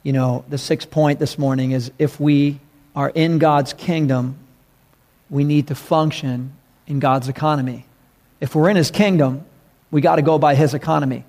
you 0.03 0.13
know, 0.13 0.45
the 0.49 0.59
sixth 0.59 0.91
point 0.91 1.19
this 1.19 1.39
morning 1.39 1.73
is 1.73 1.93
if 1.99 2.19
we 2.19 2.59
are 2.97 3.11
in 3.11 3.39
God's 3.39 3.73
kingdom, 3.73 4.37
we 5.29 5.45
need 5.45 5.69
to 5.69 5.75
function 5.75 6.53
in 6.87 7.01
God's 7.01 7.29
economy. 7.29 7.87
If 8.41 8.55
we're 8.55 8.71
in 8.71 8.77
His 8.77 8.91
kingdom, 8.91 9.45
we 9.91 10.01
got 10.01 10.17
to 10.17 10.23
go 10.23 10.39
by 10.39 10.55
His 10.55 10.75
economy. 10.75 11.25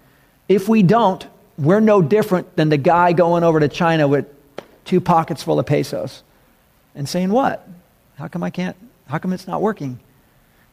If 0.48 0.70
we 0.70 0.84
don't, 0.84 1.26
we're 1.58 1.80
no 1.80 2.02
different 2.02 2.56
than 2.56 2.70
the 2.70 2.78
guy 2.78 3.14
going 3.14 3.44
over 3.44 3.60
to 3.60 3.68
China 3.68 4.08
with 4.08 4.26
two 4.84 5.02
pockets 5.02 5.44
full 5.44 5.60
of 5.60 5.66
pesos 5.66 6.24
and 6.94 7.08
saying, 7.08 7.30
What? 7.30 7.68
How 8.18 8.28
come 8.28 8.44
I 8.44 8.50
can't? 8.50 8.76
How 9.08 9.18
come 9.18 9.34
it's 9.34 9.48
not 9.48 9.62
working? 9.62 10.00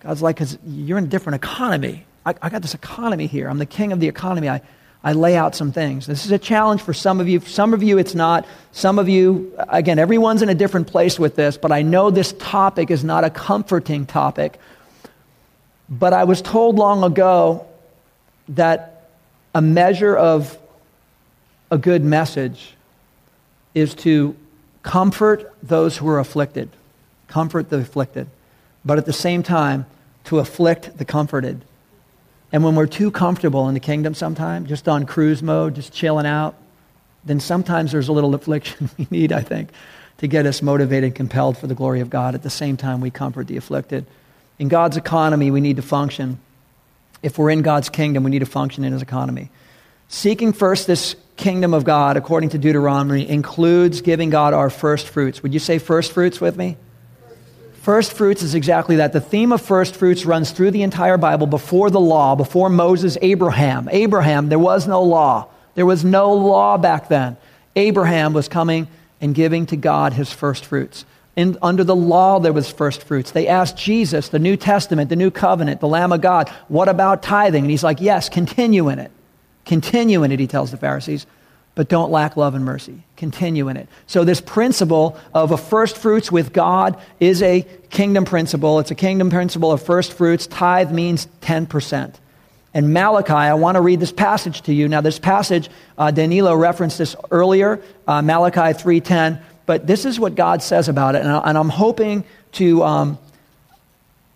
God's 0.02 0.22
like, 0.22 0.36
Because 0.36 0.58
you're 0.66 0.98
in 0.98 1.04
a 1.04 1.08
different 1.08 1.36
economy. 1.36 2.04
I, 2.26 2.34
I 2.42 2.50
got 2.50 2.62
this 2.62 2.74
economy 2.74 3.26
here. 3.26 3.48
I'm 3.48 3.58
the 3.58 3.66
king 3.66 3.92
of 3.92 4.00
the 4.00 4.08
economy. 4.08 4.48
I, 4.48 4.60
I 5.04 5.12
lay 5.12 5.36
out 5.36 5.54
some 5.54 5.72
things. 5.72 6.06
This 6.06 6.24
is 6.24 6.32
a 6.32 6.38
challenge 6.38 6.82
for 6.82 6.92
some 6.92 7.20
of 7.20 7.28
you. 7.28 7.40
Some 7.40 7.74
of 7.74 7.82
you, 7.82 7.98
it's 7.98 8.14
not. 8.14 8.46
Some 8.72 8.98
of 8.98 9.08
you, 9.08 9.52
again, 9.68 9.98
everyone's 9.98 10.42
in 10.42 10.48
a 10.48 10.54
different 10.54 10.86
place 10.86 11.18
with 11.18 11.34
this, 11.34 11.56
but 11.56 11.72
I 11.72 11.82
know 11.82 12.10
this 12.10 12.32
topic 12.34 12.90
is 12.90 13.02
not 13.02 13.24
a 13.24 13.30
comforting 13.30 14.06
topic. 14.06 14.58
But 15.88 16.12
I 16.12 16.24
was 16.24 16.40
told 16.40 16.76
long 16.76 17.02
ago 17.02 17.66
that 18.50 19.08
a 19.54 19.60
measure 19.60 20.16
of 20.16 20.56
a 21.70 21.78
good 21.78 22.04
message 22.04 22.74
is 23.74 23.94
to 23.94 24.36
comfort 24.82 25.52
those 25.62 25.96
who 25.96 26.08
are 26.08 26.18
afflicted, 26.18 26.68
comfort 27.28 27.70
the 27.70 27.78
afflicted, 27.78 28.28
but 28.84 28.98
at 28.98 29.06
the 29.06 29.12
same 29.12 29.42
time, 29.42 29.86
to 30.24 30.38
afflict 30.38 30.98
the 30.98 31.04
comforted. 31.04 31.64
And 32.52 32.62
when 32.62 32.74
we're 32.74 32.86
too 32.86 33.10
comfortable 33.10 33.68
in 33.68 33.74
the 33.74 33.80
kingdom 33.80 34.14
sometimes, 34.14 34.68
just 34.68 34.88
on 34.88 35.06
cruise 35.06 35.42
mode, 35.42 35.74
just 35.74 35.92
chilling 35.92 36.26
out, 36.26 36.54
then 37.24 37.40
sometimes 37.40 37.92
there's 37.92 38.08
a 38.08 38.12
little 38.12 38.34
affliction 38.36 38.90
we 38.98 39.06
need, 39.10 39.32
I 39.32 39.40
think, 39.40 39.70
to 40.18 40.26
get 40.26 40.46
us 40.46 40.62
motivated, 40.62 41.04
and 41.04 41.14
compelled 41.14 41.58
for 41.58 41.66
the 41.66 41.74
glory 41.74 42.00
of 42.00 42.10
God. 42.10 42.34
At 42.34 42.42
the 42.42 42.50
same 42.50 42.76
time, 42.76 43.00
we 43.00 43.10
comfort 43.10 43.46
the 43.46 43.56
afflicted. 43.56 44.06
In 44.58 44.68
God's 44.68 44.96
economy, 44.96 45.50
we 45.50 45.60
need 45.60 45.76
to 45.76 45.82
function. 45.82 46.38
If 47.22 47.38
we're 47.38 47.50
in 47.50 47.62
God's 47.62 47.88
kingdom, 47.88 48.22
we 48.22 48.30
need 48.30 48.40
to 48.40 48.46
function 48.46 48.84
in 48.84 48.92
his 48.92 49.02
economy. 49.02 49.50
Seeking 50.08 50.52
first 50.52 50.86
this 50.86 51.16
kingdom 51.36 51.72
of 51.72 51.84
God, 51.84 52.16
according 52.16 52.50
to 52.50 52.58
Deuteronomy, 52.58 53.28
includes 53.28 54.02
giving 54.02 54.30
God 54.30 54.52
our 54.52 54.68
first 54.68 55.08
fruits. 55.08 55.42
Would 55.42 55.54
you 55.54 55.58
say 55.58 55.78
first 55.78 56.12
fruits 56.12 56.40
with 56.40 56.56
me? 56.56 56.76
First 57.82 58.12
fruits 58.12 58.44
is 58.44 58.54
exactly 58.54 58.96
that. 58.96 59.12
The 59.12 59.20
theme 59.20 59.50
of 59.50 59.60
first 59.60 59.96
fruits 59.96 60.24
runs 60.24 60.52
through 60.52 60.70
the 60.70 60.82
entire 60.82 61.18
Bible 61.18 61.48
before 61.48 61.90
the 61.90 61.98
law, 61.98 62.36
before 62.36 62.70
Moses, 62.70 63.18
Abraham. 63.20 63.88
Abraham, 63.90 64.48
there 64.48 64.58
was 64.58 64.86
no 64.86 65.02
law. 65.02 65.48
There 65.74 65.84
was 65.84 66.04
no 66.04 66.32
law 66.32 66.78
back 66.78 67.08
then. 67.08 67.36
Abraham 67.74 68.34
was 68.34 68.46
coming 68.46 68.86
and 69.20 69.34
giving 69.34 69.66
to 69.66 69.76
God 69.76 70.12
his 70.12 70.32
first 70.32 70.64
fruits. 70.64 71.04
In, 71.34 71.58
under 71.60 71.82
the 71.82 71.96
law, 71.96 72.38
there 72.38 72.52
was 72.52 72.70
first 72.70 73.02
fruits. 73.02 73.32
They 73.32 73.48
asked 73.48 73.76
Jesus, 73.76 74.28
the 74.28 74.38
New 74.38 74.56
Testament, 74.56 75.08
the 75.08 75.16
New 75.16 75.32
Covenant, 75.32 75.80
the 75.80 75.88
Lamb 75.88 76.12
of 76.12 76.20
God, 76.20 76.50
what 76.68 76.88
about 76.88 77.24
tithing? 77.24 77.64
And 77.64 77.70
he's 77.70 77.82
like, 77.82 78.00
yes, 78.00 78.28
continue 78.28 78.90
in 78.90 79.00
it. 79.00 79.10
Continue 79.64 80.22
in 80.22 80.30
it, 80.30 80.38
he 80.38 80.46
tells 80.46 80.70
the 80.70 80.76
Pharisees 80.76 81.26
but 81.74 81.88
don't 81.88 82.10
lack 82.10 82.36
love 82.36 82.54
and 82.54 82.64
mercy. 82.64 83.02
Continue 83.16 83.68
in 83.68 83.76
it. 83.76 83.88
So, 84.06 84.24
this 84.24 84.40
principle 84.40 85.18
of 85.32 85.52
a 85.52 85.56
first 85.56 85.96
fruits 85.96 86.30
with 86.30 86.52
God 86.52 87.00
is 87.18 87.42
a 87.42 87.66
kingdom 87.90 88.24
principle. 88.24 88.78
It's 88.78 88.90
a 88.90 88.96
kingdom 88.96 89.30
principle 89.30 89.72
of 89.72 89.82
first 89.82 90.12
fruits. 90.12 90.46
Tithe 90.46 90.90
means 90.90 91.28
10%. 91.40 92.14
And 92.74 92.92
Malachi, 92.92 93.32
I 93.32 93.54
want 93.54 93.76
to 93.76 93.80
read 93.80 94.00
this 94.00 94.12
passage 94.12 94.62
to 94.62 94.72
you. 94.72 94.88
Now, 94.88 95.00
this 95.02 95.18
passage, 95.18 95.70
uh, 95.98 96.10
Danilo 96.10 96.54
referenced 96.54 96.98
this 96.98 97.14
earlier, 97.30 97.82
uh, 98.08 98.22
Malachi 98.22 98.60
3.10, 98.60 99.40
but 99.66 99.86
this 99.86 100.04
is 100.04 100.18
what 100.18 100.34
God 100.34 100.62
says 100.62 100.88
about 100.88 101.14
it. 101.14 101.22
And, 101.22 101.30
I, 101.30 101.60
am 101.60 101.68
hoping 101.68 102.24
to, 102.52 102.82
um, 102.82 103.18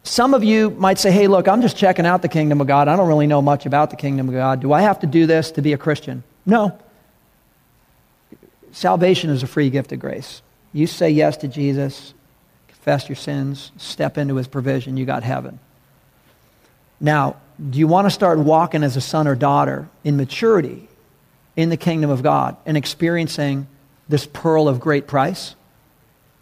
some 0.04 0.34
of 0.34 0.44
you 0.44 0.70
might 0.70 0.98
say, 0.98 1.10
hey, 1.10 1.28
look, 1.28 1.48
I'm 1.48 1.62
just 1.62 1.76
checking 1.76 2.04
out 2.04 2.22
the 2.22 2.28
kingdom 2.28 2.60
of 2.60 2.66
God. 2.66 2.88
I 2.88 2.96
don't 2.96 3.08
really 3.08 3.26
know 3.26 3.40
much 3.40 3.64
about 3.64 3.90
the 3.90 3.96
kingdom 3.96 4.28
of 4.28 4.34
God. 4.34 4.60
Do 4.60 4.72
I 4.72 4.82
have 4.82 5.00
to 5.00 5.06
do 5.06 5.26
this 5.26 5.50
to 5.52 5.62
be 5.62 5.72
a 5.72 5.78
Christian? 5.78 6.22
No. 6.44 6.78
Salvation 8.76 9.30
is 9.30 9.42
a 9.42 9.46
free 9.46 9.70
gift 9.70 9.90
of 9.92 10.00
grace. 10.00 10.42
You 10.74 10.86
say 10.86 11.08
yes 11.08 11.38
to 11.38 11.48
Jesus, 11.48 12.12
confess 12.68 13.08
your 13.08 13.16
sins, 13.16 13.72
step 13.78 14.18
into 14.18 14.36
his 14.36 14.48
provision, 14.48 14.98
you 14.98 15.06
got 15.06 15.22
heaven. 15.22 15.58
Now, 17.00 17.36
do 17.70 17.78
you 17.78 17.86
want 17.86 18.04
to 18.04 18.10
start 18.10 18.38
walking 18.38 18.82
as 18.82 18.94
a 18.94 19.00
son 19.00 19.26
or 19.26 19.34
daughter 19.34 19.88
in 20.04 20.18
maturity 20.18 20.88
in 21.56 21.70
the 21.70 21.78
kingdom 21.78 22.10
of 22.10 22.22
God 22.22 22.58
and 22.66 22.76
experiencing 22.76 23.66
this 24.10 24.26
pearl 24.26 24.68
of 24.68 24.78
great 24.78 25.06
price? 25.06 25.54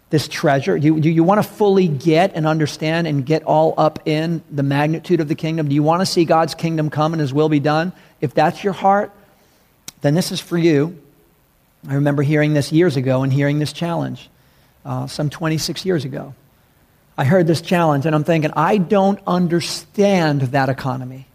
This 0.09 0.27
treasure? 0.27 0.77
Do 0.77 0.87
you, 0.87 0.99
do 0.99 1.09
you 1.09 1.23
want 1.23 1.41
to 1.41 1.49
fully 1.49 1.87
get 1.87 2.33
and 2.35 2.45
understand 2.45 3.07
and 3.07 3.25
get 3.25 3.43
all 3.43 3.73
up 3.77 4.05
in 4.05 4.43
the 4.51 4.61
magnitude 4.61 5.21
of 5.21 5.29
the 5.29 5.35
kingdom? 5.35 5.69
Do 5.69 5.75
you 5.75 5.83
want 5.83 6.01
to 6.01 6.05
see 6.05 6.25
God's 6.25 6.53
kingdom 6.53 6.89
come 6.89 7.13
and 7.13 7.21
his 7.21 7.33
will 7.33 7.47
be 7.47 7.61
done? 7.61 7.93
If 8.19 8.33
that's 8.33 8.61
your 8.61 8.73
heart, 8.73 9.13
then 10.01 10.15
this 10.15 10.33
is 10.33 10.41
for 10.41 10.57
you. 10.57 11.01
I 11.87 11.95
remember 11.95 12.23
hearing 12.23 12.53
this 12.53 12.71
years 12.71 12.97
ago 12.97 13.23
and 13.23 13.31
hearing 13.31 13.59
this 13.59 13.73
challenge 13.73 14.29
uh, 14.83 15.07
some 15.07 15.29
26 15.29 15.85
years 15.85 16.05
ago. 16.05 16.33
I 17.17 17.25
heard 17.25 17.47
this 17.47 17.61
challenge 17.61 18.05
and 18.05 18.15
I'm 18.15 18.23
thinking, 18.23 18.51
I 18.55 18.77
don't 18.77 19.19
understand 19.27 20.41
that 20.41 20.69
economy. 20.69 21.27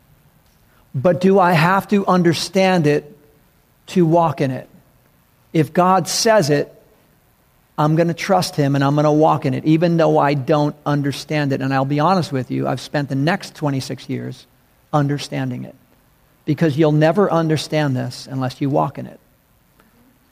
But 0.94 1.20
do 1.20 1.38
I 1.38 1.52
have 1.52 1.88
to 1.88 2.06
understand 2.06 2.86
it 2.86 3.16
to 3.88 4.04
walk 4.04 4.40
in 4.40 4.50
it? 4.50 4.68
If 5.52 5.72
God 5.72 6.08
says 6.08 6.50
it, 6.50 6.74
I'm 7.78 7.96
going 7.96 8.08
to 8.08 8.14
trust 8.14 8.56
Him 8.56 8.74
and 8.74 8.84
I'm 8.84 8.94
going 8.94 9.04
to 9.04 9.12
walk 9.12 9.46
in 9.46 9.54
it, 9.54 9.64
even 9.64 9.96
though 9.96 10.18
I 10.18 10.34
don't 10.34 10.76
understand 10.84 11.52
it. 11.52 11.62
And 11.62 11.72
I'll 11.72 11.84
be 11.84 12.00
honest 12.00 12.32
with 12.32 12.50
you, 12.50 12.68
I've 12.68 12.80
spent 12.80 13.08
the 13.08 13.14
next 13.14 13.54
26 13.54 14.08
years 14.08 14.46
understanding 14.92 15.64
it. 15.64 15.74
Because 16.44 16.76
you'll 16.76 16.92
never 16.92 17.30
understand 17.30 17.96
this 17.96 18.26
unless 18.26 18.60
you 18.60 18.68
walk 18.68 18.98
in 18.98 19.06
it. 19.06 19.20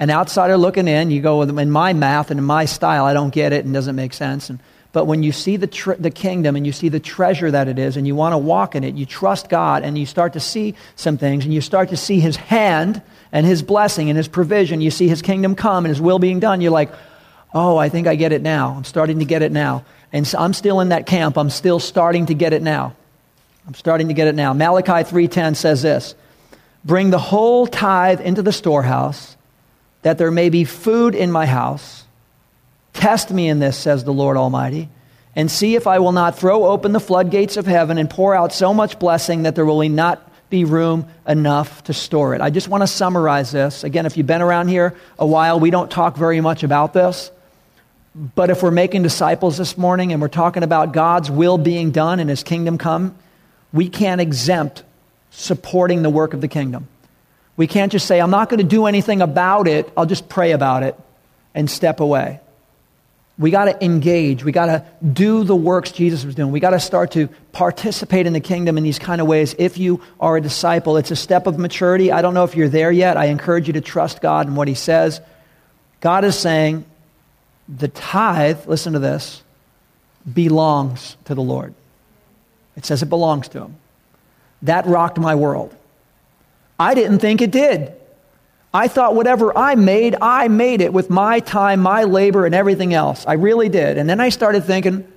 An 0.01 0.11
outsider 0.11 0.57
looking 0.57 0.87
in, 0.87 1.11
you 1.11 1.21
go, 1.21 1.43
in 1.43 1.71
my 1.71 1.93
math 1.93 2.31
and 2.31 2.39
in 2.39 2.45
my 2.45 2.67
style, 2.67 3.05
I 3.05 3.15
don't 3.15 3.35
get 3.35 3.53
it 3.53 3.65
and 3.65 3.75
doesn't 3.75 3.97
make 3.97 4.13
sense. 4.13 4.49
And, 4.49 4.61
but 4.93 5.07
when 5.07 5.23
you 5.23 5.33
see 5.33 5.57
the, 5.57 5.97
the 5.99 6.11
kingdom 6.11 6.55
and 6.55 6.65
you 6.65 6.73
see 6.73 6.89
the 6.89 7.01
treasure 7.01 7.51
that 7.51 7.69
it 7.69 7.79
is 7.79 7.97
and 7.97 8.07
you 8.07 8.15
want 8.15 8.33
to 8.33 8.39
walk 8.39 8.75
in 8.75 8.85
it, 8.85 8.95
you 8.95 9.07
trust 9.07 9.49
God 9.49 9.83
and 9.83 9.99
you 9.99 10.07
start 10.07 10.35
to 10.35 10.41
see 10.41 10.75
some 10.95 11.19
things 11.19 11.45
and 11.45 11.53
you 11.53 11.61
start 11.61 11.89
to 11.89 11.97
see 11.97 12.21
His 12.21 12.37
hand 12.37 13.03
and 13.33 13.45
His 13.45 13.63
blessing 13.63 14.09
and 14.09 14.17
His 14.17 14.29
provision. 14.29 14.81
You 14.81 14.91
see 14.91 15.09
His 15.09 15.21
kingdom 15.21 15.57
come 15.57 15.85
and 15.85 15.91
His 15.93 16.01
will 16.01 16.19
being 16.19 16.39
done. 16.39 16.61
You're 16.61 16.71
like, 16.71 16.91
oh, 17.53 17.77
I 17.77 17.89
think 17.89 18.07
I 18.07 18.15
get 18.15 18.33
it 18.33 18.43
now. 18.43 18.75
I'm 18.77 18.85
starting 18.85 19.19
to 19.19 19.25
get 19.25 19.43
it 19.43 19.53
now. 19.53 19.85
And 20.13 20.27
so 20.27 20.39
I'm 20.39 20.55
still 20.55 20.81
in 20.81 20.91
that 20.91 21.07
camp. 21.07 21.37
I'm 21.37 21.51
still 21.51 21.81
starting 21.81 22.27
to 22.27 22.35
get 22.35 22.53
it 22.53 22.63
now. 22.63 22.95
I'm 23.67 23.75
starting 23.75 24.09
to 24.09 24.15
get 24.15 24.29
it 24.29 24.35
now. 24.35 24.55
Malachi 24.55 25.05
3:10 25.05 25.55
says 25.55 25.83
this: 25.83 26.15
"Bring 26.85 27.11
the 27.11 27.19
whole 27.19 27.67
tithe 27.67 28.21
into 28.21 28.41
the 28.41 28.53
storehouse, 28.53 29.37
that 30.03 30.19
there 30.19 30.31
may 30.31 30.49
be 30.49 30.65
food 30.65 31.15
in 31.15 31.31
my 31.31 31.47
house. 31.47 32.05
Test 32.93 33.31
me 33.31 33.49
in 33.49 33.59
this," 33.59 33.77
says 33.77 34.05
the 34.05 34.13
Lord 34.13 34.37
Almighty, 34.37 34.89
"and 35.37 35.51
see 35.51 35.77
if 35.77 35.87
I 35.87 35.99
will 35.99 36.13
not 36.13 36.39
throw 36.39 36.67
open 36.67 36.93
the 36.93 37.01
floodgates 37.01 37.57
of 37.57 37.67
heaven 37.67 37.99
and 37.99 38.11
pour 38.11 38.35
out 38.35 38.53
so 38.53 38.75
much 38.75 38.99
blessing 38.99 39.43
that 39.43 39.55
there 39.55 39.67
will 39.67 39.89
not 39.89 40.23
be 40.51 40.65
room 40.65 41.05
enough 41.27 41.85
to 41.85 41.93
store 41.93 42.35
it." 42.35 42.41
I 42.41 42.51
just 42.51 42.69
want 42.69 42.83
to 42.83 42.87
summarize 42.87 43.51
this. 43.51 43.85
Again, 43.85 44.07
if 44.07 44.17
you've 44.17 44.27
been 44.27 44.43
around 44.43 44.69
here 44.69 44.95
a 45.19 45.27
while, 45.27 45.61
we 45.61 45.71
don't 45.71 45.91
talk 45.91 46.17
very 46.17 46.41
much 46.41 46.63
about 46.63 46.93
this. 46.93 47.31
But 48.35 48.51
if 48.51 48.63
we're 48.63 48.73
making 48.73 49.03
disciples 49.05 49.59
this 49.59 49.79
morning 49.79 50.13
and 50.13 50.21
we're 50.21 50.29
talking 50.29 50.65
about 50.65 50.93
God's 50.93 51.31
will 51.31 51.59
being 51.59 51.93
done 51.93 52.19
and 52.19 52.29
his 52.29 52.43
kingdom 52.43 52.79
come, 52.79 53.15
we 53.73 53.89
can't 53.89 54.21
exempt 54.21 54.83
supporting 55.31 56.03
the 56.03 56.11
work 56.11 56.35
of 56.35 56.41
the 56.41 56.49
kingdom. 56.49 56.89
We 57.59 57.67
can't 57.67 57.93
just 57.93 58.07
say, 58.07 58.21
I'm 58.21 58.31
not 58.31 58.49
going 58.49 58.59
to 58.59 58.65
do 58.65 58.87
anything 58.87 59.21
about 59.21 59.69
it, 59.69 59.93
I'll 59.97 60.07
just 60.07 60.31
pray 60.31 60.53
about 60.53 60.85
it 60.85 60.99
and 61.55 61.71
step 61.71 62.01
away. 62.01 62.41
We 63.37 63.51
got 63.51 63.67
to 63.67 63.85
engage. 63.85 64.43
We 64.43 64.51
got 64.51 64.67
to 64.67 64.85
do 65.07 65.45
the 65.45 65.55
works 65.55 65.93
Jesus 65.93 66.25
was 66.25 66.35
doing. 66.35 66.51
We 66.51 66.61
got 66.61 66.71
to 66.71 66.81
start 66.81 67.13
to 67.13 67.29
participate 67.53 68.27
in 68.27 68.33
the 68.33 68.41
kingdom 68.41 68.79
in 68.79 68.85
these 68.85 68.99
kind 68.99 69.21
of 69.21 69.27
ways. 69.27 69.55
If 69.59 69.77
you 69.79 70.01
are 70.19 70.37
a 70.37 70.41
disciple, 70.41 70.97
it's 70.97 71.11
a 71.11 71.17
step 71.17 71.47
of 71.47 71.59
maturity. 71.59 72.11
I 72.11 72.23
don't 72.23 72.35
know 72.35 72.45
if 72.45 72.57
you're 72.57 72.69
there 72.69 72.91
yet. 72.91 73.17
I 73.17 73.27
encourage 73.27 73.67
you 73.67 73.75
to 73.75 73.81
trust 73.81 74.21
God 74.21 74.47
and 74.47 74.57
what 74.57 74.67
He 74.67 74.75
says. 74.75 75.21
God 76.01 76.25
is 76.25 76.37
saying 76.37 76.85
the 77.69 77.89
tithe, 77.89 78.67
listen 78.67 78.95
to 78.95 78.99
this, 78.99 79.43
belongs 80.33 81.17
to 81.27 81.35
the 81.35 81.43
Lord. 81.43 81.75
It 82.77 82.87
says 82.87 83.03
it 83.03 83.07
belongs 83.07 83.49
to 83.49 83.63
him. 83.63 83.77
That 84.63 84.87
rocked 84.87 85.19
my 85.19 85.35
world. 85.35 85.75
I 86.79 86.95
didn't 86.95 87.19
think 87.19 87.41
it 87.41 87.51
did. 87.51 87.93
I 88.73 88.89
thought 88.89 89.15
whatever 89.15 89.57
I 89.57 89.75
made, 89.75 90.17
I 90.21 90.49
made 90.49 90.81
it 90.81 90.93
with 90.93 91.11
my 91.11 91.41
time, 91.41 91.81
my 91.81 92.05
labor, 92.05 92.45
and 92.47 92.55
everything 92.55 92.93
else. 92.93 93.25
I 93.27 93.35
really 93.35 93.69
did. 93.69 93.97
And 93.97 94.09
then 94.09 94.21
I 94.21 94.29
started 94.29 94.65
thinking, 94.65 95.11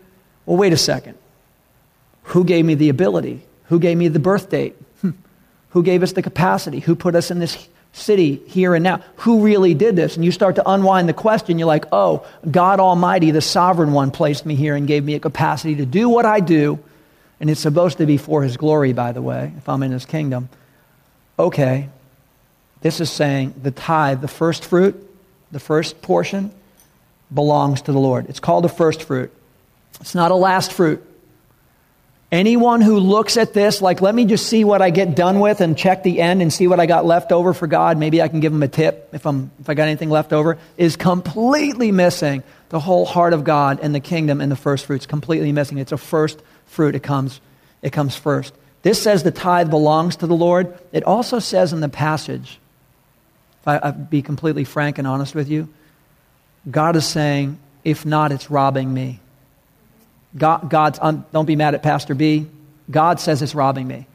well, 0.45 0.57
wait 0.57 0.73
a 0.73 0.77
second. 0.77 1.17
Who 2.23 2.43
gave 2.45 2.65
me 2.65 2.75
the 2.75 2.89
ability? 2.89 3.41
Who 3.65 3.79
gave 3.79 3.97
me 3.97 4.07
the 4.07 4.19
birth 4.19 4.49
date? 4.49 4.75
Hmm. 5.01 5.11
Who 5.71 5.83
gave 5.83 6.01
us 6.01 6.13
the 6.13 6.21
capacity? 6.21 6.79
Who 6.79 6.95
put 6.95 7.15
us 7.15 7.29
in 7.29 7.39
this 7.39 7.67
city 7.93 8.41
here 8.47 8.73
and 8.73 8.83
now? 8.83 9.03
Who 9.17 9.41
really 9.41 9.73
did 9.73 9.95
this? 9.97 10.15
And 10.15 10.23
you 10.23 10.31
start 10.31 10.55
to 10.55 10.69
unwind 10.69 11.09
the 11.09 11.13
question. 11.13 11.59
You're 11.59 11.67
like, 11.67 11.85
oh, 11.91 12.25
God 12.49 12.79
Almighty, 12.79 13.31
the 13.31 13.41
sovereign 13.41 13.91
one, 13.91 14.11
placed 14.11 14.45
me 14.45 14.55
here 14.55 14.75
and 14.75 14.87
gave 14.87 15.03
me 15.03 15.15
a 15.15 15.19
capacity 15.19 15.75
to 15.75 15.85
do 15.85 16.07
what 16.07 16.25
I 16.25 16.39
do 16.39 16.79
and 17.41 17.49
it's 17.49 17.59
supposed 17.59 17.97
to 17.97 18.05
be 18.05 18.17
for 18.17 18.43
his 18.43 18.55
glory, 18.55 18.93
by 18.93 19.11
the 19.11 19.21
way, 19.21 19.51
if 19.57 19.67
I'm 19.67 19.81
in 19.81 19.91
his 19.91 20.05
kingdom. 20.05 20.47
Okay, 21.39 21.89
this 22.81 22.99
is 22.99 23.09
saying 23.09 23.55
the 23.61 23.71
tithe, 23.71 24.21
the 24.21 24.27
first 24.27 24.65
fruit, 24.65 25.07
the 25.51 25.59
first 25.59 26.01
portion, 26.01 26.51
belongs 27.33 27.83
to 27.83 27.91
the 27.91 27.99
Lord. 27.99 28.27
It's 28.29 28.39
called 28.39 28.63
the 28.63 28.69
first 28.69 29.03
fruit. 29.03 29.31
It's 29.99 30.15
not 30.15 30.31
a 30.31 30.35
last 30.35 30.73
fruit. 30.73 31.05
Anyone 32.31 32.79
who 32.79 32.97
looks 32.97 33.35
at 33.35 33.53
this 33.53 33.81
like, 33.81 33.99
let 33.99 34.15
me 34.15 34.23
just 34.23 34.47
see 34.47 34.63
what 34.63 34.81
I 34.81 34.89
get 34.89 35.15
done 35.15 35.41
with 35.41 35.59
and 35.59 35.77
check 35.77 36.01
the 36.01 36.21
end 36.21 36.41
and 36.41 36.51
see 36.51 36.65
what 36.65 36.79
I 36.79 36.85
got 36.85 37.05
left 37.05 37.33
over 37.33 37.53
for 37.53 37.67
God, 37.67 37.97
maybe 37.97 38.21
I 38.21 38.29
can 38.29 38.39
give 38.39 38.53
him 38.53 38.63
a 38.63 38.69
tip 38.69 39.09
if, 39.11 39.25
I'm, 39.27 39.51
if 39.59 39.69
I 39.69 39.73
got 39.73 39.89
anything 39.89 40.09
left 40.09 40.31
over, 40.31 40.57
is 40.77 40.95
completely 40.95 41.91
missing 41.91 42.43
the 42.69 42.79
whole 42.79 43.05
heart 43.05 43.33
of 43.33 43.43
God 43.43 43.79
and 43.81 43.93
the 43.93 43.99
kingdom 43.99 44.39
and 44.39 44.49
the 44.49 44.55
first 44.55 44.85
fruits. 44.85 45.05
Completely 45.05 45.51
missing. 45.51 45.77
It's 45.77 45.91
a 45.91 45.97
first 45.97 46.41
fruit, 46.67 46.95
it 46.95 47.03
comes, 47.03 47.41
it 47.81 47.91
comes 47.91 48.15
first. 48.15 48.53
This 48.83 49.01
says 49.01 49.23
the 49.23 49.31
tithe 49.31 49.69
belongs 49.69 50.17
to 50.17 50.27
the 50.27 50.35
Lord. 50.35 50.77
It 50.91 51.03
also 51.03 51.39
says 51.39 51.73
in 51.73 51.81
the 51.81 51.89
passage, 51.89 52.59
if 53.61 53.67
I, 53.67 53.79
I 53.81 53.91
be 53.91 54.21
completely 54.21 54.63
frank 54.63 54.97
and 54.97 55.07
honest 55.07 55.35
with 55.35 55.49
you, 55.49 55.69
God 56.69 56.95
is 56.95 57.05
saying, 57.05 57.59
if 57.83 58.05
not, 58.05 58.31
it's 58.31 58.49
robbing 58.49 58.91
me. 58.93 59.19
God, 60.35 60.69
God's, 60.69 60.99
um, 61.01 61.25
don't 61.31 61.45
be 61.45 61.55
mad 61.55 61.75
at 61.75 61.83
Pastor 61.83 62.15
B. 62.15 62.47
God 62.89 63.19
says 63.19 63.41
it's 63.41 63.55
robbing 63.55 63.87
me. 63.87 64.07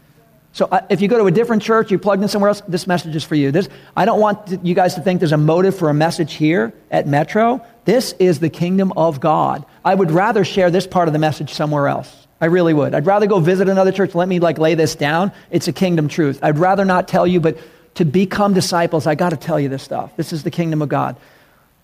So 0.52 0.66
uh, 0.66 0.86
if 0.88 1.02
you 1.02 1.08
go 1.08 1.18
to 1.18 1.26
a 1.26 1.30
different 1.30 1.62
church, 1.62 1.90
you 1.90 1.98
plugged 1.98 2.22
in 2.22 2.28
somewhere 2.28 2.48
else, 2.48 2.62
this 2.66 2.86
message 2.86 3.14
is 3.14 3.22
for 3.22 3.34
you. 3.34 3.52
This, 3.52 3.68
I 3.94 4.06
don't 4.06 4.20
want 4.20 4.64
you 4.64 4.74
guys 4.74 4.94
to 4.94 5.02
think 5.02 5.20
there's 5.20 5.32
a 5.32 5.36
motive 5.36 5.76
for 5.76 5.90
a 5.90 5.94
message 5.94 6.32
here 6.32 6.72
at 6.90 7.06
Metro. 7.06 7.64
This 7.84 8.14
is 8.18 8.40
the 8.40 8.48
kingdom 8.48 8.92
of 8.96 9.20
God. 9.20 9.66
I 9.84 9.94
would 9.94 10.10
rather 10.10 10.44
share 10.44 10.70
this 10.70 10.86
part 10.86 11.08
of 11.08 11.12
the 11.12 11.18
message 11.18 11.52
somewhere 11.52 11.88
else. 11.88 12.25
I 12.40 12.46
really 12.46 12.74
would. 12.74 12.94
I'd 12.94 13.06
rather 13.06 13.26
go 13.26 13.40
visit 13.40 13.68
another 13.68 13.92
church. 13.92 14.14
Let 14.14 14.28
me 14.28 14.40
like 14.40 14.58
lay 14.58 14.74
this 14.74 14.94
down. 14.94 15.32
It's 15.50 15.68
a 15.68 15.72
kingdom 15.72 16.08
truth. 16.08 16.38
I'd 16.42 16.58
rather 16.58 16.84
not 16.84 17.08
tell 17.08 17.26
you, 17.26 17.40
but 17.40 17.58
to 17.94 18.04
become 18.04 18.52
disciples, 18.52 19.06
I 19.06 19.14
got 19.14 19.30
to 19.30 19.36
tell 19.36 19.58
you 19.58 19.68
this 19.68 19.82
stuff. 19.82 20.14
This 20.16 20.32
is 20.32 20.42
the 20.42 20.50
kingdom 20.50 20.82
of 20.82 20.88
God. 20.88 21.16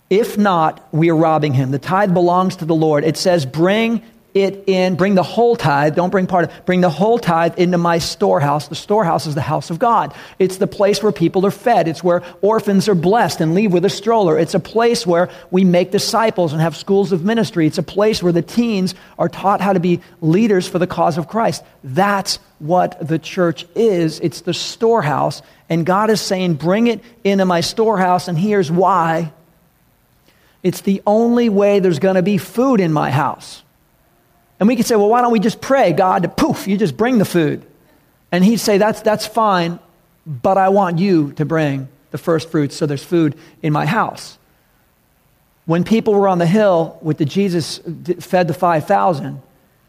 If 0.09 0.37
not, 0.37 0.87
we 0.91 1.09
are 1.09 1.15
robbing 1.15 1.53
him. 1.53 1.71
The 1.71 1.79
tithe 1.79 2.13
belongs 2.13 2.57
to 2.57 2.65
the 2.65 2.75
Lord. 2.75 3.03
It 3.03 3.17
says, 3.17 3.47
bring 3.47 4.03
it 4.33 4.63
in, 4.67 4.95
bring 4.95 5.15
the 5.15 5.23
whole 5.23 5.55
tithe, 5.55 5.95
don't 5.95 6.09
bring 6.09 6.25
part 6.25 6.45
of 6.45 6.65
bring 6.65 6.81
the 6.81 6.89
whole 6.89 7.19
tithe 7.19 7.59
into 7.59 7.77
my 7.77 7.99
storehouse. 7.99 8.67
The 8.67 8.75
storehouse 8.75 9.27
is 9.27 9.35
the 9.35 9.41
house 9.41 9.69
of 9.69 9.79
God. 9.79 10.13
It's 10.39 10.57
the 10.57 10.67
place 10.67 11.03
where 11.03 11.11
people 11.11 11.45
are 11.45 11.51
fed. 11.51 11.87
It's 11.87 12.03
where 12.03 12.23
orphans 12.41 12.87
are 12.87 12.95
blessed 12.95 13.41
and 13.41 13.53
leave 13.53 13.71
with 13.71 13.85
a 13.85 13.89
stroller. 13.89 14.39
It's 14.39 14.55
a 14.55 14.59
place 14.59 15.05
where 15.05 15.29
we 15.51 15.63
make 15.63 15.91
disciples 15.91 16.51
and 16.51 16.61
have 16.61 16.75
schools 16.75 17.11
of 17.11 17.23
ministry. 17.23 17.67
It's 17.67 17.77
a 17.77 17.83
place 17.83 18.23
where 18.23 18.33
the 18.33 18.41
teens 18.41 18.95
are 19.19 19.29
taught 19.29 19.61
how 19.61 19.73
to 19.73 19.79
be 19.79 20.01
leaders 20.21 20.67
for 20.67 20.79
the 20.79 20.87
cause 20.87 21.17
of 21.17 21.27
Christ. 21.27 21.63
That's 21.83 22.39
what 22.59 23.07
the 23.07 23.19
church 23.19 23.65
is. 23.75 24.19
It's 24.19 24.41
the 24.41 24.53
storehouse. 24.53 25.41
And 25.69 25.85
God 25.85 26.09
is 26.09 26.21
saying, 26.21 26.55
bring 26.55 26.87
it 26.87 27.01
into 27.23 27.45
my 27.45 27.61
storehouse, 27.61 28.27
and 28.27 28.37
here's 28.37 28.71
why. 28.71 29.31
It's 30.61 30.81
the 30.81 31.01
only 31.05 31.49
way 31.49 31.79
there's 31.79 31.99
going 31.99 32.15
to 32.15 32.21
be 32.21 32.37
food 32.37 32.79
in 32.79 32.93
my 32.93 33.11
house. 33.11 33.62
And 34.59 34.67
we 34.67 34.75
could 34.75 34.85
say, 34.85 34.95
well, 34.95 35.09
why 35.09 35.21
don't 35.21 35.31
we 35.31 35.39
just 35.39 35.61
pray, 35.61 35.93
God, 35.93 36.37
poof, 36.37 36.67
you 36.67 36.77
just 36.77 36.95
bring 36.95 37.17
the 37.17 37.25
food. 37.25 37.65
And 38.31 38.43
he'd 38.43 38.59
say, 38.59 38.77
that's, 38.77 39.01
that's 39.01 39.25
fine, 39.25 39.79
but 40.25 40.57
I 40.57 40.69
want 40.69 40.99
you 40.99 41.33
to 41.33 41.45
bring 41.45 41.87
the 42.11 42.17
first 42.17 42.49
fruits 42.49 42.75
so 42.75 42.85
there's 42.85 43.03
food 43.03 43.35
in 43.61 43.73
my 43.73 43.85
house. 43.85 44.37
When 45.65 45.83
people 45.83 46.13
were 46.13 46.27
on 46.27 46.39
the 46.39 46.45
hill 46.45 46.97
with 47.01 47.17
the 47.17 47.25
Jesus 47.25 47.79
fed 48.19 48.47
the 48.47 48.53
5,000, 48.53 49.41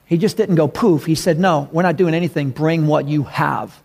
he 0.06 0.18
just 0.18 0.36
didn't 0.36 0.54
go 0.56 0.68
poof. 0.68 1.04
He 1.04 1.14
said, 1.14 1.38
no, 1.38 1.68
we're 1.72 1.82
not 1.82 1.96
doing 1.96 2.14
anything. 2.14 2.50
Bring 2.50 2.86
what 2.86 3.08
you 3.08 3.24
have. 3.24 3.82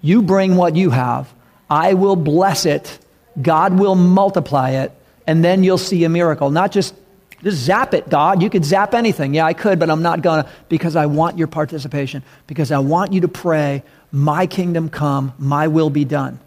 You 0.00 0.22
bring 0.22 0.56
what 0.56 0.76
you 0.76 0.90
have. 0.90 1.32
I 1.68 1.94
will 1.94 2.16
bless 2.16 2.66
it. 2.66 2.98
God 3.40 3.78
will 3.78 3.96
multiply 3.96 4.70
it. 4.70 4.92
And 5.26 5.44
then 5.44 5.64
you'll 5.64 5.78
see 5.78 6.04
a 6.04 6.08
miracle. 6.08 6.50
Not 6.50 6.70
just 6.70 6.94
just 7.42 7.58
zap 7.58 7.94
it, 7.94 8.08
God. 8.08 8.42
You 8.42 8.50
could 8.50 8.64
zap 8.64 8.94
anything. 8.94 9.34
Yeah, 9.34 9.44
I 9.44 9.52
could, 9.52 9.78
but 9.78 9.90
I'm 9.90 10.02
not 10.02 10.22
going 10.22 10.44
to 10.44 10.50
because 10.68 10.96
I 10.96 11.06
want 11.06 11.38
your 11.38 11.48
participation, 11.48 12.22
because 12.46 12.72
I 12.72 12.78
want 12.78 13.12
you 13.12 13.20
to 13.22 13.28
pray, 13.28 13.82
My 14.10 14.46
kingdom 14.46 14.88
come, 14.88 15.34
my 15.38 15.68
will 15.68 15.90
be 15.90 16.04
done. 16.04 16.40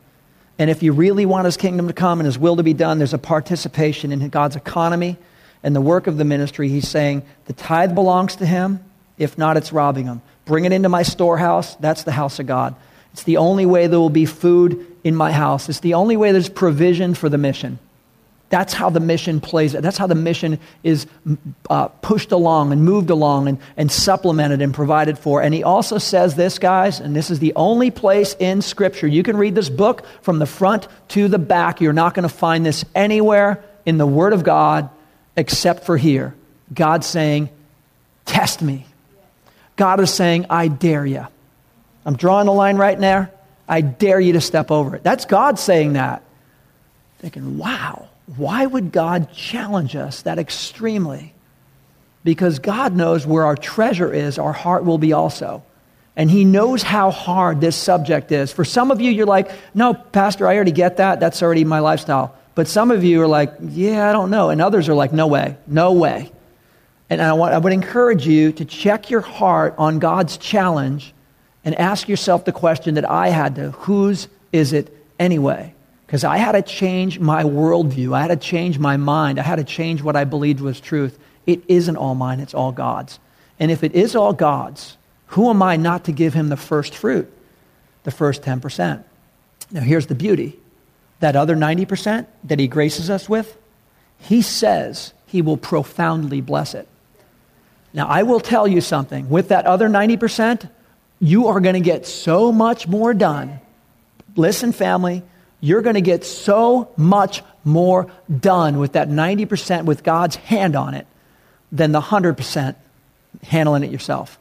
And 0.58 0.70
if 0.70 0.84
you 0.84 0.92
really 0.92 1.26
want 1.26 1.46
his 1.46 1.56
kingdom 1.56 1.88
to 1.88 1.94
come 1.94 2.20
and 2.20 2.26
his 2.26 2.38
will 2.38 2.58
to 2.58 2.64
be 2.64 2.74
done, 2.74 2.98
there's 2.98 3.14
a 3.14 3.18
participation 3.18 4.12
in 4.12 4.28
God's 4.30 4.56
economy 4.56 5.18
and 5.64 5.76
the 5.76 5.82
work 5.82 6.08
of 6.08 6.18
the 6.18 6.26
ministry. 6.26 6.68
He's 6.68 6.88
saying 6.88 7.24
the 7.46 7.54
tithe 7.54 7.96
belongs 7.96 8.36
to 8.38 8.46
him. 8.46 8.84
If 9.18 9.38
not, 9.38 9.56
it's 9.56 9.72
robbing 9.72 10.06
him. 10.06 10.22
Bring 10.46 10.66
it 10.66 10.72
into 10.72 10.90
my 10.90 11.04
storehouse. 11.04 11.76
That's 11.76 12.04
the 12.04 12.12
house 12.12 12.40
of 12.40 12.48
God. 12.48 12.76
It's 13.14 13.24
the 13.24 13.38
only 13.38 13.66
way 13.66 13.88
there 13.88 14.00
will 14.00 14.10
be 14.10 14.26
food 14.26 14.86
in 15.04 15.16
my 15.16 15.32
house. 15.32 15.70
It's 15.70 15.80
the 15.80 15.94
only 15.94 16.18
way 16.18 16.32
there's 16.32 16.50
provision 16.50 17.14
for 17.14 17.30
the 17.30 17.38
mission. 17.38 17.80
That's 18.50 18.74
how 18.74 18.90
the 18.90 19.00
mission 19.00 19.42
plays. 19.42 19.74
That's 19.74 19.98
how 19.98 20.08
the 20.08 20.16
mission 20.16 20.60
is 20.84 21.06
uh, 21.70 21.88
pushed 21.88 22.32
along 22.32 22.72
and 22.72 22.84
moved 22.84 23.12
along 23.12 23.48
and, 23.48 23.60
and 23.78 23.92
supplemented 23.92 24.62
and 24.62 24.74
provided 24.74 25.20
for. 25.20 25.42
And 25.42 25.54
he 25.54 25.64
also 25.64 26.00
says 26.00 26.36
this, 26.36 26.58
guys, 26.58 27.00
and 27.00 27.16
this 27.16 27.30
is 27.30 27.40
the 27.40 27.54
only 27.56 27.92
place 27.92 28.36
in 28.40 28.64
Scripture. 28.64 29.06
You 29.06 29.22
can 29.22 29.38
read 29.38 29.54
this 29.54 29.70
book 29.70 30.04
from 30.22 30.40
the 30.40 30.48
front 30.48 30.88
to 31.10 31.28
the 31.28 31.38
back. 31.38 31.80
You're 31.80 31.94
not 31.94 32.16
going 32.16 32.28
to 32.28 32.34
find 32.34 32.66
this 32.66 32.84
anywhere 32.96 33.64
in 33.86 34.00
the 34.00 34.08
Word 34.08 34.34
of 34.34 34.44
God 34.44 34.90
except 35.38 35.86
for 35.86 35.96
here. 35.96 36.36
God 36.74 37.04
saying, 37.04 37.50
Test 38.26 38.62
me. 38.62 38.86
God 39.76 40.00
is 40.00 40.14
saying, 40.14 40.48
I 40.50 40.68
dare 40.68 41.06
you. 41.06 41.26
I'm 42.06 42.16
drawing 42.16 42.48
the 42.48 42.54
line 42.54 42.78
right 42.78 43.00
there. 43.00 43.32
I 43.68 43.82
dare 43.82 44.20
you 44.20 44.34
to 44.34 44.42
step 44.42 44.72
over 44.72 44.96
it. 44.96 45.04
That's 45.04 45.26
God 45.26 45.58
saying 45.60 45.94
that. 45.94 46.24
Thinking, 47.20 47.58
wow 47.58 48.10
why 48.38 48.66
would 48.66 48.92
God 48.92 49.32
challenge 49.34 49.96
us 49.96 50.22
that 50.24 50.38
extremely? 50.38 51.34
Because 52.24 52.60
God 52.60 52.96
knows 52.96 53.26
where 53.26 53.46
our 53.46 53.56
treasure 53.56 54.14
is, 54.14 54.38
our 54.38 54.54
heart 54.54 54.86
will 54.86 54.98
be 54.98 55.14
also. 55.14 55.64
And 56.16 56.30
He 56.30 56.44
knows 56.44 56.84
how 56.84 57.12
hard 57.12 57.62
this 57.62 57.76
subject 57.76 58.32
is. 58.32 58.52
For 58.52 58.66
some 58.66 58.92
of 58.92 59.00
you, 59.02 59.10
you're 59.10 59.26
like, 59.26 59.50
no, 59.74 59.94
Pastor, 59.94 60.48
I 60.48 60.56
already 60.56 60.72
get 60.72 60.98
that. 60.98 61.20
That's 61.20 61.42
already 61.42 61.64
my 61.64 61.80
lifestyle. 61.80 62.36
But 62.56 62.68
some 62.68 62.92
of 62.92 63.04
you 63.04 63.22
are 63.22 63.28
like, 63.28 63.54
yeah, 63.62 64.10
I 64.10 64.12
don't 64.12 64.30
know. 64.30 64.50
And 64.50 64.62
others 64.62 64.90
are 64.90 64.94
like, 64.94 65.14
no 65.14 65.28
way, 65.28 65.56
no 65.66 65.94
way. 65.94 66.32
And 67.10 67.22
I, 67.22 67.34
want, 67.34 67.54
I 67.54 67.58
would 67.58 67.74
encourage 67.74 68.28
you 68.28 68.52
to 68.54 68.66
check 68.66 69.10
your 69.10 69.22
heart 69.22 69.74
on 69.78 70.00
God's 70.00 70.38
challenge 70.38 71.14
and 71.64 71.74
ask 71.76 72.08
yourself 72.08 72.46
the 72.46 72.52
question 72.52 72.96
that 72.96 73.10
I 73.10 73.30
had 73.30 73.56
to 73.56 73.72
whose 73.72 74.28
is 74.52 74.74
it 74.74 74.94
anyway? 75.20 75.74
Because 76.10 76.24
I 76.24 76.38
had 76.38 76.54
to 76.54 76.64
change 76.64 77.20
my 77.20 77.44
worldview. 77.44 78.16
I 78.16 78.22
had 78.22 78.30
to 78.30 78.36
change 78.36 78.80
my 78.80 78.98
mind. 78.98 79.38
I 79.38 79.44
had 79.44 79.58
to 79.58 79.64
change 79.64 80.02
what 80.02 80.16
I 80.16 80.24
believed 80.24 80.60
was 80.60 80.80
truth. 80.82 81.20
It 81.46 81.62
isn't 81.68 81.98
all 81.98 82.16
mine, 82.16 82.40
it's 82.40 82.56
all 82.56 82.72
God's. 82.72 83.20
And 83.60 83.70
if 83.70 83.84
it 83.84 83.94
is 83.94 84.16
all 84.16 84.34
God's, 84.34 84.98
who 85.28 85.52
am 85.52 85.62
I 85.62 85.76
not 85.76 86.06
to 86.06 86.12
give 86.12 86.34
him 86.34 86.50
the 86.50 86.58
first 86.58 86.96
fruit, 86.96 87.32
the 88.06 88.10
first 88.10 88.42
10%? 88.42 89.04
Now, 89.70 89.82
here's 89.82 90.08
the 90.08 90.16
beauty 90.16 90.58
that 91.20 91.36
other 91.36 91.56
90% 91.56 92.26
that 92.46 92.58
he 92.58 92.68
graces 92.68 93.12
us 93.12 93.30
with, 93.30 93.56
he 94.18 94.42
says 94.42 95.14
he 95.28 95.44
will 95.44 95.58
profoundly 95.58 96.42
bless 96.42 96.74
it. 96.74 96.88
Now, 97.94 98.08
I 98.08 98.24
will 98.24 98.40
tell 98.40 98.68
you 98.68 98.82
something. 98.82 99.30
With 99.30 99.50
that 99.50 99.68
other 99.68 99.88
90%, 99.88 100.72
you 101.20 101.50
are 101.50 101.60
going 101.60 101.76
to 101.76 101.82
get 101.82 102.08
so 102.08 102.52
much 102.52 102.88
more 102.88 103.14
done. 103.14 103.60
Listen, 104.36 104.72
family, 104.72 105.22
you're 105.62 105.82
going 105.82 105.96
to 105.96 106.02
get 106.02 106.24
so 106.24 106.92
much 106.96 107.44
more 107.64 108.12
done 108.40 108.80
with 108.80 108.94
that 108.94 109.10
90% 109.10 109.86
with 109.86 110.04
God's 110.04 110.36
hand 110.36 110.76
on 110.76 110.94
it 110.94 111.06
than 111.72 111.92
the 111.92 112.02
100% 112.02 112.76
handling 113.44 113.84
it 113.84 113.92
yourself. 113.92 114.40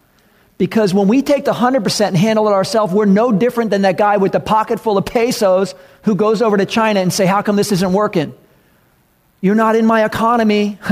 Because 0.56 0.92
when 0.92 1.06
we 1.06 1.22
take 1.22 1.44
the 1.44 1.52
100% 1.52 2.06
and 2.08 2.16
handle 2.16 2.48
it 2.48 2.52
ourselves, 2.52 2.92
we're 2.92 3.04
no 3.04 3.30
different 3.30 3.70
than 3.70 3.82
that 3.82 3.96
guy 3.96 4.16
with 4.16 4.32
the 4.32 4.40
pocket 4.40 4.80
full 4.80 4.98
of 4.98 5.04
pesos 5.06 5.74
who 6.02 6.16
goes 6.16 6.42
over 6.42 6.56
to 6.56 6.66
China 6.66 7.00
and 7.00 7.12
say, 7.12 7.26
how 7.26 7.42
come 7.42 7.54
this 7.54 7.70
isn't 7.70 7.92
working? 7.92 8.34
You're 9.40 9.54
not 9.54 9.76
in 9.76 9.86
my 9.86 10.04
economy. 10.04 10.78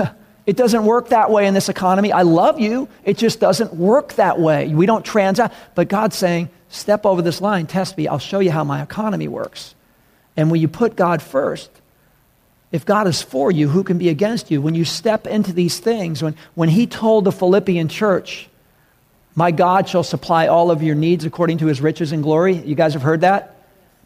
It 0.47 0.57
doesn't 0.57 0.85
work 0.85 1.09
that 1.09 1.29
way 1.33 1.49
in 1.49 1.55
this 1.55 1.68
economy. 1.68 2.12
I 2.12 2.22
love 2.22 2.61
you. 2.61 2.89
It 3.05 3.18
just 3.18 3.41
doesn't 3.41 3.74
work 3.74 4.12
that 4.12 4.39
way. 4.39 4.68
We 4.68 4.87
don't 4.87 5.05
transact. 5.05 5.57
But 5.74 5.89
God's 5.89 6.14
saying, 6.14 6.51
step 6.68 7.05
over 7.05 7.20
this 7.20 7.41
line, 7.41 7.66
test 7.66 7.99
me. 7.99 8.07
I'll 8.07 8.20
show 8.20 8.39
you 8.39 8.53
how 8.53 8.62
my 8.62 8.81
economy 8.81 9.27
works. 9.27 9.74
And 10.37 10.51
when 10.51 10.61
you 10.61 10.68
put 10.68 10.97
God 10.97 11.22
first, 11.22 11.70
if 12.72 12.84
God 12.84 13.07
is 13.07 13.22
for 13.22 13.51
you, 13.51 13.68
who 13.68 13.84
can 13.84 13.99
be 13.99 14.09
against 14.09 14.51
you? 14.51 14.61
When 14.61 14.74
you 14.74 14.84
step 14.84 15.26
into 15.26 15.53
these 15.53 15.78
things, 15.78 16.22
when, 16.22 16.34
when 16.55 16.68
he 16.68 16.87
told 16.87 17.24
the 17.24 17.32
Philippian 17.32 17.89
church, 17.89 18.49
My 19.34 19.51
God 19.51 19.89
shall 19.89 20.03
supply 20.03 20.47
all 20.47 20.70
of 20.70 20.82
your 20.82 20.95
needs 20.95 21.24
according 21.24 21.59
to 21.59 21.66
his 21.66 21.80
riches 21.80 22.12
and 22.12 22.22
glory, 22.22 22.57
you 22.57 22.74
guys 22.74 22.95
have 22.95 23.03
heard 23.03 23.20
that? 23.20 23.57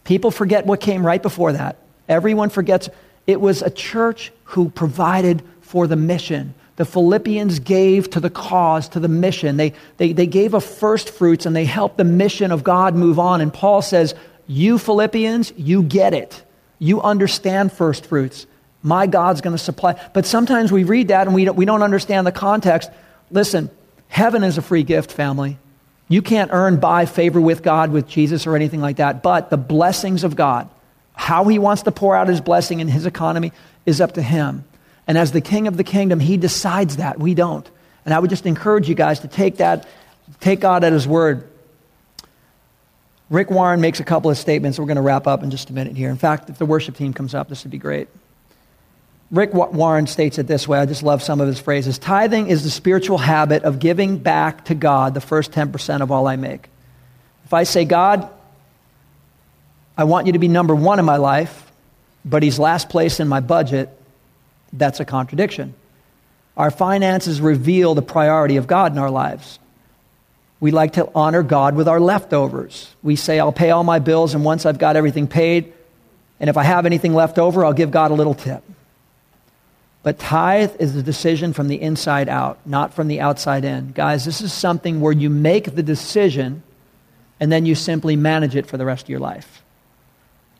People 0.05 0.31
forget 0.31 0.67
what 0.67 0.81
came 0.81 1.07
right 1.07 1.23
before 1.23 1.53
that. 1.53 1.77
Everyone 2.09 2.49
forgets. 2.49 2.89
It 3.27 3.41
was 3.41 3.63
a 3.63 3.71
church 3.71 4.33
who 4.45 4.71
provided 4.71 5.43
for 5.61 5.87
the 5.87 5.97
mission. 5.97 6.55
The 6.77 6.85
Philippians 6.85 7.61
gave 7.61 8.11
to 8.11 8.21
the 8.21 8.31
cause, 8.31 8.89
to 8.91 9.01
the 9.01 9.09
mission. 9.09 9.57
They, 9.57 9.75
they, 9.99 10.13
they 10.13 10.27
gave 10.27 10.55
a 10.55 10.61
first 10.61 11.11
fruits 11.11 11.47
and 11.47 11.55
they 11.55 11.65
helped 11.65 11.99
the 11.99 12.05
mission 12.05 12.51
of 12.51 12.65
God 12.65 12.95
move 12.95 13.19
on. 13.19 13.41
And 13.41 13.53
Paul 13.53 13.83
says, 13.83 14.15
You 14.51 14.79
Philippians, 14.79 15.53
you 15.57 15.85
get 15.85 16.13
it. 16.13 16.43
You 16.81 17.01
understand 17.03 17.73
first 17.73 18.07
fruits. 18.07 18.49
My 18.83 19.07
God's 19.07 19.43
going 19.43 19.55
to 19.55 19.63
supply. 19.63 19.95
But 20.13 20.27
sometimes 20.27 20.73
we 20.73 20.83
read 20.83 21.07
that 21.09 21.29
and 21.29 21.37
we 21.37 21.45
don't, 21.45 21.55
we 21.55 21.67
don't 21.67 21.85
understand 21.85 22.27
the 22.27 22.33
context. 22.33 22.91
Listen, 23.31 23.71
heaven 24.09 24.43
is 24.43 24.59
a 24.59 24.63
free 24.63 24.83
gift, 24.83 25.13
family. 25.13 25.57
You 26.09 26.21
can't 26.21 26.51
earn 26.53 26.81
by 26.81 27.07
favor 27.07 27.41
with 27.41 27.63
God, 27.63 27.93
with 27.93 28.09
Jesus, 28.09 28.45
or 28.45 28.57
anything 28.57 28.81
like 28.81 28.97
that. 28.97 29.23
But 29.23 29.51
the 29.51 29.57
blessings 29.57 30.25
of 30.25 30.35
God, 30.35 30.69
how 31.15 31.45
He 31.45 31.61
wants 31.61 31.83
to 31.83 31.93
pour 31.93 32.17
out 32.17 32.27
His 32.27 32.41
blessing 32.41 32.81
in 32.81 32.89
His 32.89 33.07
economy, 33.07 33.53
is 33.87 34.01
up 34.01 34.15
to 34.15 34.23
Him. 34.23 34.65
And 35.07 35.17
as 35.17 35.31
the 35.31 35.41
King 35.41 35.69
of 35.69 35.77
the 35.77 35.85
kingdom, 35.85 36.19
He 36.19 36.37
decides 36.37 36.97
that. 36.97 37.21
We 37.21 37.35
don't. 37.35 37.71
And 38.05 38.13
I 38.13 38.19
would 38.19 38.31
just 38.31 38.47
encourage 38.47 38.89
you 38.89 38.97
guys 38.97 39.21
to 39.21 39.29
take 39.29 39.59
that, 39.59 39.87
take 40.41 40.59
God 40.59 40.83
at 40.83 40.93
His 40.93 41.07
word. 41.07 41.49
Rick 43.31 43.51
Warren 43.51 43.81
makes 43.81 44.01
a 44.01 44.05
couple 44.05 44.31
of 44.31 44.37
statements. 44.37 44.79
We're 44.79 44.87
going 44.87 44.97
to 44.97 45.03
wrap 45.03 45.29
up 45.29 45.45
in 45.45 45.51
just 45.51 45.71
a 45.71 45.73
minute 45.73 45.97
here. 45.97 46.11
In 46.11 46.17
fact, 46.17 46.51
if 46.51 46.59
the 46.59 46.67
worship 46.67 46.97
team 46.97 47.15
comes 47.15 47.33
up, 47.33 47.49
this 47.49 47.63
would 47.65 47.71
be 47.71 47.79
great. 47.79 48.09
Rick 49.31 49.55
Warren 49.55 50.09
states 50.09 50.39
it 50.39 50.49
this 50.49 50.67
way. 50.67 50.81
I 50.81 50.87
just 50.87 51.05
love 51.05 51.23
some 51.23 51.41
of 51.41 51.47
his 51.47 51.61
phrases. 51.61 51.99
Tithing 51.99 52.49
is 52.49 52.65
the 52.65 52.71
spiritual 52.71 53.19
habit 53.19 53.63
of 53.63 53.79
giving 53.79 54.19
back 54.19 54.65
to 54.65 54.75
God 54.75 55.15
the 55.15 55.21
first 55.21 55.53
10% 55.53 56.01
of 56.01 56.11
all 56.11 56.27
I 56.27 56.35
make. 56.35 56.69
If 57.45 57.55
I 57.55 57.63
say, 57.63 57.85
God, 57.85 58.29
I 59.97 60.05
want 60.05 60.27
you 60.27 60.33
to 60.33 60.41
be 60.41 60.49
number 60.49 60.75
one 60.75 60.99
in 60.99 61.05
my 61.05 61.19
life, 61.19 61.71
but 62.25 62.43
he's 62.43 62.59
last 62.59 62.89
place 62.89 63.21
in 63.21 63.29
my 63.29 63.39
budget, 63.39 63.97
that's 64.73 64.99
a 64.99 65.05
contradiction. 65.05 65.75
Our 66.57 66.73
finances 66.73 67.41
reveal 67.41 67.95
the 67.95 68.03
priority 68.03 68.57
of 68.57 68.67
God 68.67 68.91
in 68.91 68.99
our 68.99 69.11
lives. 69.11 69.61
We 70.61 70.71
like 70.71 70.93
to 70.93 71.11
honor 71.15 71.43
God 71.43 71.75
with 71.75 71.89
our 71.89 71.99
leftovers. 71.99 72.95
We 73.03 73.17
say, 73.17 73.41
I'll 73.41 73.53
pay 73.53 73.71
all 73.71 73.83
my 73.83 73.99
bills, 73.99 74.35
and 74.35 74.45
once 74.45 74.67
I've 74.67 74.79
got 74.79 74.95
everything 74.95 75.27
paid, 75.27 75.73
and 76.39 76.51
if 76.51 76.57
I 76.57 76.63
have 76.65 76.87
anything 76.87 77.15
left 77.15 77.39
over, 77.39 77.65
I'll 77.65 77.73
give 77.73 77.91
God 77.91 78.11
a 78.11 78.15
little 78.15 78.35
tip. 78.35 78.63
But 80.03 80.19
tithe 80.19 80.77
is 80.79 80.97
a 80.97 81.03
decision 81.03 81.53
from 81.53 81.69
the 81.69 81.81
inside 81.81 82.29
out, 82.29 82.59
not 82.65 82.95
from 82.95 83.09
the 83.09 83.21
outside 83.21 83.65
in. 83.65 83.93
Guys, 83.93 84.25
this 84.25 84.41
is 84.41 84.53
something 84.53 85.01
where 85.01 85.13
you 85.13 85.29
make 85.29 85.75
the 85.75 85.83
decision 85.83 86.63
and 87.39 87.51
then 87.51 87.67
you 87.67 87.75
simply 87.75 88.17
manage 88.17 88.57
it 88.57 88.67
for 88.67 88.77
the 88.77 88.85
rest 88.85 89.05
of 89.05 89.09
your 89.11 89.21
life. 89.21 89.63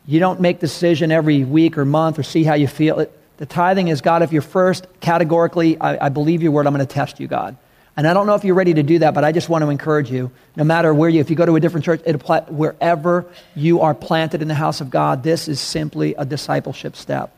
You 0.05 0.19
don't 0.19 0.39
make 0.39 0.59
the 0.59 0.67
decision 0.67 1.11
every 1.11 1.43
week 1.43 1.77
or 1.77 1.85
month 1.85 2.19
or 2.19 2.23
see 2.23 2.43
how 2.43 2.53
you 2.53 2.67
feel. 2.67 2.99
It, 2.99 3.19
The 3.37 3.47
tithing 3.47 3.87
is 3.87 4.01
God, 4.01 4.21
if 4.21 4.31
you're 4.31 4.43
first, 4.43 4.85
categorically, 4.99 5.79
I, 5.79 6.05
I 6.05 6.09
believe 6.09 6.43
your 6.43 6.51
word, 6.51 6.67
I'm 6.67 6.73
going 6.73 6.85
to 6.85 6.93
test 6.93 7.19
you, 7.19 7.27
God. 7.27 7.57
And 7.97 8.07
I 8.07 8.13
don't 8.13 8.25
know 8.25 8.35
if 8.35 8.43
you're 8.45 8.55
ready 8.55 8.73
to 8.75 8.83
do 8.83 8.99
that, 8.99 9.13
but 9.13 9.23
I 9.23 9.31
just 9.31 9.49
want 9.49 9.63
to 9.63 9.69
encourage 9.69 10.09
you. 10.09 10.31
No 10.55 10.63
matter 10.63 10.93
where 10.93 11.09
you, 11.09 11.19
if 11.19 11.29
you 11.29 11.35
go 11.35 11.45
to 11.45 11.55
a 11.55 11.59
different 11.59 11.85
church, 11.85 12.01
it 12.05 12.15
apply, 12.15 12.41
wherever 12.41 13.25
you 13.53 13.81
are 13.81 13.93
planted 13.93 14.41
in 14.41 14.47
the 14.47 14.55
house 14.55 14.79
of 14.79 14.89
God, 14.89 15.23
this 15.23 15.47
is 15.47 15.59
simply 15.59 16.15
a 16.15 16.25
discipleship 16.25 16.95
step. 16.95 17.35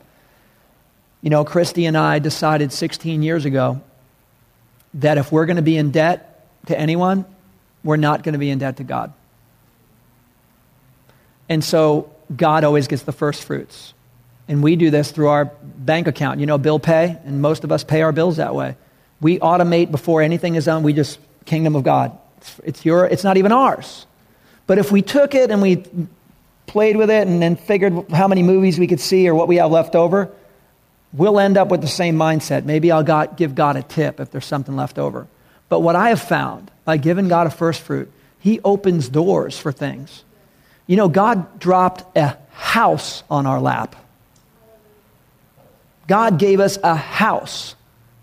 You 1.21 1.29
know, 1.29 1.43
Christy 1.43 1.85
and 1.85 1.97
I 1.97 2.19
decided 2.19 2.71
16 2.71 3.23
years 3.23 3.45
ago 3.45 3.81
that 4.95 5.17
if 5.17 5.31
we're 5.31 5.45
going 5.45 5.55
to 5.55 5.63
be 5.63 5.77
in 5.77 5.91
debt 5.91 6.47
to 6.67 6.79
anyone, 6.79 7.25
we're 7.83 7.97
not 7.97 8.23
going 8.23 8.33
to 8.33 8.39
be 8.39 8.49
in 8.49 8.59
debt 8.59 8.77
to 8.77 8.83
God. 8.83 9.11
And 11.49 11.63
so 11.63 12.13
God 12.35 12.63
always 12.63 12.87
gets 12.87 13.03
the 13.03 13.11
first 13.11 13.43
fruits. 13.43 13.93
And 14.47 14.61
we 14.61 14.75
do 14.75 14.91
this 14.91 15.11
through 15.11 15.29
our 15.29 15.45
bank 15.45 16.07
account. 16.07 16.39
You 16.39 16.45
know, 16.45 16.57
bill 16.57 16.79
pay, 16.79 17.17
and 17.25 17.41
most 17.41 17.63
of 17.63 17.71
us 17.71 17.83
pay 17.83 18.01
our 18.01 18.11
bills 18.11 18.37
that 18.37 18.53
way. 18.53 18.75
We 19.23 19.39
automate 19.39 19.89
before 19.89 20.21
anything 20.21 20.55
is 20.55 20.65
done. 20.65 20.83
We 20.83 20.93
just, 20.93 21.17
kingdom 21.45 21.75
of 21.75 21.83
God. 21.83 22.17
It's, 22.37 22.59
it's, 22.63 22.85
your, 22.85 23.05
it's 23.05 23.23
not 23.23 23.37
even 23.37 23.53
ours. 23.53 24.05
But 24.67 24.77
if 24.77 24.91
we 24.91 25.01
took 25.01 25.33
it 25.33 25.49
and 25.49 25.61
we 25.61 25.83
played 26.67 26.97
with 26.97 27.09
it 27.09 27.25
and 27.27 27.41
then 27.41 27.55
figured 27.55 28.11
how 28.11 28.27
many 28.27 28.43
movies 28.43 28.77
we 28.77 28.85
could 28.85 28.99
see 28.99 29.27
or 29.27 29.33
what 29.33 29.47
we 29.47 29.55
have 29.55 29.71
left 29.71 29.95
over, 29.95 30.29
we'll 31.13 31.39
end 31.39 31.57
up 31.57 31.69
with 31.69 31.81
the 31.81 31.87
same 31.87 32.17
mindset. 32.17 32.65
Maybe 32.65 32.91
I'll 32.91 33.03
got, 33.03 33.37
give 33.37 33.55
God 33.55 33.77
a 33.77 33.83
tip 33.83 34.19
if 34.19 34.29
there's 34.29 34.45
something 34.45 34.75
left 34.75 34.99
over. 34.99 35.27
But 35.69 35.79
what 35.79 35.95
I 35.95 36.09
have 36.09 36.21
found 36.21 36.69
by 36.83 36.97
giving 36.97 37.29
God 37.29 37.47
a 37.47 37.49
first 37.49 37.81
fruit, 37.81 38.11
He 38.39 38.59
opens 38.63 39.07
doors 39.07 39.57
for 39.57 39.71
things. 39.71 40.23
You 40.85 40.97
know, 40.97 41.07
God 41.07 41.59
dropped 41.59 42.17
a 42.17 42.37
house 42.51 43.23
on 43.29 43.45
our 43.45 43.61
lap. 43.61 43.95
God 46.07 46.37
gave 46.37 46.59
us 46.59 46.77
a 46.83 46.95
house 46.95 47.75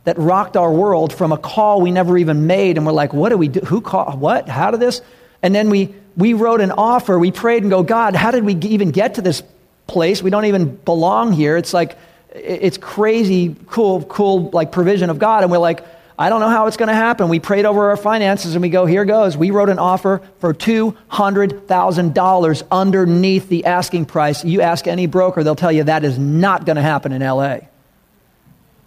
that 0.04 0.18
rocked 0.18 0.56
our 0.56 0.72
world 0.72 1.12
from 1.12 1.32
a 1.32 1.38
call 1.38 1.80
we 1.80 1.90
never 1.90 2.16
even 2.16 2.46
made. 2.46 2.76
And 2.76 2.86
we're 2.86 2.92
like, 2.92 3.12
what 3.12 3.28
do 3.28 3.36
we 3.36 3.48
do? 3.48 3.60
Who 3.60 3.80
called? 3.80 4.20
What? 4.20 4.48
How 4.48 4.70
did 4.70 4.80
this? 4.80 5.02
And 5.42 5.54
then 5.54 5.70
we, 5.70 5.94
we 6.16 6.34
wrote 6.34 6.60
an 6.60 6.72
offer. 6.72 7.18
We 7.18 7.32
prayed 7.32 7.62
and 7.62 7.70
go, 7.70 7.82
God, 7.82 8.14
how 8.14 8.30
did 8.30 8.44
we 8.44 8.54
even 8.54 8.90
get 8.90 9.14
to 9.14 9.22
this 9.22 9.42
place? 9.86 10.22
We 10.22 10.30
don't 10.30 10.44
even 10.46 10.76
belong 10.76 11.32
here. 11.32 11.56
It's 11.56 11.74
like, 11.74 11.98
it's 12.34 12.78
crazy, 12.78 13.56
cool, 13.66 14.04
cool, 14.04 14.50
like 14.50 14.72
provision 14.72 15.10
of 15.10 15.18
God. 15.18 15.42
And 15.42 15.52
we're 15.52 15.58
like, 15.58 15.84
I 16.18 16.28
don't 16.28 16.40
know 16.40 16.50
how 16.50 16.66
it's 16.66 16.76
going 16.76 16.90
to 16.90 16.94
happen. 16.94 17.30
We 17.30 17.40
prayed 17.40 17.64
over 17.64 17.88
our 17.90 17.96
finances 17.96 18.54
and 18.54 18.60
we 18.60 18.68
go, 18.68 18.84
here 18.84 19.06
goes. 19.06 19.38
We 19.38 19.50
wrote 19.50 19.70
an 19.70 19.78
offer 19.78 20.20
for 20.38 20.52
$200,000 20.52 22.62
underneath 22.70 23.48
the 23.48 23.64
asking 23.64 24.04
price. 24.04 24.44
You 24.44 24.60
ask 24.60 24.86
any 24.86 25.06
broker, 25.06 25.42
they'll 25.42 25.56
tell 25.56 25.72
you 25.72 25.84
that 25.84 26.04
is 26.04 26.18
not 26.18 26.66
going 26.66 26.76
to 26.76 26.82
happen 26.82 27.12
in 27.12 27.22
LA. 27.22 27.60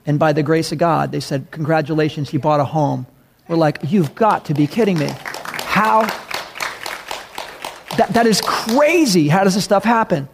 And 0.05 0.19
by 0.19 0.33
the 0.33 0.43
grace 0.43 0.71
of 0.71 0.77
God, 0.77 1.11
they 1.11 1.19
said, 1.19 1.47
Congratulations, 1.51 2.33
you 2.33 2.39
bought 2.39 2.59
a 2.59 2.65
home. 2.65 3.05
We're 3.47 3.55
like, 3.55 3.79
You've 3.83 4.15
got 4.15 4.45
to 4.45 4.53
be 4.53 4.67
kidding 4.67 4.97
me. 4.97 5.09
How? 5.09 6.01
That, 7.97 8.09
that 8.13 8.25
is 8.25 8.41
crazy. 8.41 9.27
How 9.27 9.43
does 9.43 9.55
this 9.55 9.63
stuff 9.63 9.83
happen? 9.83 10.27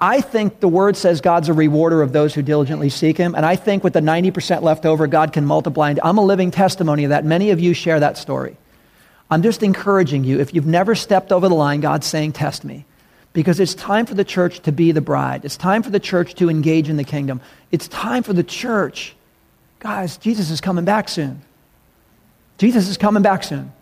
I 0.00 0.22
think 0.22 0.60
the 0.60 0.68
word 0.68 0.96
says 0.96 1.20
God's 1.20 1.50
a 1.50 1.52
rewarder 1.52 2.00
of 2.00 2.12
those 2.12 2.32
who 2.32 2.40
diligently 2.40 2.88
seek 2.88 3.18
him. 3.18 3.34
And 3.34 3.44
I 3.44 3.56
think 3.56 3.84
with 3.84 3.92
the 3.92 4.00
90% 4.00 4.62
left 4.62 4.86
over, 4.86 5.06
God 5.06 5.34
can 5.34 5.44
multiply. 5.44 5.90
And 5.90 6.00
I'm 6.02 6.16
a 6.16 6.24
living 6.24 6.50
testimony 6.50 7.04
of 7.04 7.10
that. 7.10 7.24
Many 7.24 7.50
of 7.50 7.60
you 7.60 7.74
share 7.74 8.00
that 8.00 8.16
story. 8.16 8.56
I'm 9.30 9.42
just 9.42 9.62
encouraging 9.62 10.24
you. 10.24 10.40
If 10.40 10.54
you've 10.54 10.66
never 10.66 10.94
stepped 10.94 11.32
over 11.32 11.48
the 11.50 11.54
line, 11.54 11.80
God's 11.80 12.06
saying, 12.06 12.32
Test 12.32 12.64
me. 12.64 12.86
Because 13.34 13.60
it's 13.60 13.74
time 13.74 14.06
for 14.06 14.14
the 14.14 14.24
church 14.24 14.60
to 14.60 14.72
be 14.72 14.92
the 14.92 15.02
bride. 15.02 15.44
It's 15.44 15.58
time 15.58 15.82
for 15.82 15.90
the 15.90 16.00
church 16.00 16.34
to 16.36 16.48
engage 16.48 16.88
in 16.88 16.96
the 16.96 17.04
kingdom. 17.04 17.42
It's 17.70 17.86
time 17.88 18.22
for 18.22 18.32
the 18.32 18.44
church. 18.44 19.14
Guys, 19.80 20.16
Jesus 20.16 20.50
is 20.50 20.62
coming 20.62 20.86
back 20.86 21.10
soon. 21.10 21.42
Jesus 22.56 22.88
is 22.88 22.96
coming 22.96 23.22
back 23.22 23.44
soon. 23.44 23.72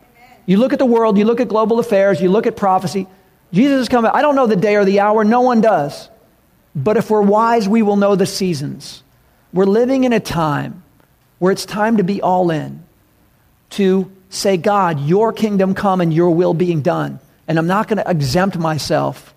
You 0.47 0.57
look 0.57 0.73
at 0.73 0.81
the 0.81 0.87
world, 0.87 1.19
you 1.19 1.25
look 1.25 1.39
at 1.39 1.49
global 1.49 1.79
affairs, 1.79 2.21
you 2.21 2.29
look 2.29 2.49
at 2.49 2.57
prophecy. 2.57 3.07
Jesus 3.53 3.83
is 3.83 3.89
coming. 3.89 4.11
I 4.13 4.23
don't 4.23 4.35
know 4.35 4.47
the 4.47 4.57
day 4.57 4.77
or 4.77 4.85
the 4.85 5.01
hour, 5.01 5.23
no 5.23 5.43
one 5.43 5.61
does. 5.61 6.09
But 6.75 6.97
if 6.97 7.11
we're 7.11 7.23
wise, 7.23 7.69
we 7.69 7.83
will 7.83 7.97
know 7.97 8.17
the 8.17 8.27
seasons. 8.27 9.03
We're 9.53 9.67
living 9.67 10.05
in 10.05 10.13
a 10.13 10.21
time 10.21 10.83
where 11.39 11.53
it's 11.53 11.67
time 11.67 11.99
to 11.99 12.05
be 12.05 12.23
all 12.23 12.51
in, 12.51 12.83
to 13.71 14.11
say, 14.31 14.57
God, 14.57 15.01
your 15.01 15.33
kingdom 15.33 15.75
come 15.75 16.01
and 16.01 16.13
your 16.13 16.31
will 16.31 16.55
being 16.55 16.81
done. 16.81 17.21
And 17.47 17.59
I'm 17.59 17.67
not 17.67 17.89
going 17.89 17.99
to 17.99 18.11
exempt 18.11 18.57
myself 18.57 19.35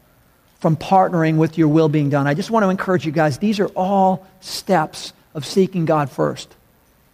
from 0.60 0.76
partnering 0.76 1.38
with 1.38 1.58
your 1.58 1.68
will 1.68 1.90
being 1.90 2.10
done. 2.10 2.28
I 2.28 2.34
just 2.34 2.50
want 2.50 2.64
to 2.64 2.70
encourage 2.70 3.06
you 3.06 3.12
guys, 3.12 3.38
these 3.38 3.60
are 3.60 3.68
all 3.70 4.26
steps 4.40 5.14
of 5.34 5.46
seeking 5.46 5.86
God 5.86 6.10
first. 6.10 6.54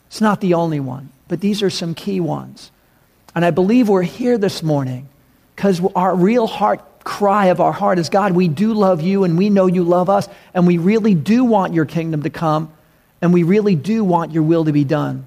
It's 0.08 0.22
not 0.22 0.42
the 0.42 0.54
only 0.54 0.80
one, 0.80 1.10
but 1.28 1.42
these 1.42 1.64
are 1.64 1.70
some 1.70 1.96
key 1.96 2.20
ones. 2.20 2.72
And 3.34 3.44
I 3.44 3.52
believe 3.52 3.90
we're 3.90 4.04
here 4.04 4.38
this 4.38 4.62
morning 4.62 5.10
because 5.56 5.82
our 5.96 6.16
real 6.16 6.48
heart 6.48 7.04
cry 7.04 7.48
of 7.48 7.60
our 7.60 7.72
heart 7.72 7.98
is 7.98 8.10
God, 8.10 8.34
we 8.34 8.48
do 8.48 8.74
love 8.74 9.02
you 9.02 9.24
and 9.24 9.38
we 9.38 9.50
know 9.50 9.66
you 9.68 9.84
love 9.84 10.10
us, 10.10 10.28
and 10.54 10.68
we 10.68 10.78
really 10.78 11.16
do 11.16 11.44
want 11.44 11.74
your 11.74 11.86
kingdom 11.86 12.24
to 12.24 12.30
come, 12.30 12.72
and 13.22 13.34
we 13.34 13.44
really 13.44 13.76
do 13.76 14.04
want 14.04 14.32
your 14.32 14.44
will 14.44 14.66
to 14.66 14.72
be 14.72 14.84
done. 14.84 15.26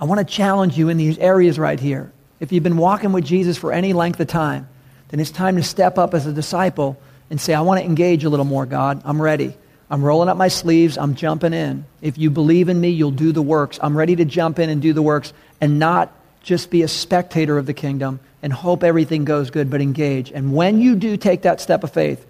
I 0.00 0.04
want 0.04 0.18
to 0.18 0.24
challenge 0.24 0.78
you 0.78 0.88
in 0.88 0.96
these 0.96 1.18
areas 1.18 1.58
right 1.58 1.78
here. 1.78 2.12
If 2.38 2.52
you've 2.52 2.62
been 2.62 2.78
walking 2.78 3.12
with 3.12 3.24
Jesus 3.24 3.58
for 3.58 3.72
any 3.72 3.92
length 3.92 4.18
of 4.20 4.28
time, 4.28 4.68
then 5.08 5.20
it's 5.20 5.30
time 5.30 5.56
to 5.56 5.62
step 5.62 5.98
up 5.98 6.14
as 6.14 6.26
a 6.26 6.32
disciple 6.32 6.96
and 7.30 7.40
say, 7.40 7.54
I 7.54 7.62
want 7.62 7.80
to 7.80 7.86
engage 7.86 8.24
a 8.24 8.28
little 8.28 8.44
more, 8.44 8.66
God. 8.66 9.02
I'm 9.04 9.22
ready. 9.22 9.56
I'm 9.88 10.04
rolling 10.04 10.28
up 10.28 10.36
my 10.36 10.48
sleeves. 10.48 10.98
I'm 10.98 11.14
jumping 11.14 11.52
in. 11.52 11.84
If 12.02 12.18
you 12.18 12.30
believe 12.30 12.68
in 12.68 12.80
me, 12.80 12.90
you'll 12.90 13.10
do 13.10 13.32
the 13.32 13.42
works. 13.42 13.78
I'm 13.82 13.96
ready 13.96 14.16
to 14.16 14.24
jump 14.24 14.58
in 14.58 14.68
and 14.68 14.82
do 14.82 14.92
the 14.92 15.02
works 15.02 15.32
and 15.60 15.78
not 15.78 16.12
just 16.42 16.70
be 16.70 16.82
a 16.82 16.88
spectator 16.88 17.58
of 17.58 17.66
the 17.66 17.74
kingdom 17.74 18.20
and 18.42 18.52
hope 18.52 18.82
everything 18.82 19.24
goes 19.24 19.50
good, 19.50 19.70
but 19.70 19.80
engage. 19.80 20.30
And 20.32 20.54
when 20.54 20.80
you 20.80 20.96
do 20.96 21.16
take 21.16 21.42
that 21.42 21.60
step 21.60 21.84
of 21.84 21.92
faith, 21.92 22.26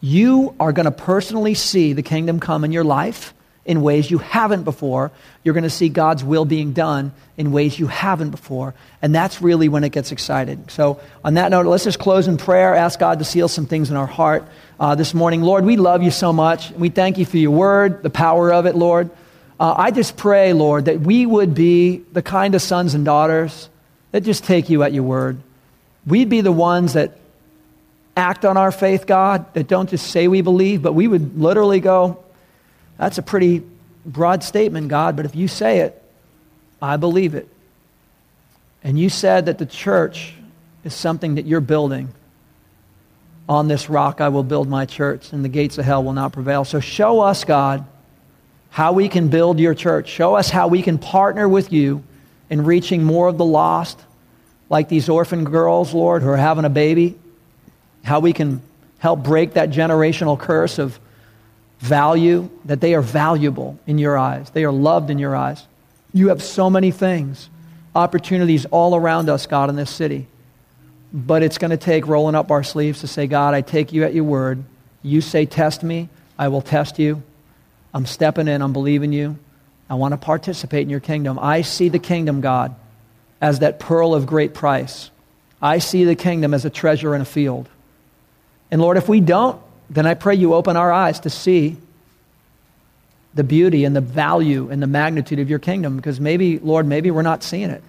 you 0.00 0.54
are 0.60 0.72
going 0.72 0.84
to 0.84 0.92
personally 0.92 1.54
see 1.54 1.92
the 1.92 2.02
kingdom 2.02 2.40
come 2.40 2.64
in 2.64 2.72
your 2.72 2.84
life 2.84 3.32
in 3.64 3.82
ways 3.82 4.10
you 4.10 4.18
haven't 4.18 4.64
before. 4.64 5.10
You're 5.42 5.54
going 5.54 5.64
to 5.64 5.70
see 5.70 5.88
God's 5.88 6.22
will 6.22 6.44
being 6.44 6.72
done 6.72 7.12
in 7.36 7.52
ways 7.52 7.78
you 7.78 7.86
haven't 7.86 8.30
before. 8.30 8.74
And 9.00 9.14
that's 9.14 9.40
really 9.40 9.68
when 9.68 9.84
it 9.84 9.92
gets 9.92 10.12
excited. 10.12 10.70
So, 10.70 11.00
on 11.24 11.34
that 11.34 11.50
note, 11.50 11.66
let's 11.66 11.84
just 11.84 11.98
close 11.98 12.28
in 12.28 12.36
prayer, 12.36 12.74
ask 12.74 12.98
God 12.98 13.18
to 13.20 13.24
seal 13.24 13.48
some 13.48 13.66
things 13.66 13.90
in 13.90 13.96
our 13.96 14.06
heart 14.06 14.46
uh, 14.78 14.94
this 14.94 15.14
morning. 15.14 15.42
Lord, 15.42 15.64
we 15.64 15.76
love 15.76 16.02
you 16.02 16.10
so 16.10 16.32
much. 16.32 16.70
We 16.72 16.90
thank 16.90 17.18
you 17.18 17.24
for 17.24 17.38
your 17.38 17.52
word, 17.52 18.02
the 18.02 18.10
power 18.10 18.52
of 18.52 18.66
it, 18.66 18.74
Lord. 18.74 19.10
Uh, 19.58 19.74
I 19.76 19.90
just 19.90 20.16
pray, 20.16 20.52
Lord, 20.52 20.86
that 20.86 21.00
we 21.00 21.26
would 21.26 21.54
be 21.54 22.02
the 22.12 22.22
kind 22.22 22.54
of 22.54 22.62
sons 22.62 22.94
and 22.94 23.04
daughters 23.04 23.68
that 24.10 24.22
just 24.22 24.44
take 24.44 24.68
you 24.68 24.82
at 24.82 24.92
your 24.92 25.04
word. 25.04 25.38
We'd 26.06 26.28
be 26.28 26.40
the 26.40 26.52
ones 26.52 26.94
that 26.94 27.16
act 28.16 28.44
on 28.44 28.56
our 28.56 28.70
faith, 28.70 29.06
God, 29.06 29.52
that 29.54 29.66
don't 29.66 29.88
just 29.88 30.10
say 30.10 30.28
we 30.28 30.40
believe, 30.40 30.82
but 30.82 30.92
we 30.92 31.08
would 31.08 31.40
literally 31.40 31.80
go, 31.80 32.23
that's 32.96 33.18
a 33.18 33.22
pretty 33.22 33.62
broad 34.06 34.42
statement, 34.42 34.88
God, 34.88 35.16
but 35.16 35.24
if 35.24 35.34
you 35.34 35.48
say 35.48 35.80
it, 35.80 36.00
I 36.80 36.96
believe 36.96 37.34
it. 37.34 37.48
And 38.82 38.98
you 38.98 39.08
said 39.08 39.46
that 39.46 39.58
the 39.58 39.66
church 39.66 40.34
is 40.84 40.94
something 40.94 41.36
that 41.36 41.46
you're 41.46 41.60
building. 41.60 42.08
On 43.48 43.68
this 43.68 43.88
rock 43.88 44.20
I 44.20 44.28
will 44.28 44.42
build 44.42 44.68
my 44.68 44.86
church, 44.86 45.32
and 45.32 45.44
the 45.44 45.48
gates 45.48 45.78
of 45.78 45.84
hell 45.84 46.04
will 46.04 46.12
not 46.12 46.32
prevail. 46.32 46.64
So 46.64 46.80
show 46.80 47.20
us, 47.20 47.44
God, 47.44 47.84
how 48.70 48.92
we 48.92 49.08
can 49.08 49.28
build 49.28 49.58
your 49.58 49.74
church. 49.74 50.08
Show 50.08 50.34
us 50.34 50.50
how 50.50 50.68
we 50.68 50.82
can 50.82 50.98
partner 50.98 51.48
with 51.48 51.72
you 51.72 52.02
in 52.50 52.64
reaching 52.64 53.02
more 53.02 53.28
of 53.28 53.38
the 53.38 53.44
lost 53.44 54.00
like 54.68 54.88
these 54.88 55.08
orphan 55.08 55.44
girls, 55.44 55.94
Lord, 55.94 56.22
who 56.22 56.28
are 56.28 56.36
having 56.36 56.64
a 56.64 56.70
baby, 56.70 57.18
how 58.02 58.20
we 58.20 58.32
can 58.32 58.62
help 58.98 59.22
break 59.22 59.54
that 59.54 59.70
generational 59.70 60.38
curse 60.38 60.78
of 60.78 60.98
value, 61.84 62.48
that 62.64 62.80
they 62.80 62.94
are 62.94 63.02
valuable 63.02 63.78
in 63.86 63.98
your 63.98 64.16
eyes, 64.16 64.50
they 64.50 64.64
are 64.64 64.72
loved 64.72 65.10
in 65.10 65.18
your 65.18 65.36
eyes. 65.36 65.66
You 66.12 66.28
have 66.28 66.42
so 66.42 66.70
many 66.70 66.90
things, 66.90 67.50
opportunities 67.94 68.64
all 68.66 68.96
around 68.96 69.28
us, 69.28 69.46
God, 69.46 69.68
in 69.68 69.76
this 69.76 69.90
city. 69.90 70.26
But 71.12 71.42
it's 71.42 71.58
going 71.58 71.70
to 71.70 71.76
take 71.76 72.06
rolling 72.06 72.34
up 72.34 72.50
our 72.50 72.64
sleeves 72.64 73.00
to 73.00 73.06
say, 73.06 73.26
God, 73.26 73.54
I 73.54 73.60
take 73.60 73.92
you 73.92 74.04
at 74.04 74.14
your 74.14 74.24
word. 74.24 74.64
You 75.02 75.20
say, 75.20 75.46
test 75.46 75.82
me. 75.82 76.08
I 76.38 76.48
will 76.48 76.62
test 76.62 76.98
you. 76.98 77.22
I'm 77.92 78.06
stepping 78.06 78.48
in. 78.48 78.62
I'm 78.62 78.72
believing 78.72 79.12
you. 79.12 79.38
I 79.88 79.94
want 79.94 80.12
to 80.12 80.18
participate 80.18 80.82
in 80.82 80.90
your 80.90 81.00
kingdom. 81.00 81.38
I 81.38 81.62
see 81.62 81.88
the 81.88 81.98
kingdom, 81.98 82.40
God, 82.40 82.74
as 83.40 83.58
that 83.58 83.78
pearl 83.78 84.14
of 84.14 84.26
great 84.26 84.54
price. 84.54 85.10
I 85.60 85.78
see 85.78 86.04
the 86.04 86.16
kingdom 86.16 86.54
as 86.54 86.64
a 86.64 86.70
treasure 86.70 87.14
in 87.14 87.20
a 87.20 87.26
field. 87.26 87.68
And 88.70 88.80
Lord, 88.80 88.96
if 88.96 89.08
we 89.08 89.20
don't, 89.20 89.60
then 89.90 90.06
I 90.06 90.14
pray 90.14 90.34
you 90.34 90.54
open 90.54 90.76
our 90.76 90.92
eyes 90.92 91.20
to 91.20 91.30
see 91.30 91.76
the 93.34 93.44
beauty 93.44 93.84
and 93.84 93.94
the 93.94 94.00
value 94.00 94.70
and 94.70 94.82
the 94.82 94.86
magnitude 94.86 95.38
of 95.38 95.50
your 95.50 95.58
kingdom 95.58 95.96
because 95.96 96.20
maybe, 96.20 96.58
Lord, 96.58 96.86
maybe 96.86 97.10
we're 97.10 97.22
not 97.22 97.42
seeing 97.42 97.70
it. 97.70 97.82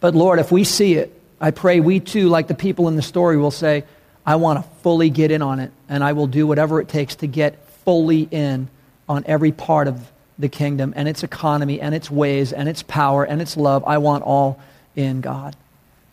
But 0.00 0.14
Lord, 0.14 0.38
if 0.38 0.50
we 0.50 0.64
see 0.64 0.94
it, 0.94 1.12
I 1.40 1.50
pray 1.50 1.80
we 1.80 2.00
too, 2.00 2.28
like 2.28 2.48
the 2.48 2.54
people 2.54 2.88
in 2.88 2.96
the 2.96 3.02
story, 3.02 3.36
will 3.36 3.50
say, 3.50 3.84
I 4.26 4.36
want 4.36 4.62
to 4.62 4.70
fully 4.82 5.10
get 5.10 5.30
in 5.30 5.42
on 5.42 5.60
it, 5.60 5.72
and 5.88 6.04
I 6.04 6.12
will 6.12 6.26
do 6.26 6.46
whatever 6.46 6.80
it 6.80 6.88
takes 6.88 7.16
to 7.16 7.26
get 7.26 7.66
fully 7.84 8.28
in 8.30 8.68
on 9.08 9.24
every 9.26 9.52
part 9.52 9.88
of 9.88 10.10
the 10.38 10.48
kingdom 10.48 10.92
and 10.96 11.08
its 11.08 11.22
economy 11.22 11.80
and 11.80 11.94
its 11.94 12.10
ways 12.10 12.52
and 12.52 12.68
its 12.68 12.82
power 12.82 13.24
and 13.24 13.42
its 13.42 13.56
love. 13.56 13.84
I 13.86 13.98
want 13.98 14.24
all 14.24 14.60
in 14.96 15.20
God. 15.20 15.56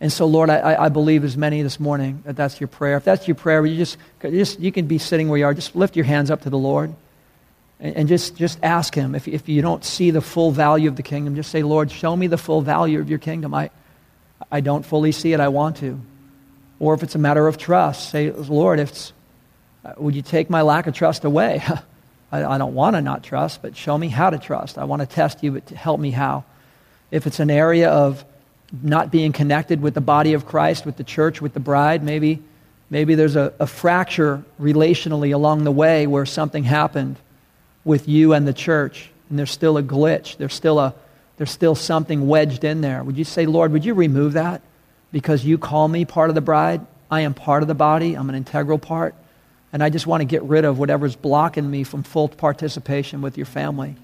And 0.00 0.12
so, 0.12 0.26
Lord, 0.26 0.48
I, 0.48 0.84
I 0.84 0.88
believe 0.90 1.24
as 1.24 1.36
many 1.36 1.62
this 1.62 1.80
morning 1.80 2.22
that 2.24 2.36
that's 2.36 2.60
your 2.60 2.68
prayer. 2.68 2.96
If 2.96 3.04
that's 3.04 3.26
your 3.26 3.34
prayer, 3.34 3.66
you 3.66 3.76
just, 3.76 3.96
just 4.22 4.60
you 4.60 4.70
can 4.70 4.86
be 4.86 4.98
sitting 4.98 5.28
where 5.28 5.38
you 5.38 5.44
are. 5.44 5.54
Just 5.54 5.74
lift 5.74 5.96
your 5.96 6.04
hands 6.04 6.30
up 6.30 6.42
to 6.42 6.50
the 6.50 6.58
Lord 6.58 6.94
and, 7.80 7.96
and 7.96 8.08
just, 8.08 8.36
just 8.36 8.58
ask 8.62 8.94
Him. 8.94 9.16
If, 9.16 9.26
if 9.26 9.48
you 9.48 9.60
don't 9.60 9.84
see 9.84 10.12
the 10.12 10.20
full 10.20 10.52
value 10.52 10.88
of 10.88 10.94
the 10.94 11.02
kingdom, 11.02 11.34
just 11.34 11.50
say, 11.50 11.64
Lord, 11.64 11.90
show 11.90 12.14
me 12.14 12.28
the 12.28 12.38
full 12.38 12.60
value 12.60 13.00
of 13.00 13.10
your 13.10 13.18
kingdom. 13.18 13.54
I, 13.54 13.70
I 14.52 14.60
don't 14.60 14.86
fully 14.86 15.10
see 15.10 15.32
it. 15.32 15.40
I 15.40 15.48
want 15.48 15.78
to. 15.78 16.00
Or 16.78 16.94
if 16.94 17.02
it's 17.02 17.16
a 17.16 17.18
matter 17.18 17.48
of 17.48 17.58
trust, 17.58 18.10
say, 18.10 18.30
Lord, 18.30 18.78
if 18.78 18.90
it's, 18.90 19.12
uh, 19.84 19.94
would 19.96 20.14
you 20.14 20.22
take 20.22 20.48
my 20.48 20.62
lack 20.62 20.86
of 20.86 20.94
trust 20.94 21.24
away? 21.24 21.60
I, 22.32 22.44
I 22.44 22.58
don't 22.58 22.74
want 22.74 22.94
to 22.94 23.02
not 23.02 23.24
trust, 23.24 23.62
but 23.62 23.76
show 23.76 23.98
me 23.98 24.08
how 24.08 24.30
to 24.30 24.38
trust. 24.38 24.78
I 24.78 24.84
want 24.84 25.00
to 25.00 25.06
test 25.06 25.42
you, 25.42 25.52
but 25.52 25.68
help 25.70 25.98
me 25.98 26.12
how. 26.12 26.44
If 27.10 27.26
it's 27.26 27.40
an 27.40 27.50
area 27.50 27.90
of 27.90 28.24
not 28.82 29.10
being 29.10 29.32
connected 29.32 29.80
with 29.80 29.94
the 29.94 30.00
body 30.00 30.34
of 30.34 30.46
Christ, 30.46 30.84
with 30.84 30.96
the 30.96 31.04
church, 31.04 31.40
with 31.40 31.54
the 31.54 31.60
bride, 31.60 32.02
maybe, 32.02 32.42
maybe 32.90 33.14
there's 33.14 33.36
a, 33.36 33.52
a 33.58 33.66
fracture 33.66 34.42
relationally 34.60 35.34
along 35.34 35.64
the 35.64 35.72
way 35.72 36.06
where 36.06 36.26
something 36.26 36.64
happened 36.64 37.16
with 37.84 38.08
you 38.08 38.34
and 38.34 38.46
the 38.46 38.52
church, 38.52 39.10
and 39.30 39.38
there's 39.38 39.50
still 39.50 39.78
a 39.78 39.82
glitch. 39.82 40.36
There's 40.36 40.54
still, 40.54 40.78
a, 40.78 40.94
there's 41.38 41.50
still 41.50 41.74
something 41.74 42.28
wedged 42.28 42.64
in 42.64 42.82
there. 42.82 43.02
Would 43.02 43.16
you 43.16 43.24
say, 43.24 43.46
Lord, 43.46 43.72
would 43.72 43.84
you 43.84 43.94
remove 43.94 44.34
that? 44.34 44.60
Because 45.12 45.44
you 45.44 45.56
call 45.56 45.88
me 45.88 46.04
part 46.04 46.28
of 46.28 46.34
the 46.34 46.42
bride. 46.42 46.86
I 47.10 47.22
am 47.22 47.32
part 47.32 47.62
of 47.62 47.68
the 47.68 47.74
body. 47.74 48.14
I'm 48.14 48.28
an 48.28 48.34
integral 48.34 48.78
part. 48.78 49.14
And 49.72 49.82
I 49.82 49.88
just 49.88 50.06
want 50.06 50.20
to 50.20 50.26
get 50.26 50.42
rid 50.42 50.66
of 50.66 50.78
whatever's 50.78 51.16
blocking 51.16 51.70
me 51.70 51.84
from 51.84 52.02
full 52.02 52.28
participation 52.28 53.22
with 53.22 53.38
your 53.38 53.46
family. 53.46 53.96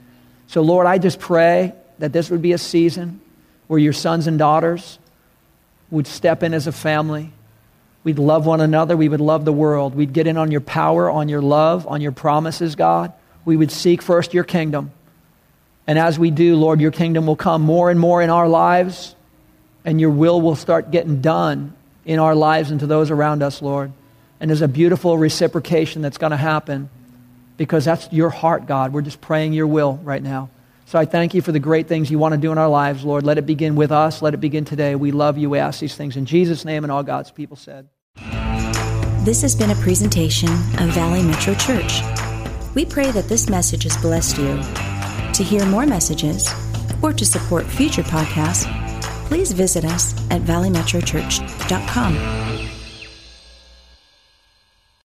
So, 0.46 0.62
Lord, 0.62 0.86
I 0.86 0.96
just 0.98 1.18
pray 1.18 1.74
that 1.98 2.12
this 2.12 2.30
would 2.30 2.42
be 2.42 2.52
a 2.52 2.58
season 2.58 3.20
where 3.66 3.78
your 3.78 3.92
sons 3.92 4.26
and 4.26 4.38
daughters 4.38 4.98
would 5.90 6.06
step 6.06 6.42
in 6.42 6.54
as 6.54 6.66
a 6.66 6.72
family. 6.72 7.32
We'd 8.02 8.18
love 8.18 8.44
one 8.44 8.60
another. 8.60 8.96
We 8.96 9.08
would 9.08 9.20
love 9.20 9.44
the 9.44 9.52
world. 9.52 9.94
We'd 9.94 10.12
get 10.12 10.26
in 10.26 10.36
on 10.36 10.50
your 10.50 10.60
power, 10.60 11.10
on 11.10 11.28
your 11.28 11.40
love, 11.40 11.86
on 11.86 12.00
your 12.00 12.12
promises, 12.12 12.74
God. 12.74 13.12
We 13.44 13.56
would 13.56 13.70
seek 13.70 14.02
first 14.02 14.34
your 14.34 14.44
kingdom. 14.44 14.92
And 15.86 15.98
as 15.98 16.18
we 16.18 16.30
do, 16.30 16.56
Lord, 16.56 16.80
your 16.80 16.90
kingdom 16.90 17.26
will 17.26 17.36
come 17.36 17.62
more 17.62 17.90
and 17.90 17.98
more 17.98 18.22
in 18.22 18.30
our 18.30 18.48
lives, 18.48 19.14
and 19.84 20.00
your 20.00 20.10
will 20.10 20.40
will 20.40 20.56
start 20.56 20.90
getting 20.90 21.20
done 21.20 21.74
in 22.04 22.18
our 22.18 22.34
lives 22.34 22.70
and 22.70 22.80
to 22.80 22.86
those 22.86 23.10
around 23.10 23.42
us, 23.42 23.62
Lord. 23.62 23.92
And 24.40 24.50
there's 24.50 24.62
a 24.62 24.68
beautiful 24.68 25.16
reciprocation 25.16 26.02
that's 26.02 26.18
going 26.18 26.32
to 26.32 26.36
happen 26.36 26.90
because 27.56 27.84
that's 27.84 28.12
your 28.12 28.30
heart, 28.30 28.66
God. 28.66 28.92
We're 28.92 29.02
just 29.02 29.20
praying 29.20 29.52
your 29.52 29.66
will 29.66 29.96
right 30.02 30.22
now. 30.22 30.50
So 30.86 30.98
I 30.98 31.04
thank 31.04 31.34
you 31.34 31.42
for 31.42 31.52
the 31.52 31.58
great 31.58 31.88
things 31.88 32.10
you 32.10 32.18
want 32.18 32.32
to 32.32 32.40
do 32.40 32.52
in 32.52 32.58
our 32.58 32.68
lives, 32.68 33.04
Lord. 33.04 33.24
Let 33.24 33.38
it 33.38 33.46
begin 33.46 33.74
with 33.74 33.90
us. 33.90 34.22
Let 34.22 34.34
it 34.34 34.40
begin 34.40 34.64
today. 34.64 34.94
We 34.94 35.12
love 35.12 35.38
you. 35.38 35.50
We 35.50 35.58
ask 35.58 35.80
these 35.80 35.94
things 35.94 36.16
in 36.16 36.26
Jesus' 36.26 36.64
name, 36.64 36.84
and 36.84 36.92
all 36.92 37.02
God's 37.02 37.30
people 37.30 37.56
said. 37.56 37.88
This 39.24 39.40
has 39.42 39.56
been 39.56 39.70
a 39.70 39.74
presentation 39.76 40.50
of 40.50 40.90
Valley 40.90 41.22
Metro 41.22 41.54
Church. 41.54 42.02
We 42.74 42.84
pray 42.84 43.10
that 43.12 43.28
this 43.28 43.48
message 43.48 43.84
has 43.84 43.96
blessed 43.96 44.36
you. 44.36 44.60
To 45.32 45.42
hear 45.42 45.64
more 45.66 45.86
messages 45.86 46.48
or 47.02 47.12
to 47.12 47.24
support 47.24 47.66
future 47.66 48.02
podcasts, 48.02 48.66
please 49.26 49.52
visit 49.52 49.84
us 49.84 50.14
at 50.30 50.42
valleymetrochurch.com. 50.42 52.63